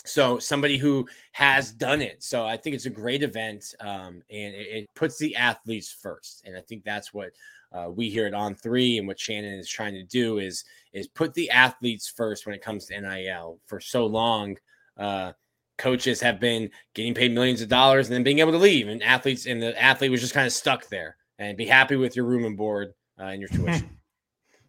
so 0.05 0.41
somebody 0.41 0.77
who 0.77 1.07
has 1.31 1.71
done 1.71 2.03
it. 2.03 2.25
So 2.25 2.45
I 2.45 2.57
think 2.57 2.75
it's 2.75 2.87
a 2.87 2.91
great 2.91 3.23
event, 3.23 3.73
um, 3.79 4.21
and 4.31 4.55
it, 4.55 4.67
it, 4.67 4.95
puts 4.97 5.17
the 5.17 5.37
athletes 5.37 5.93
first. 6.03 6.43
And 6.45 6.57
I 6.57 6.61
think 6.61 6.83
that's 6.83 7.15
what 7.15 7.31
uh, 7.71 7.89
we 7.95 8.11
here 8.11 8.27
at 8.27 8.35
On 8.35 8.53
Three 8.53 8.99
and 8.99 9.07
what 9.07 9.21
Shannon 9.21 9.61
is 9.61 9.69
trying 9.69 9.95
to 9.95 10.03
do 10.03 10.39
is 10.39 10.65
is 10.93 11.07
put 11.07 11.35
the 11.35 11.49
athletes 11.51 12.09
first 12.09 12.47
when 12.47 12.55
it 12.55 12.63
comes 12.63 12.87
to 12.87 13.01
NIL. 13.01 13.61
For 13.67 13.79
so 13.79 14.05
long, 14.05 14.57
uh, 14.97 15.35
coaches 15.77 16.21
have 16.21 16.41
been 16.41 16.69
getting 16.95 17.15
paid 17.15 17.33
millions 17.33 17.63
of 17.63 17.69
dollars 17.69 18.09
and 18.09 18.15
then 18.17 18.25
being 18.25 18.41
able 18.41 18.53
to 18.53 18.59
leave, 18.59 18.89
and 18.89 19.05
athletes 19.05 19.47
and 19.47 19.63
the 19.63 19.81
athlete 19.81 20.11
was 20.11 20.21
just 20.21 20.35
kind 20.35 20.49
of 20.49 20.53
stuck 20.53 20.89
there. 20.89 21.15
And 21.39 21.57
be 21.57 21.67
happy 21.67 21.95
with 21.95 22.17
your 22.17 22.25
room 22.25 22.45
and 22.45 22.57
board 22.57 22.93
uh, 23.21 23.27
and 23.27 23.41
your 23.41 23.49
tuition. 23.53 24.01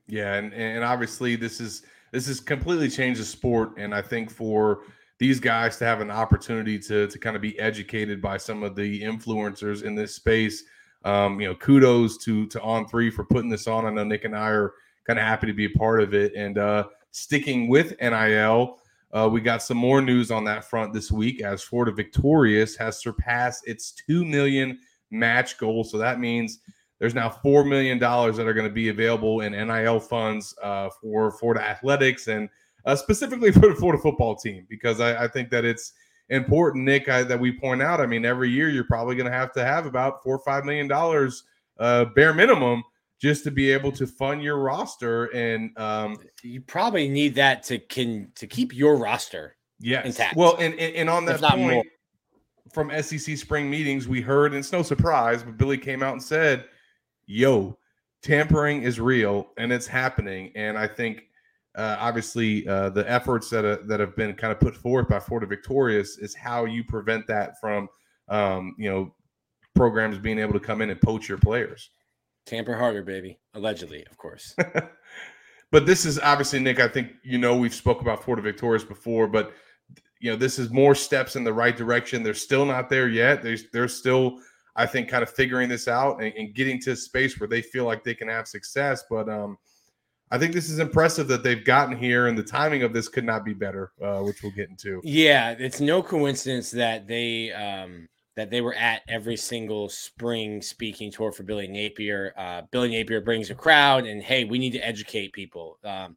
yeah, 0.07 0.35
and 0.35 0.53
and 0.53 0.83
obviously 0.83 1.35
this 1.35 1.59
is 1.59 1.81
this 2.11 2.27
has 2.27 2.39
completely 2.39 2.89
changed 2.89 3.19
the 3.19 3.25
sport. 3.25 3.77
And 3.77 3.93
I 3.93 4.01
think 4.01 4.29
for 4.29 4.81
these 5.17 5.39
guys 5.39 5.77
to 5.77 5.85
have 5.85 6.01
an 6.01 6.11
opportunity 6.11 6.79
to 6.79 7.07
to 7.07 7.19
kind 7.19 7.35
of 7.35 7.41
be 7.41 7.59
educated 7.59 8.21
by 8.21 8.37
some 8.37 8.63
of 8.63 8.75
the 8.75 9.01
influencers 9.01 9.83
in 9.83 9.95
this 9.95 10.15
space, 10.15 10.63
um, 11.03 11.39
you 11.39 11.47
know, 11.47 11.55
kudos 11.55 12.17
to 12.19 12.47
to 12.47 12.61
On 12.61 12.87
Three 12.87 13.09
for 13.09 13.23
putting 13.23 13.49
this 13.49 13.67
on. 13.67 13.85
I 13.85 13.89
know 13.91 14.03
Nick 14.03 14.25
and 14.25 14.35
I 14.35 14.49
are 14.49 14.73
kind 15.05 15.19
of 15.19 15.25
happy 15.25 15.47
to 15.47 15.53
be 15.53 15.65
a 15.65 15.69
part 15.69 16.01
of 16.01 16.13
it. 16.13 16.33
And 16.35 16.57
uh, 16.57 16.85
sticking 17.11 17.67
with 17.67 17.99
NIL, 17.99 18.79
uh, 19.11 19.27
we 19.31 19.41
got 19.41 19.63
some 19.63 19.77
more 19.77 20.01
news 20.01 20.29
on 20.29 20.43
that 20.45 20.65
front 20.65 20.93
this 20.93 21.11
week 21.11 21.41
as 21.41 21.63
Florida 21.63 21.91
Victorious 21.91 22.75
has 22.77 22.99
surpassed 22.99 23.67
its 23.67 23.91
two 23.91 24.23
million 24.23 24.79
match 25.11 25.57
goal. 25.57 25.83
So 25.83 25.97
that 25.97 26.19
means 26.19 26.59
there's 26.99 27.15
now 27.15 27.29
$4 27.29 27.67
million 27.67 27.97
that 27.97 28.47
are 28.47 28.53
going 28.53 28.67
to 28.67 28.73
be 28.73 28.89
available 28.89 29.41
in 29.41 29.53
NIL 29.53 29.99
funds 29.99 30.53
uh, 30.61 30.89
for 31.01 31.31
Florida 31.31 31.63
athletics 31.63 32.27
and 32.27 32.49
uh, 32.85 32.95
specifically 32.95 33.51
for 33.53 33.69
the 33.69 33.75
Florida 33.75 34.01
football 34.01 34.35
team, 34.35 34.67
because 34.69 34.99
I, 34.99 35.23
I 35.23 35.27
think 35.27 35.49
that 35.49 35.65
it's 35.65 35.93
important, 36.29 36.83
Nick, 36.83 37.09
I, 37.09 37.23
that 37.23 37.39
we 37.39 37.57
point 37.57 37.81
out. 37.81 38.01
I 38.01 38.05
mean, 38.05 38.25
every 38.25 38.49
year 38.49 38.69
you're 38.69 38.83
probably 38.83 39.15
going 39.15 39.31
to 39.31 39.37
have 39.37 39.53
to 39.53 39.63
have 39.63 39.85
about 39.85 40.21
four 40.23 40.37
or 40.37 40.43
$5 40.43 40.65
million 40.65 41.31
uh, 41.79 42.05
bare 42.13 42.33
minimum 42.33 42.83
just 43.17 43.43
to 43.45 43.51
be 43.51 43.71
able 43.71 43.91
to 43.93 44.05
fund 44.05 44.43
your 44.43 44.57
roster. 44.57 45.25
And 45.27 45.77
um, 45.77 46.17
you 46.43 46.61
probably 46.61 47.07
need 47.07 47.35
that 47.35 47.63
to 47.63 47.79
can 47.79 48.31
to 48.35 48.47
keep 48.47 48.75
your 48.75 48.97
roster 48.97 49.55
yes. 49.79 50.05
intact. 50.05 50.35
Well, 50.35 50.57
and, 50.57 50.73
and, 50.75 50.95
and 50.95 51.09
on 51.09 51.25
that 51.25 51.41
point, 51.41 51.61
more. 51.61 51.83
from 52.73 52.91
SEC 53.01 53.37
spring 53.37 53.69
meetings, 53.69 54.07
we 54.07 54.21
heard, 54.21 54.51
and 54.51 54.59
it's 54.59 54.71
no 54.71 54.83
surprise, 54.83 55.43
but 55.43 55.57
Billy 55.57 55.77
came 55.77 56.03
out 56.03 56.11
and 56.11 56.21
said– 56.21 56.65
yo, 57.29 57.77
tampering 58.23 58.81
is 58.81 58.99
real 58.99 59.49
and 59.57 59.71
it's 59.71 59.87
happening. 59.87 60.51
And 60.55 60.77
I 60.77 60.87
think 60.87 61.23
uh, 61.75 61.95
obviously 61.99 62.67
uh, 62.67 62.89
the 62.89 63.09
efforts 63.09 63.49
that 63.51 63.63
uh, 63.63 63.77
that 63.85 63.99
have 63.99 64.15
been 64.15 64.33
kind 64.33 64.51
of 64.51 64.59
put 64.59 64.75
forth 64.75 65.07
by 65.07 65.19
Florida 65.19 65.47
Victorious 65.47 66.17
is 66.17 66.35
how 66.35 66.65
you 66.65 66.83
prevent 66.83 67.27
that 67.27 67.59
from 67.61 67.87
um, 68.27 68.75
you 68.77 68.89
know 68.89 69.13
programs 69.75 70.17
being 70.17 70.39
able 70.39 70.53
to 70.53 70.59
come 70.59 70.81
in 70.81 70.89
and 70.89 70.99
poach 70.99 71.29
your 71.29 71.37
players. 71.37 71.91
Tamper 72.45 72.75
harder, 72.75 73.03
baby. 73.03 73.39
Allegedly, 73.53 74.03
of 74.09 74.17
course. 74.17 74.55
but 75.71 75.85
this 75.85 76.05
is 76.05 76.19
obviously 76.19 76.59
Nick. 76.59 76.79
I 76.79 76.87
think 76.87 77.11
you 77.23 77.37
know 77.37 77.55
we've 77.55 77.75
spoke 77.75 78.01
about 78.01 78.23
Florida 78.23 78.41
Victorious 78.41 78.83
before, 78.83 79.27
but 79.27 79.53
you 80.19 80.31
know 80.31 80.35
this 80.35 80.57
is 80.57 80.71
more 80.71 80.95
steps 80.95 81.35
in 81.35 81.43
the 81.43 81.53
right 81.53 81.77
direction. 81.77 82.23
They're 82.23 82.33
still 82.33 82.65
not 82.65 82.89
there 82.89 83.07
yet. 83.07 83.43
There's 83.43 83.69
there's 83.71 83.93
still 83.93 84.39
I 84.79 84.85
think 84.85 85.09
kind 85.09 85.23
of 85.23 85.29
figuring 85.29 85.67
this 85.67 85.89
out 85.89 86.23
and, 86.23 86.33
and, 86.37 86.55
getting 86.55 86.79
to 86.83 86.91
a 86.91 86.95
space 86.95 87.37
where 87.37 87.49
they 87.49 87.61
feel 87.61 87.83
like 87.83 88.01
they 88.01 88.15
can 88.15 88.29
have 88.29 88.47
success. 88.47 89.03
But 89.09 89.27
um, 89.27 89.57
I 90.31 90.37
think 90.37 90.53
this 90.53 90.69
is 90.69 90.79
impressive 90.79 91.27
that 91.27 91.43
they've 91.43 91.65
gotten 91.65 91.97
here, 91.97 92.27
and 92.27 92.37
the 92.37 92.43
timing 92.43 92.83
of 92.83 92.93
this 92.93 93.09
could 93.09 93.25
not 93.25 93.43
be 93.43 93.53
better, 93.53 93.91
uh, 94.01 94.21
which 94.21 94.41
we'll 94.41 94.53
get 94.53 94.69
into. 94.69 95.01
Yeah, 95.03 95.53
it's 95.59 95.81
no 95.81 96.01
coincidence 96.01 96.71
that 96.71 97.07
they 97.07 97.51
um, 97.51 98.07
that 98.37 98.51
they 98.51 98.61
were 98.61 98.73
at 98.75 99.01
every 99.09 99.35
single 99.35 99.89
spring 99.89 100.61
speaking 100.61 101.11
tour 101.11 101.33
for 101.33 101.43
Billy 101.43 101.67
Napier. 101.67 102.33
Uh, 102.37 102.61
Billy 102.71 102.87
Napier 102.87 103.19
brings 103.19 103.49
a 103.49 103.55
crowd, 103.55 104.05
and 104.05 104.23
hey, 104.23 104.45
we 104.45 104.59
need 104.59 104.71
to 104.71 104.87
educate 104.87 105.33
people. 105.33 105.77
Um, 105.83 106.15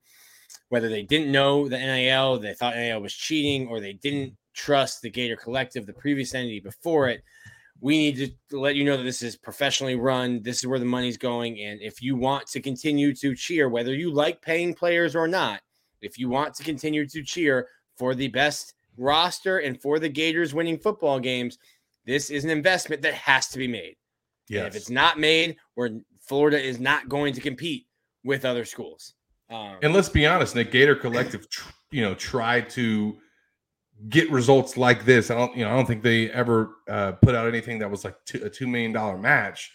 whether 0.69 0.89
they 0.89 1.03
didn't 1.03 1.33
know 1.33 1.69
the 1.69 1.79
NIL, 1.79 2.39
they 2.39 2.55
thought 2.55 2.77
NIL 2.77 3.03
was 3.03 3.13
cheating, 3.13 3.67
or 3.67 3.81
they 3.81 3.95
didn't 3.95 4.37
trust 4.55 5.03
the 5.03 5.11
Gator 5.11 5.37
Collective, 5.37 5.85
the 5.85 5.93
previous 5.93 6.33
entity 6.33 6.61
before 6.61 7.09
it 7.09 7.25
we 7.83 7.99
need 7.99 8.33
to 8.49 8.61
let 8.61 8.77
you 8.77 8.85
know 8.85 8.97
that 8.97 9.03
this 9.03 9.23
is 9.23 9.37
professionally 9.37 9.97
run. 9.97 10.41
This 10.41 10.59
is 10.59 10.69
where 10.69 10.79
the 10.79 10.85
money's 10.85 11.17
going. 11.17 11.61
And 11.61 11.83
if 11.83 12.01
you 12.01 12.15
want 12.15 12.47
to 12.47 12.61
continue 12.61 13.13
to 13.17 13.35
cheer, 13.35 13.69
whether 13.69 13.93
you 13.93 14.13
like 14.13 14.41
paying 14.41 14.73
players 14.73 15.17
or 15.17 15.27
not, 15.27 15.63
if 16.01 16.17
you 16.17 16.29
want 16.29 16.55
to 16.55 16.63
continue 16.63 17.05
to 17.09 17.23
cheer 17.25 17.67
for 17.97 18.15
the 18.15 18.29
best 18.29 18.75
roster 18.97 19.59
and 19.59 19.83
for 19.83 19.99
the 19.99 20.09
Gators 20.09 20.55
winning 20.55 20.79
football 20.79 21.19
games, 21.19 21.59
this 22.07 22.31
is 22.31 22.45
an 22.45 22.51
investment 22.51 23.03
that 23.03 23.15
has 23.15 23.49
to 23.49 23.59
be 23.59 23.67
made. 23.67 23.97
Yeah. 24.49 24.67
If 24.67 24.77
it's 24.77 24.91
not 24.91 25.19
made, 25.19 25.57
where 25.75 25.91
Florida 26.21 26.65
is 26.65 26.79
not 26.79 27.09
going 27.09 27.35
to 27.35 27.41
compete 27.41 27.87
with 28.23 28.45
other 28.45 28.65
schools. 28.65 29.15
Um, 29.51 29.79
and 29.83 29.93
let's 29.93 30.09
be 30.09 30.25
honest, 30.25 30.55
Nick 30.55 30.71
Gator 30.71 30.95
Collective, 30.95 31.49
you 31.91 32.03
know, 32.03 32.15
tried 32.15 32.71
to 32.71 33.19
get 34.09 34.31
results 34.31 34.77
like 34.77 35.05
this. 35.05 35.31
I 35.31 35.35
don't, 35.35 35.57
you 35.57 35.65
know, 35.65 35.71
I 35.71 35.77
don't 35.77 35.87
think 35.87 36.03
they 36.03 36.31
ever 36.31 36.77
uh, 36.89 37.13
put 37.13 37.35
out 37.35 37.47
anything 37.47 37.79
that 37.79 37.91
was 37.91 38.05
like 38.05 38.17
two, 38.25 38.43
a 38.45 38.51
two 38.51 38.67
million 38.67 38.93
dollar 38.93 39.19
match, 39.19 39.73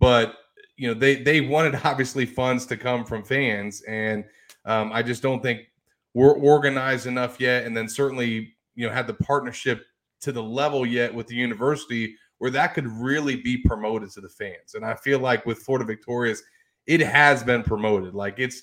but 0.00 0.36
you 0.76 0.88
know, 0.88 0.94
they 0.94 1.16
they 1.16 1.40
wanted 1.40 1.80
obviously 1.84 2.26
funds 2.26 2.66
to 2.66 2.76
come 2.76 3.04
from 3.04 3.24
fans, 3.24 3.82
and 3.82 4.24
um, 4.64 4.92
I 4.92 5.02
just 5.02 5.22
don't 5.22 5.42
think 5.42 5.62
we're 6.14 6.34
organized 6.34 7.06
enough 7.06 7.40
yet. 7.40 7.64
And 7.64 7.76
then 7.76 7.88
certainly, 7.88 8.54
you 8.74 8.86
know, 8.86 8.92
had 8.92 9.06
the 9.06 9.14
partnership 9.14 9.84
to 10.20 10.32
the 10.32 10.42
level 10.42 10.86
yet 10.86 11.12
with 11.12 11.26
the 11.26 11.34
university 11.34 12.16
where 12.38 12.50
that 12.50 12.74
could 12.74 12.86
really 12.86 13.36
be 13.36 13.56
promoted 13.56 14.10
to 14.10 14.20
the 14.20 14.28
fans. 14.28 14.74
And 14.74 14.84
I 14.84 14.94
feel 14.94 15.18
like 15.18 15.46
with 15.46 15.58
Florida 15.58 15.84
Victorious, 15.84 16.42
it 16.86 17.00
has 17.00 17.42
been 17.42 17.62
promoted. 17.62 18.14
Like 18.14 18.38
it's 18.38 18.62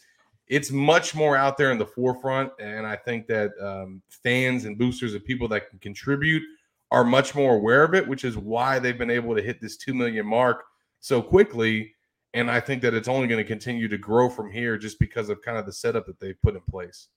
it's 0.52 0.70
much 0.70 1.16
more 1.16 1.38
out 1.38 1.58
there 1.58 1.72
in 1.72 1.78
the 1.78 1.86
forefront, 1.86 2.52
and 2.60 2.86
I 2.86 2.97
think 2.97 3.26
that 3.28 3.52
um, 3.62 4.02
fans 4.10 4.66
and 4.66 4.78
boosters 4.78 5.14
and 5.14 5.24
people 5.24 5.47
that 5.47 5.70
can 5.70 5.80
contribute 5.80 6.43
are 6.91 7.06
much 7.06 7.34
more 7.34 7.56
aware 7.56 7.86
of 7.86 7.95
it, 7.95 8.06
which 8.06 8.26
is 8.26 8.36
why 8.36 8.78
they've 8.78 8.97
been 8.97 9.10
able 9.10 9.34
to 9.34 9.41
hit 9.41 9.62
this 9.62 9.78
two 9.78 9.93
million 9.93 10.28
mark 10.28 10.66
so 10.99 11.22
quickly. 11.22 11.95
And 12.34 12.52
I 12.52 12.60
think 12.60 12.82
that 12.82 12.93
it's 12.93 13.08
only 13.08 13.30
going 13.30 13.41
to 13.41 13.47
continue 13.47 13.88
to 13.88 13.97
grow 13.97 14.30
from 14.30 14.52
here 14.52 14.78
just 14.78 14.99
because 14.99 15.30
of 15.30 15.41
kind 15.41 15.58
of 15.58 15.66
the 15.66 15.72
setup 15.72 16.06
that 16.08 16.20
they've 16.20 16.41
put 16.41 16.56
in 16.56 16.62
place. 16.70 17.08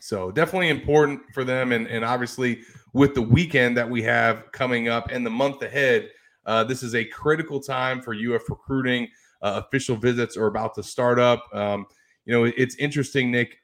So 0.00 0.30
definitely 0.30 0.68
important 0.68 1.22
for 1.32 1.42
them, 1.42 1.72
and 1.72 1.86
and 1.86 2.04
obviously 2.04 2.60
with 2.92 3.14
the 3.14 3.22
weekend 3.22 3.78
that 3.78 3.88
we 3.88 4.02
have 4.02 4.52
coming 4.52 4.88
up 4.88 5.10
and 5.10 5.24
the 5.24 5.30
month 5.30 5.62
ahead, 5.62 6.10
uh, 6.44 6.64
this 6.64 6.82
is 6.82 6.94
a 6.94 7.04
critical 7.06 7.60
time 7.60 8.02
for 8.02 8.14
UF 8.14 8.50
recruiting. 8.50 9.08
Uh, 9.40 9.62
official 9.64 9.96
visits 9.96 10.36
are 10.36 10.48
about 10.48 10.74
to 10.74 10.82
start 10.82 11.18
up. 11.18 11.42
Um, 11.54 11.86
you 12.24 12.32
know, 12.32 12.44
it's 12.44 12.74
interesting, 12.76 13.30
Nick. 13.30 13.56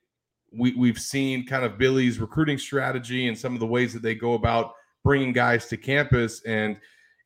We 0.52 0.74
we've 0.74 0.98
seen 0.98 1.46
kind 1.46 1.64
of 1.64 1.78
Billy's 1.78 2.18
recruiting 2.18 2.58
strategy 2.58 3.28
and 3.28 3.36
some 3.36 3.54
of 3.54 3.60
the 3.60 3.66
ways 3.66 3.92
that 3.92 4.02
they 4.02 4.14
go 4.14 4.34
about 4.34 4.72
bringing 5.04 5.32
guys 5.32 5.66
to 5.66 5.76
campus, 5.76 6.42
and 6.44 6.76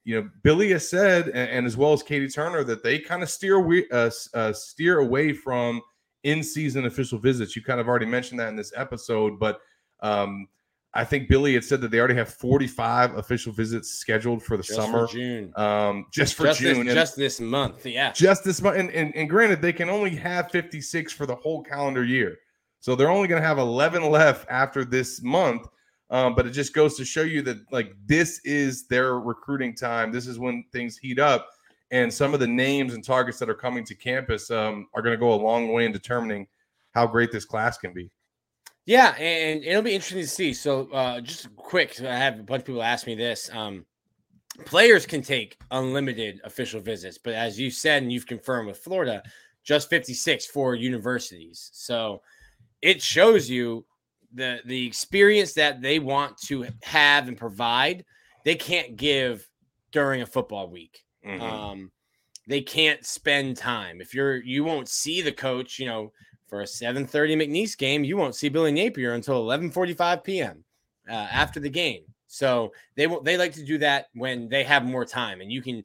you 0.04 0.20
know, 0.20 0.30
Billy 0.42 0.70
has 0.72 0.88
said, 0.88 1.26
and, 1.28 1.50
and 1.50 1.66
as 1.66 1.76
well 1.76 1.92
as 1.92 2.02
Katie 2.02 2.28
Turner, 2.28 2.64
that 2.64 2.82
they 2.82 2.98
kind 2.98 3.22
of 3.22 3.30
steer 3.30 3.56
away, 3.56 3.84
uh, 3.92 4.10
uh, 4.34 4.52
steer 4.52 4.98
away 4.98 5.32
from 5.32 5.80
in-season 6.24 6.86
official 6.86 7.18
visits. 7.18 7.54
You 7.54 7.62
kind 7.62 7.80
of 7.80 7.88
already 7.88 8.06
mentioned 8.06 8.40
that 8.40 8.48
in 8.48 8.56
this 8.56 8.72
episode, 8.76 9.38
but 9.38 9.60
um, 10.00 10.48
I 10.92 11.04
think 11.04 11.28
Billy 11.28 11.54
had 11.54 11.62
said 11.64 11.80
that 11.82 11.92
they 11.92 11.98
already 12.00 12.16
have 12.16 12.28
45 12.34 13.16
official 13.16 13.52
visits 13.52 13.90
scheduled 13.90 14.42
for 14.42 14.56
the 14.56 14.62
Just 14.64 14.76
summer. 14.76 15.06
for 15.06 15.12
June. 15.12 15.52
Um, 15.56 16.06
just 16.12 16.34
for 16.34 16.44
just 16.44 16.58
June. 16.60 16.84
This, 16.84 16.94
just 16.94 17.16
this 17.16 17.40
month. 17.40 17.86
Yeah. 17.86 18.10
just 18.12 18.42
this 18.42 18.60
month. 18.60 18.76
And, 18.76 18.90
and, 18.90 19.14
and 19.14 19.30
granted, 19.30 19.62
they 19.62 19.72
can 19.72 19.88
only 19.88 20.16
have 20.16 20.50
56 20.50 21.12
for 21.12 21.26
the 21.26 21.36
whole 21.36 21.62
calendar 21.62 22.02
year. 22.02 22.38
So 22.80 22.96
they're 22.96 23.10
only 23.10 23.28
going 23.28 23.40
to 23.40 23.46
have 23.46 23.58
11 23.58 24.10
left 24.10 24.48
after 24.50 24.84
this 24.84 25.22
month. 25.22 25.68
Um, 26.10 26.34
but 26.34 26.44
it 26.44 26.50
just 26.50 26.74
goes 26.74 26.96
to 26.96 27.04
show 27.04 27.22
you 27.22 27.40
that 27.42 27.58
like 27.70 27.94
this 28.06 28.40
is 28.44 28.88
their 28.88 29.20
recruiting 29.20 29.76
time. 29.76 30.10
This 30.10 30.26
is 30.26 30.40
when 30.40 30.64
things 30.72 30.98
heat 30.98 31.20
up, 31.20 31.48
and 31.92 32.12
some 32.12 32.34
of 32.34 32.40
the 32.40 32.48
names 32.48 32.94
and 32.94 33.04
targets 33.04 33.38
that 33.38 33.48
are 33.48 33.54
coming 33.54 33.84
to 33.84 33.94
campus 33.94 34.50
um, 34.50 34.88
are 34.92 35.02
going 35.02 35.12
to 35.12 35.20
go 35.20 35.32
a 35.32 35.40
long 35.40 35.72
way 35.72 35.86
in 35.86 35.92
determining 35.92 36.48
how 36.94 37.06
great 37.06 37.30
this 37.30 37.44
class 37.44 37.78
can 37.78 37.92
be. 37.92 38.10
Yeah, 38.90 39.14
and 39.20 39.62
it'll 39.62 39.82
be 39.82 39.94
interesting 39.94 40.22
to 40.22 40.26
see. 40.26 40.52
So, 40.52 40.90
uh, 40.90 41.20
just 41.20 41.54
quick, 41.54 42.00
I 42.00 42.16
have 42.16 42.40
a 42.40 42.42
bunch 42.42 42.62
of 42.62 42.66
people 42.66 42.82
ask 42.82 43.06
me 43.06 43.14
this. 43.14 43.48
Um, 43.52 43.86
players 44.64 45.06
can 45.06 45.22
take 45.22 45.56
unlimited 45.70 46.40
official 46.42 46.80
visits, 46.80 47.16
but 47.16 47.34
as 47.34 47.56
you 47.56 47.70
said 47.70 48.02
and 48.02 48.12
you've 48.12 48.26
confirmed 48.26 48.66
with 48.66 48.78
Florida, 48.78 49.22
just 49.62 49.88
56 49.90 50.44
for 50.46 50.74
universities. 50.74 51.70
So, 51.72 52.20
it 52.82 53.00
shows 53.00 53.48
you 53.48 53.86
the 54.34 54.58
the 54.64 54.88
experience 54.88 55.52
that 55.52 55.80
they 55.80 56.00
want 56.00 56.36
to 56.48 56.66
have 56.82 57.28
and 57.28 57.38
provide. 57.38 58.04
They 58.44 58.56
can't 58.56 58.96
give 58.96 59.48
during 59.92 60.22
a 60.22 60.26
football 60.26 60.68
week. 60.68 61.04
Mhm. 61.24 61.40
Um, 61.40 61.92
they 62.48 62.60
can't 62.60 63.06
spend 63.06 63.56
time. 63.56 64.00
If 64.00 64.14
you're, 64.14 64.42
you 64.42 64.64
won't 64.64 64.88
see 64.88 65.22
the 65.22 65.30
coach. 65.30 65.78
You 65.78 65.86
know, 65.86 66.12
for 66.50 66.60
a 66.60 66.64
7:30 66.64 67.36
McNeese 67.36 67.78
game, 67.78 68.04
you 68.04 68.16
won't 68.16 68.34
see 68.34 68.48
Billy 68.48 68.72
Napier 68.72 69.14
until 69.14 69.42
11:45 69.46 70.24
p.m. 70.24 70.64
Uh, 71.08 71.14
after 71.14 71.60
the 71.60 71.70
game. 71.70 72.02
So 72.26 72.72
they 72.96 73.06
will. 73.06 73.22
They 73.22 73.36
like 73.38 73.54
to 73.54 73.64
do 73.64 73.78
that 73.78 74.06
when 74.14 74.48
they 74.48 74.64
have 74.64 74.84
more 74.84 75.04
time, 75.04 75.40
and 75.40 75.50
you 75.50 75.62
can 75.62 75.84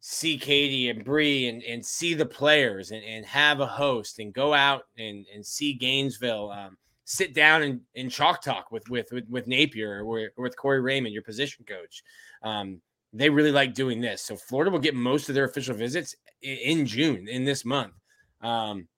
see 0.00 0.38
Katie 0.38 0.88
and 0.90 1.04
Bree 1.04 1.48
and, 1.48 1.62
and 1.64 1.84
see 1.84 2.14
the 2.14 2.26
players 2.26 2.92
and, 2.92 3.02
and 3.02 3.26
have 3.26 3.58
a 3.58 3.66
host 3.66 4.20
and 4.20 4.32
go 4.32 4.54
out 4.54 4.84
and, 4.96 5.26
and 5.34 5.44
see 5.44 5.72
Gainesville. 5.72 6.52
Um, 6.52 6.76
sit 7.06 7.34
down 7.34 7.62
and, 7.62 7.80
and 7.96 8.10
chalk 8.10 8.42
talk 8.42 8.70
with 8.70 8.88
with 8.88 9.08
with, 9.10 9.28
with 9.28 9.46
Napier 9.46 10.00
or, 10.00 10.04
with- 10.04 10.32
or 10.36 10.44
with 10.44 10.56
Corey 10.56 10.80
Raymond, 10.80 11.12
your 11.14 11.22
position 11.22 11.64
coach. 11.66 12.02
Um, 12.42 12.80
they 13.12 13.30
really 13.30 13.52
like 13.52 13.74
doing 13.74 14.00
this. 14.00 14.22
So 14.22 14.36
Florida 14.36 14.70
will 14.70 14.78
get 14.78 14.94
most 14.94 15.28
of 15.28 15.34
their 15.34 15.44
official 15.44 15.74
visits 15.74 16.14
in 16.42 16.84
June 16.86 17.28
in 17.28 17.44
this 17.44 17.64
month. 17.64 17.94
Um, 18.42 18.88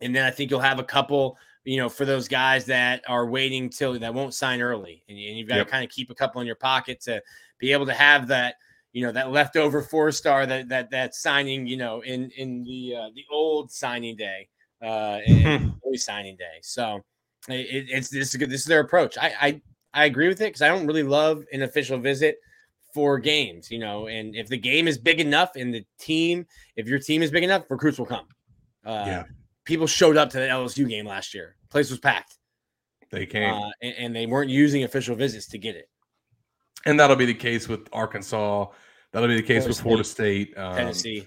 and 0.00 0.14
then 0.14 0.24
I 0.24 0.30
think 0.30 0.50
you'll 0.50 0.60
have 0.60 0.78
a 0.78 0.84
couple, 0.84 1.38
you 1.64 1.76
know, 1.78 1.88
for 1.88 2.04
those 2.04 2.28
guys 2.28 2.64
that 2.66 3.02
are 3.08 3.26
waiting 3.26 3.70
till 3.70 3.98
that 3.98 4.14
won't 4.14 4.34
sign 4.34 4.60
early, 4.60 5.02
and, 5.08 5.16
and 5.18 5.38
you've 5.38 5.48
got 5.48 5.56
Yep. 5.56 5.66
to 5.66 5.70
kind 5.70 5.84
of 5.84 5.90
keep 5.90 6.10
a 6.10 6.14
couple 6.14 6.40
in 6.40 6.46
your 6.46 6.56
pocket 6.56 7.00
to 7.02 7.22
be 7.58 7.72
able 7.72 7.86
to 7.86 7.94
have 7.94 8.26
that, 8.28 8.56
you 8.92 9.04
know, 9.04 9.12
that 9.12 9.30
leftover 9.30 9.82
four 9.82 10.12
star 10.12 10.46
that 10.46 10.68
that 10.68 10.90
that 10.90 11.14
signing, 11.14 11.66
you 11.66 11.76
know, 11.76 12.00
in 12.02 12.30
in 12.36 12.62
the 12.64 12.94
uh, 12.96 13.08
the 13.14 13.24
old 13.30 13.70
signing 13.70 14.16
day, 14.16 14.48
uh, 14.82 15.18
and 15.26 15.72
early 15.86 15.96
signing 15.96 16.36
day. 16.36 16.58
So 16.62 17.00
it, 17.48 17.86
it's 17.88 18.08
this 18.08 18.34
is 18.34 18.36
good. 18.36 18.50
This 18.50 18.60
is 18.60 18.66
their 18.66 18.80
approach. 18.80 19.16
I 19.18 19.32
I, 19.40 19.62
I 19.94 20.04
agree 20.06 20.28
with 20.28 20.40
it 20.40 20.46
because 20.46 20.62
I 20.62 20.68
don't 20.68 20.86
really 20.86 21.02
love 21.02 21.44
an 21.52 21.62
official 21.62 21.98
visit 21.98 22.36
for 22.92 23.18
games, 23.18 23.70
you 23.70 23.78
know, 23.78 24.06
and 24.06 24.36
if 24.36 24.46
the 24.48 24.56
game 24.56 24.86
is 24.86 24.98
big 24.98 25.18
enough 25.20 25.56
and 25.56 25.74
the 25.74 25.84
team, 25.98 26.46
if 26.76 26.86
your 26.86 26.98
team 27.00 27.22
is 27.22 27.30
big 27.32 27.42
enough, 27.42 27.64
recruits 27.68 27.98
will 27.98 28.06
come. 28.06 28.26
Uh, 28.84 29.04
Yeah. 29.06 29.24
People 29.64 29.86
showed 29.86 30.16
up 30.16 30.30
to 30.30 30.38
the 30.38 30.46
LSU 30.46 30.88
game 30.88 31.06
last 31.06 31.34
year. 31.34 31.56
Place 31.70 31.90
was 31.90 31.98
packed, 31.98 32.36
They 33.10 33.26
came. 33.26 33.52
uh, 33.54 33.70
and, 33.82 33.94
and 33.98 34.16
they 34.16 34.26
weren't 34.26 34.50
using 34.50 34.84
official 34.84 35.16
visits 35.16 35.46
to 35.48 35.58
get 35.58 35.74
it. 35.76 35.88
and 36.86 36.98
that'll 37.00 37.16
be 37.16 37.24
the 37.26 37.34
case 37.34 37.68
with 37.68 37.88
Arkansas. 37.92 38.66
That'll 39.12 39.28
be 39.28 39.36
the 39.36 39.42
case 39.42 39.62
Florida 39.64 39.68
with 39.68 39.80
Florida 39.80 40.04
State. 40.04 40.58
Um, 40.58 40.76
Tennessee. 40.76 41.26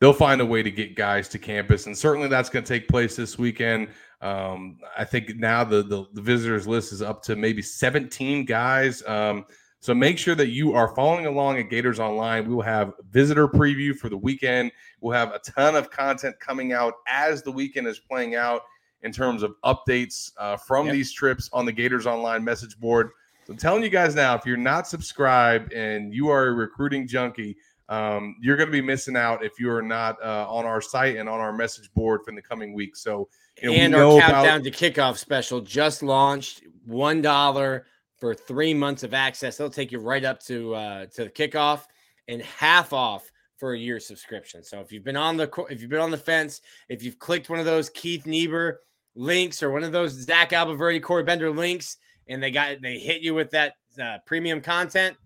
they'll 0.00 0.12
find 0.12 0.40
a 0.40 0.46
way 0.46 0.62
to 0.62 0.70
get 0.70 0.96
guys 0.96 1.28
to 1.28 1.38
campus, 1.38 1.86
and 1.86 1.96
certainly 1.96 2.28
that's 2.28 2.48
going 2.48 2.64
to 2.64 2.68
take 2.68 2.88
place 2.88 3.14
this 3.16 3.38
weekend. 3.38 3.88
Um, 4.20 4.78
I 4.96 5.04
think 5.04 5.36
now 5.36 5.62
the, 5.62 5.82
the 5.82 6.06
the 6.14 6.22
visitors 6.22 6.66
list 6.66 6.92
is 6.92 7.02
up 7.02 7.22
to 7.24 7.36
maybe 7.36 7.62
17 7.62 8.44
guys. 8.46 9.02
Um, 9.06 9.44
so 9.80 9.94
make 9.94 10.18
sure 10.18 10.34
that 10.34 10.48
you 10.48 10.74
are 10.74 10.88
following 10.94 11.26
along 11.26 11.58
at 11.58 11.70
Gators 11.70 12.00
Online. 12.00 12.48
We 12.48 12.54
will 12.54 12.62
have 12.62 12.92
visitor 13.10 13.46
preview 13.46 13.94
for 13.94 14.08
the 14.08 14.16
weekend. 14.16 14.72
We'll 15.00 15.16
have 15.16 15.32
a 15.32 15.38
ton 15.38 15.76
of 15.76 15.90
content 15.90 16.38
coming 16.40 16.72
out 16.72 16.94
as 17.06 17.42
the 17.42 17.52
weekend 17.52 17.86
is 17.86 17.98
playing 17.98 18.34
out 18.34 18.62
in 19.02 19.12
terms 19.12 19.42
of 19.44 19.54
updates 19.64 20.32
uh, 20.38 20.56
from 20.56 20.86
Yep. 20.86 20.92
these 20.94 21.12
trips 21.12 21.48
on 21.52 21.64
the 21.64 21.72
Gators 21.72 22.06
Online 22.06 22.42
message 22.42 22.78
board. 22.80 23.10
So 23.46 23.52
I'm 23.52 23.56
telling 23.58 23.82
you 23.84 23.88
guys 23.88 24.14
now, 24.16 24.34
if 24.34 24.44
you're 24.44 24.56
not 24.56 24.88
subscribed 24.88 25.72
and 25.72 26.12
you 26.12 26.28
are 26.28 26.48
a 26.48 26.52
recruiting 26.52 27.06
junkie, 27.06 27.56
um, 27.88 28.36
you're 28.42 28.56
going 28.56 28.66
to 28.68 28.72
be 28.72 28.82
missing 28.82 29.16
out 29.16 29.42
if 29.44 29.58
you 29.58 29.70
are 29.70 29.80
not 29.80 30.22
uh, 30.22 30.46
on 30.50 30.66
our 30.66 30.80
site 30.82 31.16
and 31.16 31.28
on 31.28 31.40
our 31.40 31.52
message 31.52 31.90
board 31.94 32.20
for 32.24 32.32
the 32.34 32.42
coming 32.42 32.74
weeks. 32.74 33.00
So, 33.02 33.28
you 33.62 33.68
know, 33.68 33.72
we 33.72 33.78
and 33.78 33.92
know 33.92 34.10
our 34.10 34.16
about- 34.18 34.44
countdown 34.44 34.62
to 34.64 34.70
kickoff 34.72 35.16
special 35.16 35.60
just 35.60 36.02
launched. 36.02 36.64
One 36.84 37.22
dollar 37.22 37.86
for 38.18 38.34
three 38.34 38.74
months 38.74 39.02
of 39.02 39.14
access. 39.14 39.56
They'll 39.56 39.70
take 39.70 39.92
you 39.92 40.00
right 40.00 40.24
up 40.24 40.40
to 40.44 40.74
uh, 40.74 41.06
to 41.06 41.24
the 41.24 41.30
kickoff, 41.30 41.84
and 42.28 42.42
half 42.42 42.92
off 42.92 43.30
for 43.56 43.72
a 43.72 43.78
year 43.78 43.98
subscription. 43.98 44.62
So 44.62 44.80
if 44.80 44.92
you've 44.92 45.04
been 45.04 45.16
on 45.16 45.36
the 45.36 45.50
if 45.70 45.80
you've 45.80 45.90
been 45.90 46.00
on 46.00 46.10
the 46.10 46.16
fence, 46.16 46.60
if 46.88 47.02
you've 47.02 47.18
clicked 47.18 47.50
one 47.50 47.58
of 47.58 47.64
those 47.64 47.90
Keith 47.90 48.26
Niebuhr 48.26 48.80
links 49.14 49.62
or 49.62 49.70
one 49.70 49.84
of 49.84 49.92
those 49.92 50.12
Zach 50.12 50.50
Abolverdi, 50.50 51.02
Corey 51.02 51.24
Bender 51.24 51.50
links, 51.50 51.96
and 52.28 52.42
they 52.42 52.50
got 52.50 52.80
they 52.80 52.98
hit 52.98 53.22
you 53.22 53.34
with 53.34 53.50
that 53.50 53.74
uh, 54.00 54.18
premium 54.26 54.60
content, 54.60 55.16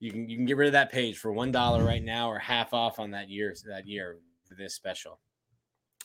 you 0.00 0.10
can 0.10 0.28
you 0.28 0.36
can 0.36 0.44
get 0.44 0.56
rid 0.56 0.66
of 0.66 0.72
that 0.72 0.90
page 0.90 1.18
for 1.18 1.32
one 1.32 1.52
dollar 1.52 1.84
right 1.84 2.02
now 2.02 2.30
or 2.30 2.38
half 2.38 2.74
off 2.74 2.98
on 2.98 3.12
that 3.12 3.28
year 3.28 3.54
that 3.68 3.86
year 3.86 4.18
for 4.48 4.54
this 4.54 4.74
special. 4.74 5.20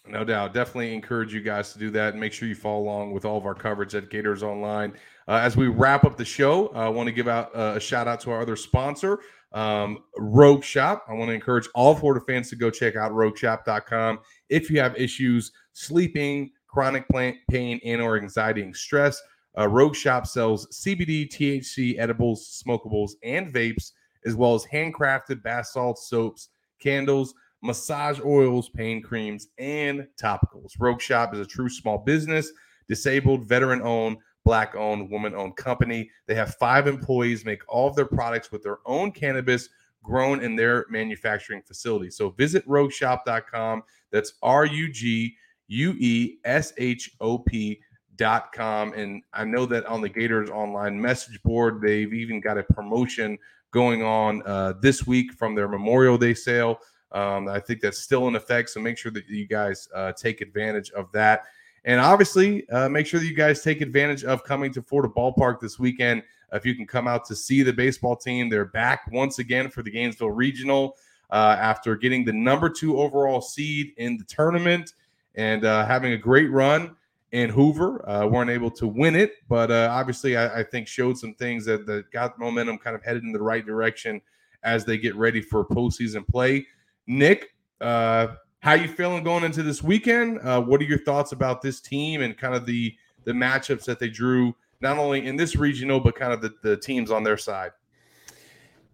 No 0.07 0.23
doubt. 0.23 0.53
Definitely 0.53 0.93
encourage 0.93 1.33
you 1.33 1.41
guys 1.41 1.73
to 1.73 1.79
do 1.79 1.91
that 1.91 2.13
and 2.13 2.19
make 2.19 2.33
sure 2.33 2.47
you 2.47 2.55
follow 2.55 2.79
along 2.79 3.11
with 3.11 3.23
all 3.23 3.37
of 3.37 3.45
our 3.45 3.53
coverage 3.53 3.93
at 3.93 4.09
Gators 4.09 4.41
Online. 4.41 4.93
Uh, 5.27 5.39
as 5.43 5.55
we 5.55 5.67
wrap 5.67 6.05
up 6.05 6.17
the 6.17 6.25
show, 6.25 6.69
I 6.69 6.89
want 6.89 7.07
to 7.07 7.13
give 7.13 7.27
out 7.27 7.55
uh, 7.55 7.73
a 7.75 7.79
shout 7.79 8.07
out 8.07 8.19
to 8.21 8.31
our 8.31 8.41
other 8.41 8.55
sponsor, 8.55 9.19
um, 9.53 9.99
Rogue 10.17 10.63
Shop. 10.63 11.05
I 11.07 11.13
want 11.13 11.29
to 11.29 11.33
encourage 11.33 11.67
all 11.75 11.93
Florida 11.93 12.23
fans 12.25 12.49
to 12.49 12.55
go 12.55 12.71
check 12.71 12.95
out 12.95 13.11
rogueshop.com 13.11 14.19
if 14.49 14.69
you 14.71 14.79
have 14.79 14.95
issues 14.97 15.51
sleeping, 15.73 16.51
chronic 16.67 17.05
pain, 17.49 17.79
and 17.85 18.01
or 18.01 18.17
anxiety 18.17 18.63
and 18.63 18.75
stress. 18.75 19.21
Uh, 19.57 19.67
Rogue 19.67 19.95
Shop 19.95 20.25
sells 20.25 20.67
CBD, 20.67 21.29
THC, 21.29 21.99
edibles, 21.99 22.63
smokables, 22.65 23.11
and 23.23 23.53
vapes, 23.53 23.91
as 24.25 24.35
well 24.35 24.55
as 24.55 24.65
handcrafted 24.65 25.43
bath 25.43 25.67
salts, 25.67 26.09
soaps, 26.09 26.49
candles, 26.79 27.33
massage 27.61 28.19
oils, 28.25 28.69
pain 28.69 29.01
creams, 29.01 29.47
and 29.57 30.07
topicals. 30.21 30.73
Rogue 30.79 31.01
Shop 31.01 31.33
is 31.33 31.39
a 31.39 31.45
true 31.45 31.69
small 31.69 31.99
business, 31.99 32.51
disabled, 32.87 33.47
veteran 33.47 33.81
owned, 33.81 34.17
black 34.43 34.75
owned, 34.75 35.09
woman 35.09 35.35
owned 35.35 35.55
company. 35.55 36.09
They 36.27 36.35
have 36.35 36.55
five 36.55 36.87
employees, 36.87 37.45
make 37.45 37.61
all 37.67 37.87
of 37.87 37.95
their 37.95 38.05
products 38.05 38.51
with 38.51 38.63
their 38.63 38.79
own 38.85 39.11
cannabis 39.11 39.69
grown 40.03 40.43
in 40.43 40.55
their 40.55 40.85
manufacturing 40.89 41.61
facility. 41.61 42.09
So 42.09 42.31
visit 42.31 42.67
rogueshop.com. 42.67 43.83
That's 44.11 44.33
R 44.41 44.65
U 44.65 44.91
G 44.91 45.35
U 45.67 45.95
E 45.99 46.39
S 46.43 46.73
H 46.77 47.11
O 47.19 47.37
P. 47.37 47.81
Dot 48.17 48.51
com 48.53 48.93
and 48.93 49.23
i 49.33 49.43
know 49.43 49.65
that 49.65 49.83
on 49.87 49.99
the 49.99 50.09
gators 50.09 50.49
online 50.51 51.01
message 51.01 51.41
board 51.41 51.81
they've 51.81 52.13
even 52.13 52.39
got 52.39 52.55
a 52.55 52.61
promotion 52.61 53.35
going 53.71 54.03
on 54.03 54.43
uh, 54.45 54.73
this 54.79 55.07
week 55.07 55.33
from 55.33 55.55
their 55.55 55.67
memorial 55.67 56.19
day 56.19 56.35
sale 56.35 56.77
um, 57.11 57.47
i 57.47 57.59
think 57.59 57.81
that's 57.81 57.99
still 57.99 58.27
in 58.27 58.35
effect 58.35 58.69
so 58.69 58.79
make 58.79 58.97
sure 58.97 59.11
that 59.11 59.27
you 59.27 59.47
guys 59.47 59.87
uh, 59.95 60.11
take 60.13 60.41
advantage 60.41 60.91
of 60.91 61.11
that 61.11 61.43
and 61.85 61.99
obviously 61.99 62.67
uh, 62.69 62.87
make 62.87 63.07
sure 63.07 63.19
that 63.19 63.25
you 63.25 63.35
guys 63.35 63.61
take 63.61 63.81
advantage 63.81 64.23
of 64.23 64.43
coming 64.43 64.71
to 64.71 64.81
florida 64.81 65.11
ballpark 65.15 65.59
this 65.59 65.79
weekend 65.79 66.23
if 66.53 66.65
you 66.65 66.75
can 66.75 66.85
come 66.85 67.07
out 67.07 67.25
to 67.25 67.35
see 67.35 67.63
the 67.63 67.73
baseball 67.73 68.15
team 68.15 68.49
they're 68.49 68.65
back 68.65 69.09
once 69.11 69.39
again 69.39 69.69
for 69.69 69.81
the 69.81 69.91
gainesville 69.91 70.31
regional 70.31 70.95
uh, 71.31 71.55
after 71.59 71.95
getting 71.95 72.25
the 72.25 72.33
number 72.33 72.69
two 72.69 72.99
overall 72.99 73.41
seed 73.41 73.93
in 73.97 74.17
the 74.17 74.23
tournament 74.25 74.93
and 75.35 75.65
uh, 75.65 75.85
having 75.85 76.13
a 76.13 76.17
great 76.17 76.51
run 76.51 76.95
in 77.31 77.49
Hoover. 77.49 78.07
Uh, 78.07 78.27
weren't 78.27 78.49
able 78.49 78.71
to 78.71 78.87
win 78.87 79.15
it, 79.15 79.35
but 79.47 79.71
uh, 79.71 79.87
obviously, 79.91 80.35
I, 80.35 80.59
I, 80.59 80.63
think 80.63 80.87
showed 80.87 81.17
some 81.17 81.33
things 81.35 81.65
that, 81.65 81.85
that 81.85 82.11
got 82.11 82.37
momentum 82.37 82.77
kind 82.77 82.95
of 82.95 83.03
headed 83.03 83.23
in 83.23 83.31
the 83.31 83.41
right 83.41 83.65
direction 83.65 84.21
as 84.63 84.83
they 84.83 84.97
get 84.97 85.15
ready 85.15 85.41
for 85.41 85.65
postseason 85.65 86.27
play. 86.27 86.67
Nick, 87.11 87.53
uh, 87.81 88.27
how 88.61 88.73
you 88.73 88.87
feeling 88.87 89.21
going 89.21 89.43
into 89.43 89.63
this 89.63 89.83
weekend? 89.83 90.39
Uh, 90.39 90.61
what 90.61 90.79
are 90.79 90.85
your 90.85 90.99
thoughts 90.99 91.33
about 91.33 91.61
this 91.61 91.81
team 91.81 92.21
and 92.21 92.37
kind 92.37 92.55
of 92.55 92.65
the 92.65 92.95
the 93.25 93.33
matchups 93.33 93.83
that 93.83 93.99
they 93.99 94.09
drew, 94.09 94.55
not 94.79 94.97
only 94.97 95.27
in 95.27 95.35
this 95.35 95.55
regional, 95.55 95.99
but 95.99 96.15
kind 96.15 96.33
of 96.33 96.41
the, 96.41 96.53
the 96.63 96.77
teams 96.77 97.11
on 97.11 97.23
their 97.23 97.37
side? 97.37 97.71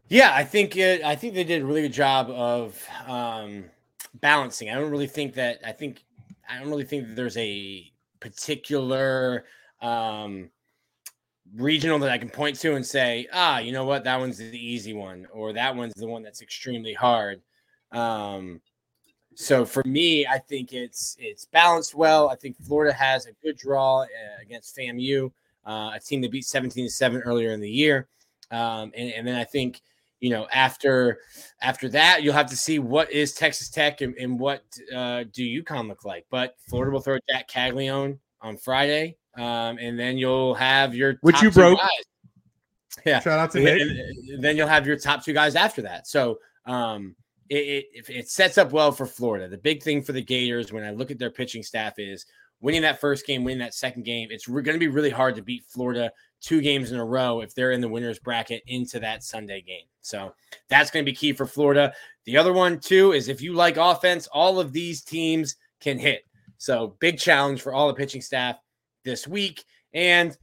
Yeah, 0.10 0.32
I 0.34 0.44
think 0.44 0.76
it, 0.76 1.04
I 1.04 1.16
think 1.16 1.36
they 1.36 1.44
did 1.44 1.62
a 1.62 1.66
really 1.66 1.84
good 1.84 1.94
job 1.94 2.30
of 2.32 2.84
um, 3.06 3.66
balancing. 4.16 4.70
I 4.70 4.74
don't 4.74 4.90
really 4.90 5.08
think 5.08 5.36
that 5.36 5.60
I 5.64 5.72
think 5.72 6.04
I 6.50 6.58
don't 6.58 6.70
really 6.70 6.86
think 6.86 7.08
that 7.08 7.16
there's 7.16 7.38
a 7.38 7.92
particular 8.20 9.46
um, 9.80 10.50
regional 11.56 12.00
that 12.00 12.10
I 12.10 12.18
can 12.18 12.30
point 12.30 12.60
to 12.62 12.76
and 12.76 12.86
say, 12.86 13.28
ah, 13.32 13.60
you 13.60 13.72
know 13.72 13.86
what, 13.86 14.04
that 14.06 14.20
one's 14.20 14.38
the 14.40 14.58
easy 14.58 14.94
one, 14.94 15.28
or 15.32 15.54
that 15.54 15.76
one's 15.76 15.94
the 15.94 16.08
one 16.08 16.24
that's 16.24 16.42
extremely 16.42 16.94
hard. 16.94 17.42
Um, 17.92 18.62
so 19.36 19.66
for 19.66 19.84
me, 19.86 20.26
I 20.26 20.40
think 20.40 20.74
it's 20.74 21.16
it's 21.20 21.46
balanced 21.46 21.94
well. 21.94 22.30
I 22.30 22.36
think 22.36 22.58
Florida 22.58 22.92
has 22.92 23.28
a 23.28 23.34
good 23.44 23.56
draw 23.56 24.02
uh, 24.02 24.06
against 24.42 24.76
FAMU, 24.76 25.32
uh, 25.64 25.92
a 25.94 26.00
team 26.04 26.22
that 26.22 26.32
beat 26.32 26.46
17 26.46 26.86
to 26.86 26.92
7 26.92 27.22
earlier 27.22 27.52
in 27.52 27.60
the 27.60 27.70
year. 27.70 28.08
Um, 28.50 28.92
and, 28.96 29.12
and, 29.14 29.28
then 29.28 29.36
I 29.36 29.44
think, 29.44 29.82
you 30.22 30.30
know, 30.30 30.48
after 30.52 31.20
after 31.62 31.88
that, 31.90 32.24
you'll 32.24 32.34
have 32.34 32.50
to 32.50 32.56
see 32.56 32.80
what 32.80 33.12
is 33.12 33.34
Texas 33.34 33.70
Tech 33.70 34.02
and, 34.02 34.16
and 34.16 34.40
what 34.40 34.64
uh, 34.96 35.26
do 35.32 35.64
UConn 35.64 35.88
look 35.88 36.04
like. 36.04 36.26
But 36.32 36.56
Florida 36.68 36.92
will 36.92 37.02
throw 37.02 37.20
Jack 37.30 37.48
Caglione 37.48 38.18
on 38.42 38.58
Friday, 38.58 39.18
um, 39.36 39.78
and 39.78 40.00
then 40.00 40.18
you'll 40.18 40.56
have 40.56 40.96
your 40.96 41.18
which 41.22 41.42
you 41.44 41.52
broke. 41.52 41.78
Guys. 41.78 41.90
Yeah, 43.06 43.20
shout 43.20 43.40
out 43.40 43.52
to 43.52 43.60
Nick. 43.60 43.88
Then 44.40 44.58
you'll 44.58 44.68
have 44.68 44.88
your 44.88 44.98
top 44.98 45.24
two 45.24 45.34
guys 45.34 45.56
after 45.56 45.84
that. 45.84 46.08
So 46.08 46.40
um, 46.66 47.16
it, 47.50 47.86
it, 47.94 48.10
it 48.10 48.30
sets 48.30 48.58
up 48.58 48.72
well 48.72 48.92
for 48.92 49.06
Florida. 49.06 49.48
The 49.48 49.58
big 49.58 49.84
thing 49.84 50.02
for 50.02 50.12
the 50.12 50.22
Gators 50.22 50.72
when 50.72 50.84
I 50.84 50.92
look 50.92 51.12
at 51.12 51.20
their 51.20 51.32
pitching 51.32 51.64
staff 51.64 51.98
is 51.98 52.26
winning 52.60 52.82
that 52.82 53.00
first 53.00 53.26
game, 53.26 53.44
winning 53.44 53.60
that 53.60 53.74
second 53.74 54.04
game. 54.04 54.30
It's 54.32 54.48
re- 54.48 54.64
going 54.64 54.76
to 54.76 54.80
be 54.80 54.88
really 54.88 55.10
hard 55.10 55.36
to 55.36 55.42
beat 55.42 55.64
Florida 55.66 56.12
two 56.42 56.62
games 56.62 56.92
in 56.92 57.00
a 57.00 57.06
row 57.06 57.42
if 57.42 57.54
they're 57.56 57.72
in 57.72 57.82
the 57.82 57.88
winners 57.88 58.20
bracket 58.20 58.64
into 58.68 59.00
that 59.00 59.24
Sunday 59.24 59.62
game. 59.62 59.86
So 60.02 60.34
that's 60.70 60.92
going 60.92 61.04
to 61.06 61.12
be 61.12 61.16
key 61.16 61.34
for 61.34 61.46
Florida. 61.46 61.94
The 62.26 62.38
other 62.38 62.54
one 62.54 62.80
too 62.80 63.14
is 63.14 63.28
if 63.28 63.42
you 63.42 63.54
like 63.54 63.78
offense, 63.78 64.28
all 64.28 64.60
of 64.60 64.74
these 64.74 65.02
teams 65.02 65.56
can 65.80 65.98
hit. 65.98 66.26
So 66.58 66.96
big 67.00 67.20
challenge 67.20 67.62
for 67.62 67.74
all 67.74 67.88
the 67.88 67.94
pitching 67.94 68.22
staff 68.22 68.58
this 69.04 69.28
week. 69.28 69.64
And 69.94 70.38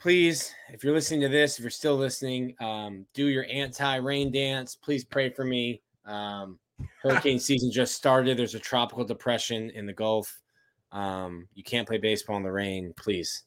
please, 0.00 0.52
if 0.70 0.82
you're 0.84 0.94
listening 0.94 1.20
to 1.22 1.28
this, 1.28 1.58
if 1.58 1.62
you're 1.62 1.70
still 1.70 1.96
listening, 1.96 2.54
um, 2.60 3.06
do 3.14 3.26
your 3.26 3.46
anti-rain 3.50 4.32
dance. 4.32 4.76
Please 4.76 5.04
pray 5.04 5.30
for 5.30 5.44
me. 5.44 5.82
Um, 6.06 6.58
hurricane 7.02 7.38
season 7.38 7.70
just 7.70 7.94
started. 7.94 8.38
There's 8.38 8.54
a 8.54 8.60
tropical 8.60 9.04
depression 9.04 9.70
in 9.70 9.86
the 9.86 9.92
Gulf. 9.92 10.40
Um, 10.92 11.48
you 11.54 11.62
can't 11.62 11.86
play 11.86 11.98
baseball 11.98 12.36
in 12.36 12.42
the 12.42 12.52
rain. 12.52 12.94
Please, 12.96 13.44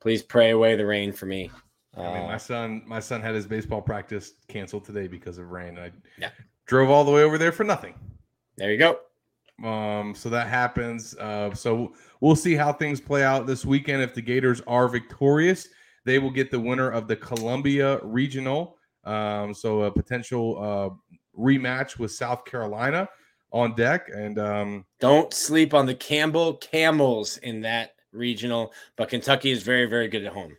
please 0.00 0.22
pray 0.22 0.50
away 0.50 0.76
the 0.76 0.86
rain 0.86 1.12
for 1.12 1.26
me. 1.26 1.50
Uh, 1.96 2.00
I 2.00 2.14
mean, 2.18 2.26
my 2.28 2.34
uh, 2.34 2.38
son, 2.38 2.82
my 2.86 3.00
son 3.00 3.20
had 3.20 3.34
his 3.34 3.46
baseball 3.46 3.82
practice 3.82 4.32
canceled 4.48 4.84
today 4.84 5.06
because 5.06 5.38
of 5.38 5.50
rain. 5.50 5.78
I 5.78 5.90
yeah. 6.18 6.30
drove 6.66 6.90
all 6.90 7.04
the 7.04 7.12
way 7.12 7.22
over 7.22 7.36
there 7.36 7.52
for 7.52 7.64
nothing. 7.64 7.94
There 8.56 8.72
you 8.72 8.78
go. 8.78 9.00
Um, 9.68 10.14
so 10.14 10.28
that 10.30 10.48
happens. 10.48 11.14
Uh, 11.18 11.54
so 11.54 11.94
we'll 12.20 12.36
see 12.36 12.54
how 12.54 12.72
things 12.72 13.00
play 13.00 13.22
out 13.22 13.46
this 13.46 13.64
weekend. 13.64 14.02
If 14.02 14.14
the 14.14 14.22
Gators 14.22 14.62
are 14.66 14.88
victorious, 14.88 15.68
they 16.04 16.18
will 16.18 16.30
get 16.30 16.50
the 16.50 16.58
winner 16.58 16.90
of 16.90 17.06
the 17.06 17.16
Columbia 17.16 18.00
Regional. 18.02 18.76
Um, 19.04 19.52
so 19.52 19.82
a 19.82 19.90
potential 19.90 20.58
uh, 20.62 21.11
rematch 21.38 21.98
with 21.98 22.12
South 22.12 22.44
Carolina 22.44 23.08
on 23.52 23.74
deck. 23.74 24.08
And 24.14 24.38
um, 24.38 24.84
don't 25.00 25.32
sleep 25.32 25.74
on 25.74 25.86
the 25.86 25.94
Campbell 25.94 26.54
Camels 26.54 27.38
in 27.38 27.60
that 27.62 27.92
regional, 28.12 28.72
but 28.96 29.08
Kentucky 29.08 29.50
is 29.50 29.62
very, 29.62 29.86
very 29.86 30.08
good 30.08 30.24
at 30.24 30.32
home. 30.32 30.56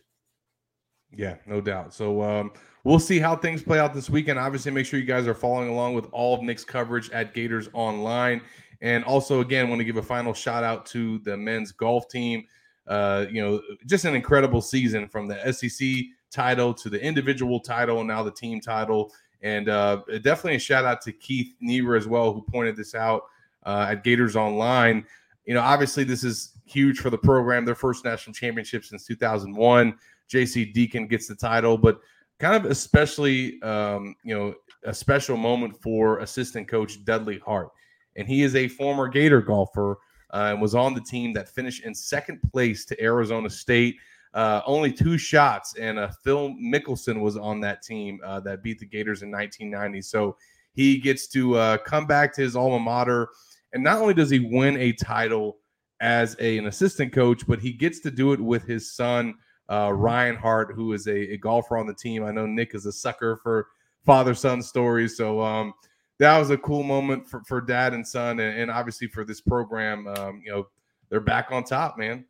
Yeah, 1.10 1.36
no 1.46 1.60
doubt. 1.60 1.94
So 1.94 2.22
um, 2.22 2.52
we'll 2.82 2.98
see 2.98 3.18
how 3.18 3.36
things 3.36 3.62
play 3.62 3.78
out 3.78 3.94
this 3.94 4.10
weekend. 4.10 4.38
Obviously, 4.38 4.72
make 4.72 4.86
sure 4.86 4.98
you 4.98 5.06
guys 5.06 5.26
are 5.26 5.34
following 5.34 5.68
along 5.68 5.94
with 5.94 6.06
all 6.12 6.34
of 6.34 6.42
Nick's 6.42 6.64
coverage 6.64 7.10
at 7.10 7.34
Gators 7.34 7.68
Online. 7.72 8.40
And 8.80 9.04
also, 9.04 9.40
again, 9.40 9.68
want 9.68 9.80
to 9.80 9.84
give 9.84 9.96
a 9.96 10.02
final 10.02 10.34
shout 10.34 10.64
out 10.64 10.84
to 10.86 11.18
the 11.20 11.36
men's 11.36 11.72
golf 11.72 12.08
team. 12.08 12.44
Uh, 12.86 13.24
you 13.30 13.42
know, 13.42 13.62
just 13.86 14.04
an 14.04 14.14
incredible 14.14 14.60
season 14.60 15.08
from 15.08 15.26
the 15.26 15.52
SEC 15.52 15.88
title 16.30 16.74
to 16.74 16.90
the 16.90 17.02
individual 17.02 17.60
title 17.60 18.00
and 18.00 18.08
now 18.08 18.22
the 18.22 18.30
team 18.30 18.60
title. 18.60 19.12
And 19.44 19.68
uh, 19.68 20.00
definitely 20.22 20.56
a 20.56 20.58
shout 20.58 20.86
out 20.86 21.02
to 21.02 21.12
Keith 21.12 21.54
Niebuhr 21.60 21.96
as 21.96 22.08
well, 22.08 22.32
who 22.32 22.40
pointed 22.40 22.76
this 22.76 22.94
out 22.94 23.24
uh, 23.64 23.88
at 23.90 24.02
Gators 24.02 24.36
Online. 24.36 25.04
You 25.44 25.52
know, 25.52 25.60
obviously, 25.60 26.02
this 26.02 26.24
is 26.24 26.52
huge 26.64 26.98
for 26.98 27.10
the 27.10 27.18
program, 27.18 27.66
their 27.66 27.74
first 27.74 28.06
national 28.06 28.32
championship 28.32 28.86
since 28.86 29.06
2001. 29.06 29.98
JC 30.32 30.72
Deacon 30.72 31.06
gets 31.06 31.28
the 31.28 31.34
title, 31.34 31.76
but 31.76 32.00
kind 32.38 32.56
of 32.56 32.70
especially, 32.70 33.60
um, 33.60 34.16
you 34.24 34.34
know, 34.34 34.54
a 34.84 34.94
special 34.94 35.36
moment 35.36 35.80
for 35.82 36.20
assistant 36.20 36.66
coach 36.66 37.04
Dudley 37.04 37.38
Hart. 37.38 37.68
And 38.16 38.26
he 38.26 38.44
is 38.44 38.56
a 38.56 38.66
former 38.66 39.08
Gator 39.08 39.42
golfer 39.42 39.98
uh, 40.32 40.52
and 40.52 40.62
was 40.62 40.74
on 40.74 40.94
the 40.94 41.02
team 41.02 41.34
that 41.34 41.50
finished 41.50 41.84
in 41.84 41.94
second 41.94 42.40
place 42.50 42.86
to 42.86 43.02
Arizona 43.02 43.50
State 43.50 43.96
uh, 44.34 44.60
only 44.66 44.92
two 44.92 45.16
shots, 45.16 45.76
and 45.76 45.98
uh, 45.98 46.10
Phil 46.22 46.50
Mickelson 46.50 47.20
was 47.20 47.36
on 47.36 47.60
that 47.60 47.82
team 47.82 48.20
uh, 48.24 48.40
that 48.40 48.62
beat 48.62 48.80
the 48.80 48.86
Gators 48.86 49.22
in 49.22 49.30
1990. 49.30 50.02
So 50.02 50.36
he 50.74 50.98
gets 50.98 51.28
to 51.28 51.54
uh, 51.56 51.76
come 51.78 52.06
back 52.06 52.34
to 52.34 52.42
his 52.42 52.56
alma 52.56 52.80
mater, 52.80 53.28
and 53.72 53.82
not 53.82 54.00
only 54.00 54.12
does 54.12 54.30
he 54.30 54.40
win 54.40 54.76
a 54.78 54.92
title 54.92 55.58
as 56.00 56.36
a, 56.40 56.58
an 56.58 56.66
assistant 56.66 57.12
coach, 57.12 57.46
but 57.46 57.60
he 57.60 57.72
gets 57.72 58.00
to 58.00 58.10
do 58.10 58.32
it 58.32 58.40
with 58.40 58.64
his 58.64 58.92
son 58.92 59.34
uh, 59.70 59.92
Ryan 59.92 60.36
Hart, 60.36 60.72
who 60.74 60.92
is 60.92 61.06
a, 61.06 61.34
a, 61.34 61.36
golfer 61.38 61.78
on 61.78 61.86
the 61.86 61.94
team. 61.94 62.24
I 62.24 62.32
know 62.32 62.44
Nick 62.44 62.74
is 62.74 62.84
a 62.84 62.92
sucker 62.92 63.36
for 63.36 63.68
father 64.04 64.34
son 64.34 64.60
stories, 64.62 65.16
so 65.16 65.40
um, 65.40 65.72
that 66.18 66.36
was 66.38 66.50
a 66.50 66.58
cool 66.58 66.82
moment 66.82 67.26
for, 67.26 67.42
for 67.44 67.60
dad 67.60 67.94
and 67.94 68.06
son, 68.06 68.40
and, 68.40 68.58
and 68.58 68.70
obviously 68.70 69.06
for 69.06 69.24
this 69.24 69.40
program. 69.40 70.06
Um, 70.08 70.42
you 70.44 70.50
know, 70.52 70.66
they're 71.08 71.20
back 71.20 71.50
on 71.50 71.64
top, 71.64 71.96
man. 71.96 72.24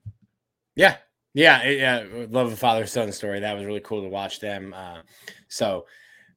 Yeah, 0.76 0.96
yeah, 1.35 1.68
yeah, 1.68 2.05
love 2.30 2.53
a 2.53 2.57
father 2.57 2.87
son 2.87 3.12
story. 3.12 3.41
That 3.41 3.57
was 3.57 3.64
really 3.64 3.80
cool 3.80 4.03
to 4.03 4.09
watch 4.09 4.41
them. 4.41 4.72
Uh, 4.74 5.01
so 5.49 5.87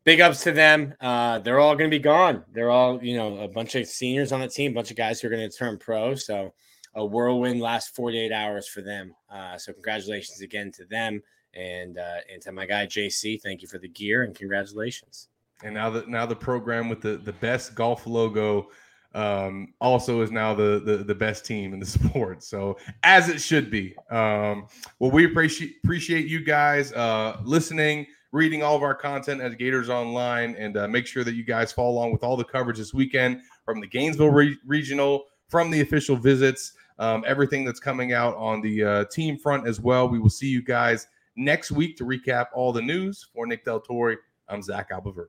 big 0.04 0.20
ups 0.20 0.43
to 0.43 0.52
them. 0.52 0.95
Uh, 1.00 1.39
they're 1.39 1.60
all 1.60 1.76
going 1.76 1.89
to 1.89 1.95
be 1.95 2.02
gone. 2.02 2.43
They're 2.52 2.72
all, 2.72 3.04
you 3.04 3.16
know, 3.16 3.38
a 3.38 3.48
bunch 3.48 3.76
of 3.76 3.88
seniors 3.88 4.32
on 4.32 4.41
the 4.41 4.48
team, 4.48 4.72
a 4.72 4.76
bunch 4.76 4.89
of 4.89 4.98
guys 4.98 5.22
who 5.22 5.28
are 5.28 5.32
going 5.32 5.50
to 5.50 5.56
turn 5.56 5.78
pro. 5.78 6.16
So 6.16 6.54
a 6.95 7.06
whirlwind 7.06 7.62
last 7.62 7.95
48 7.95 8.32
hours 8.32 8.68
for 8.68 8.82
them. 8.82 9.14
Uh, 9.30 9.58
so 9.58 9.72
congratulations 9.72 10.41
again 10.41 10.72
to 10.74 10.86
them 10.86 11.22
and 11.54 11.98
uh, 11.98 12.18
and 12.32 12.41
to 12.41 12.52
my 12.52 12.66
guy 12.66 12.88
JC. 12.88 13.39
Thank 13.41 13.62
you 13.62 13.68
for 13.68 13.78
the 13.78 13.88
gear 13.88 14.24
and 14.24 14.36
congratulations. 14.36 15.30
And 15.64 15.76
now 15.76 15.89
that 15.91 16.08
now 16.08 16.26
the 16.26 16.36
program 16.36 16.89
with 16.89 17.02
the 17.02 17.18
the 17.18 17.34
best 17.34 17.76
golf 17.76 18.08
logo 18.08 18.70
um, 19.18 19.74
also 19.82 20.22
is 20.22 20.32
now 20.32 20.53
the, 20.53 20.82
the, 20.86 20.97
the 20.97 21.15
best 21.15 21.43
team 21.45 21.74
in 21.74 21.80
the 21.80 21.86
sport. 21.97 22.43
So 22.43 22.78
as 23.03 23.30
it 23.30 23.41
should 23.41 23.72
be. 23.72 23.95
Um, 24.11 24.68
well, 24.99 25.11
we 25.11 25.26
appreciate 25.26 25.78
appreciate 25.84 26.28
you 26.28 26.43
guys 26.43 26.93
uh, 26.93 27.41
listening, 27.43 28.05
reading 28.32 28.61
all 28.61 28.76
of 28.76 28.84
our 28.84 28.95
content 28.95 29.41
at 29.41 29.57
Gators 29.57 29.89
Online, 29.89 30.55
and 30.55 30.78
uh, 30.78 30.88
make 30.88 31.07
sure 31.07 31.24
that 31.24 31.34
you 31.34 31.43
guys 31.43 31.72
follow 31.72 31.89
along 31.89 32.11
with 32.11 32.24
all 32.24 32.38
the 32.38 32.43
coverage 32.43 32.78
this 32.78 32.93
weekend 32.93 33.41
from 33.65 33.82
the 33.82 33.88
Gainesville 33.88 34.30
re- 34.30 34.57
regional, 34.65 35.26
from 35.49 35.72
the 35.72 35.82
official 35.82 36.15
visits, 36.15 36.74
um, 36.99 37.24
everything 37.26 37.65
that's 37.65 37.80
coming 37.80 38.13
out 38.13 38.36
on 38.36 38.61
the 38.61 38.84
uh, 38.84 39.05
team 39.05 39.38
front 39.38 39.68
as 39.68 39.80
well. 39.80 40.07
We 40.07 40.20
will 40.20 40.30
see 40.30 40.47
you 40.47 40.61
guys 40.61 41.07
next 41.36 41.72
week 41.72 41.97
to 41.97 42.03
recap 42.03 42.47
all 42.53 42.72
the 42.72 42.82
news. 42.82 43.28
For 43.34 43.47
Nick 43.47 43.65
Del 43.65 43.80
Torre, 43.80 44.18
I'm 44.47 44.61
Zach 44.61 44.91
Abolverdi. 44.91 45.28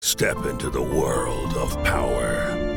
Step 0.00 0.46
into 0.46 0.70
the 0.70 0.82
world 0.82 1.54
of 1.54 1.72
power, 1.82 2.67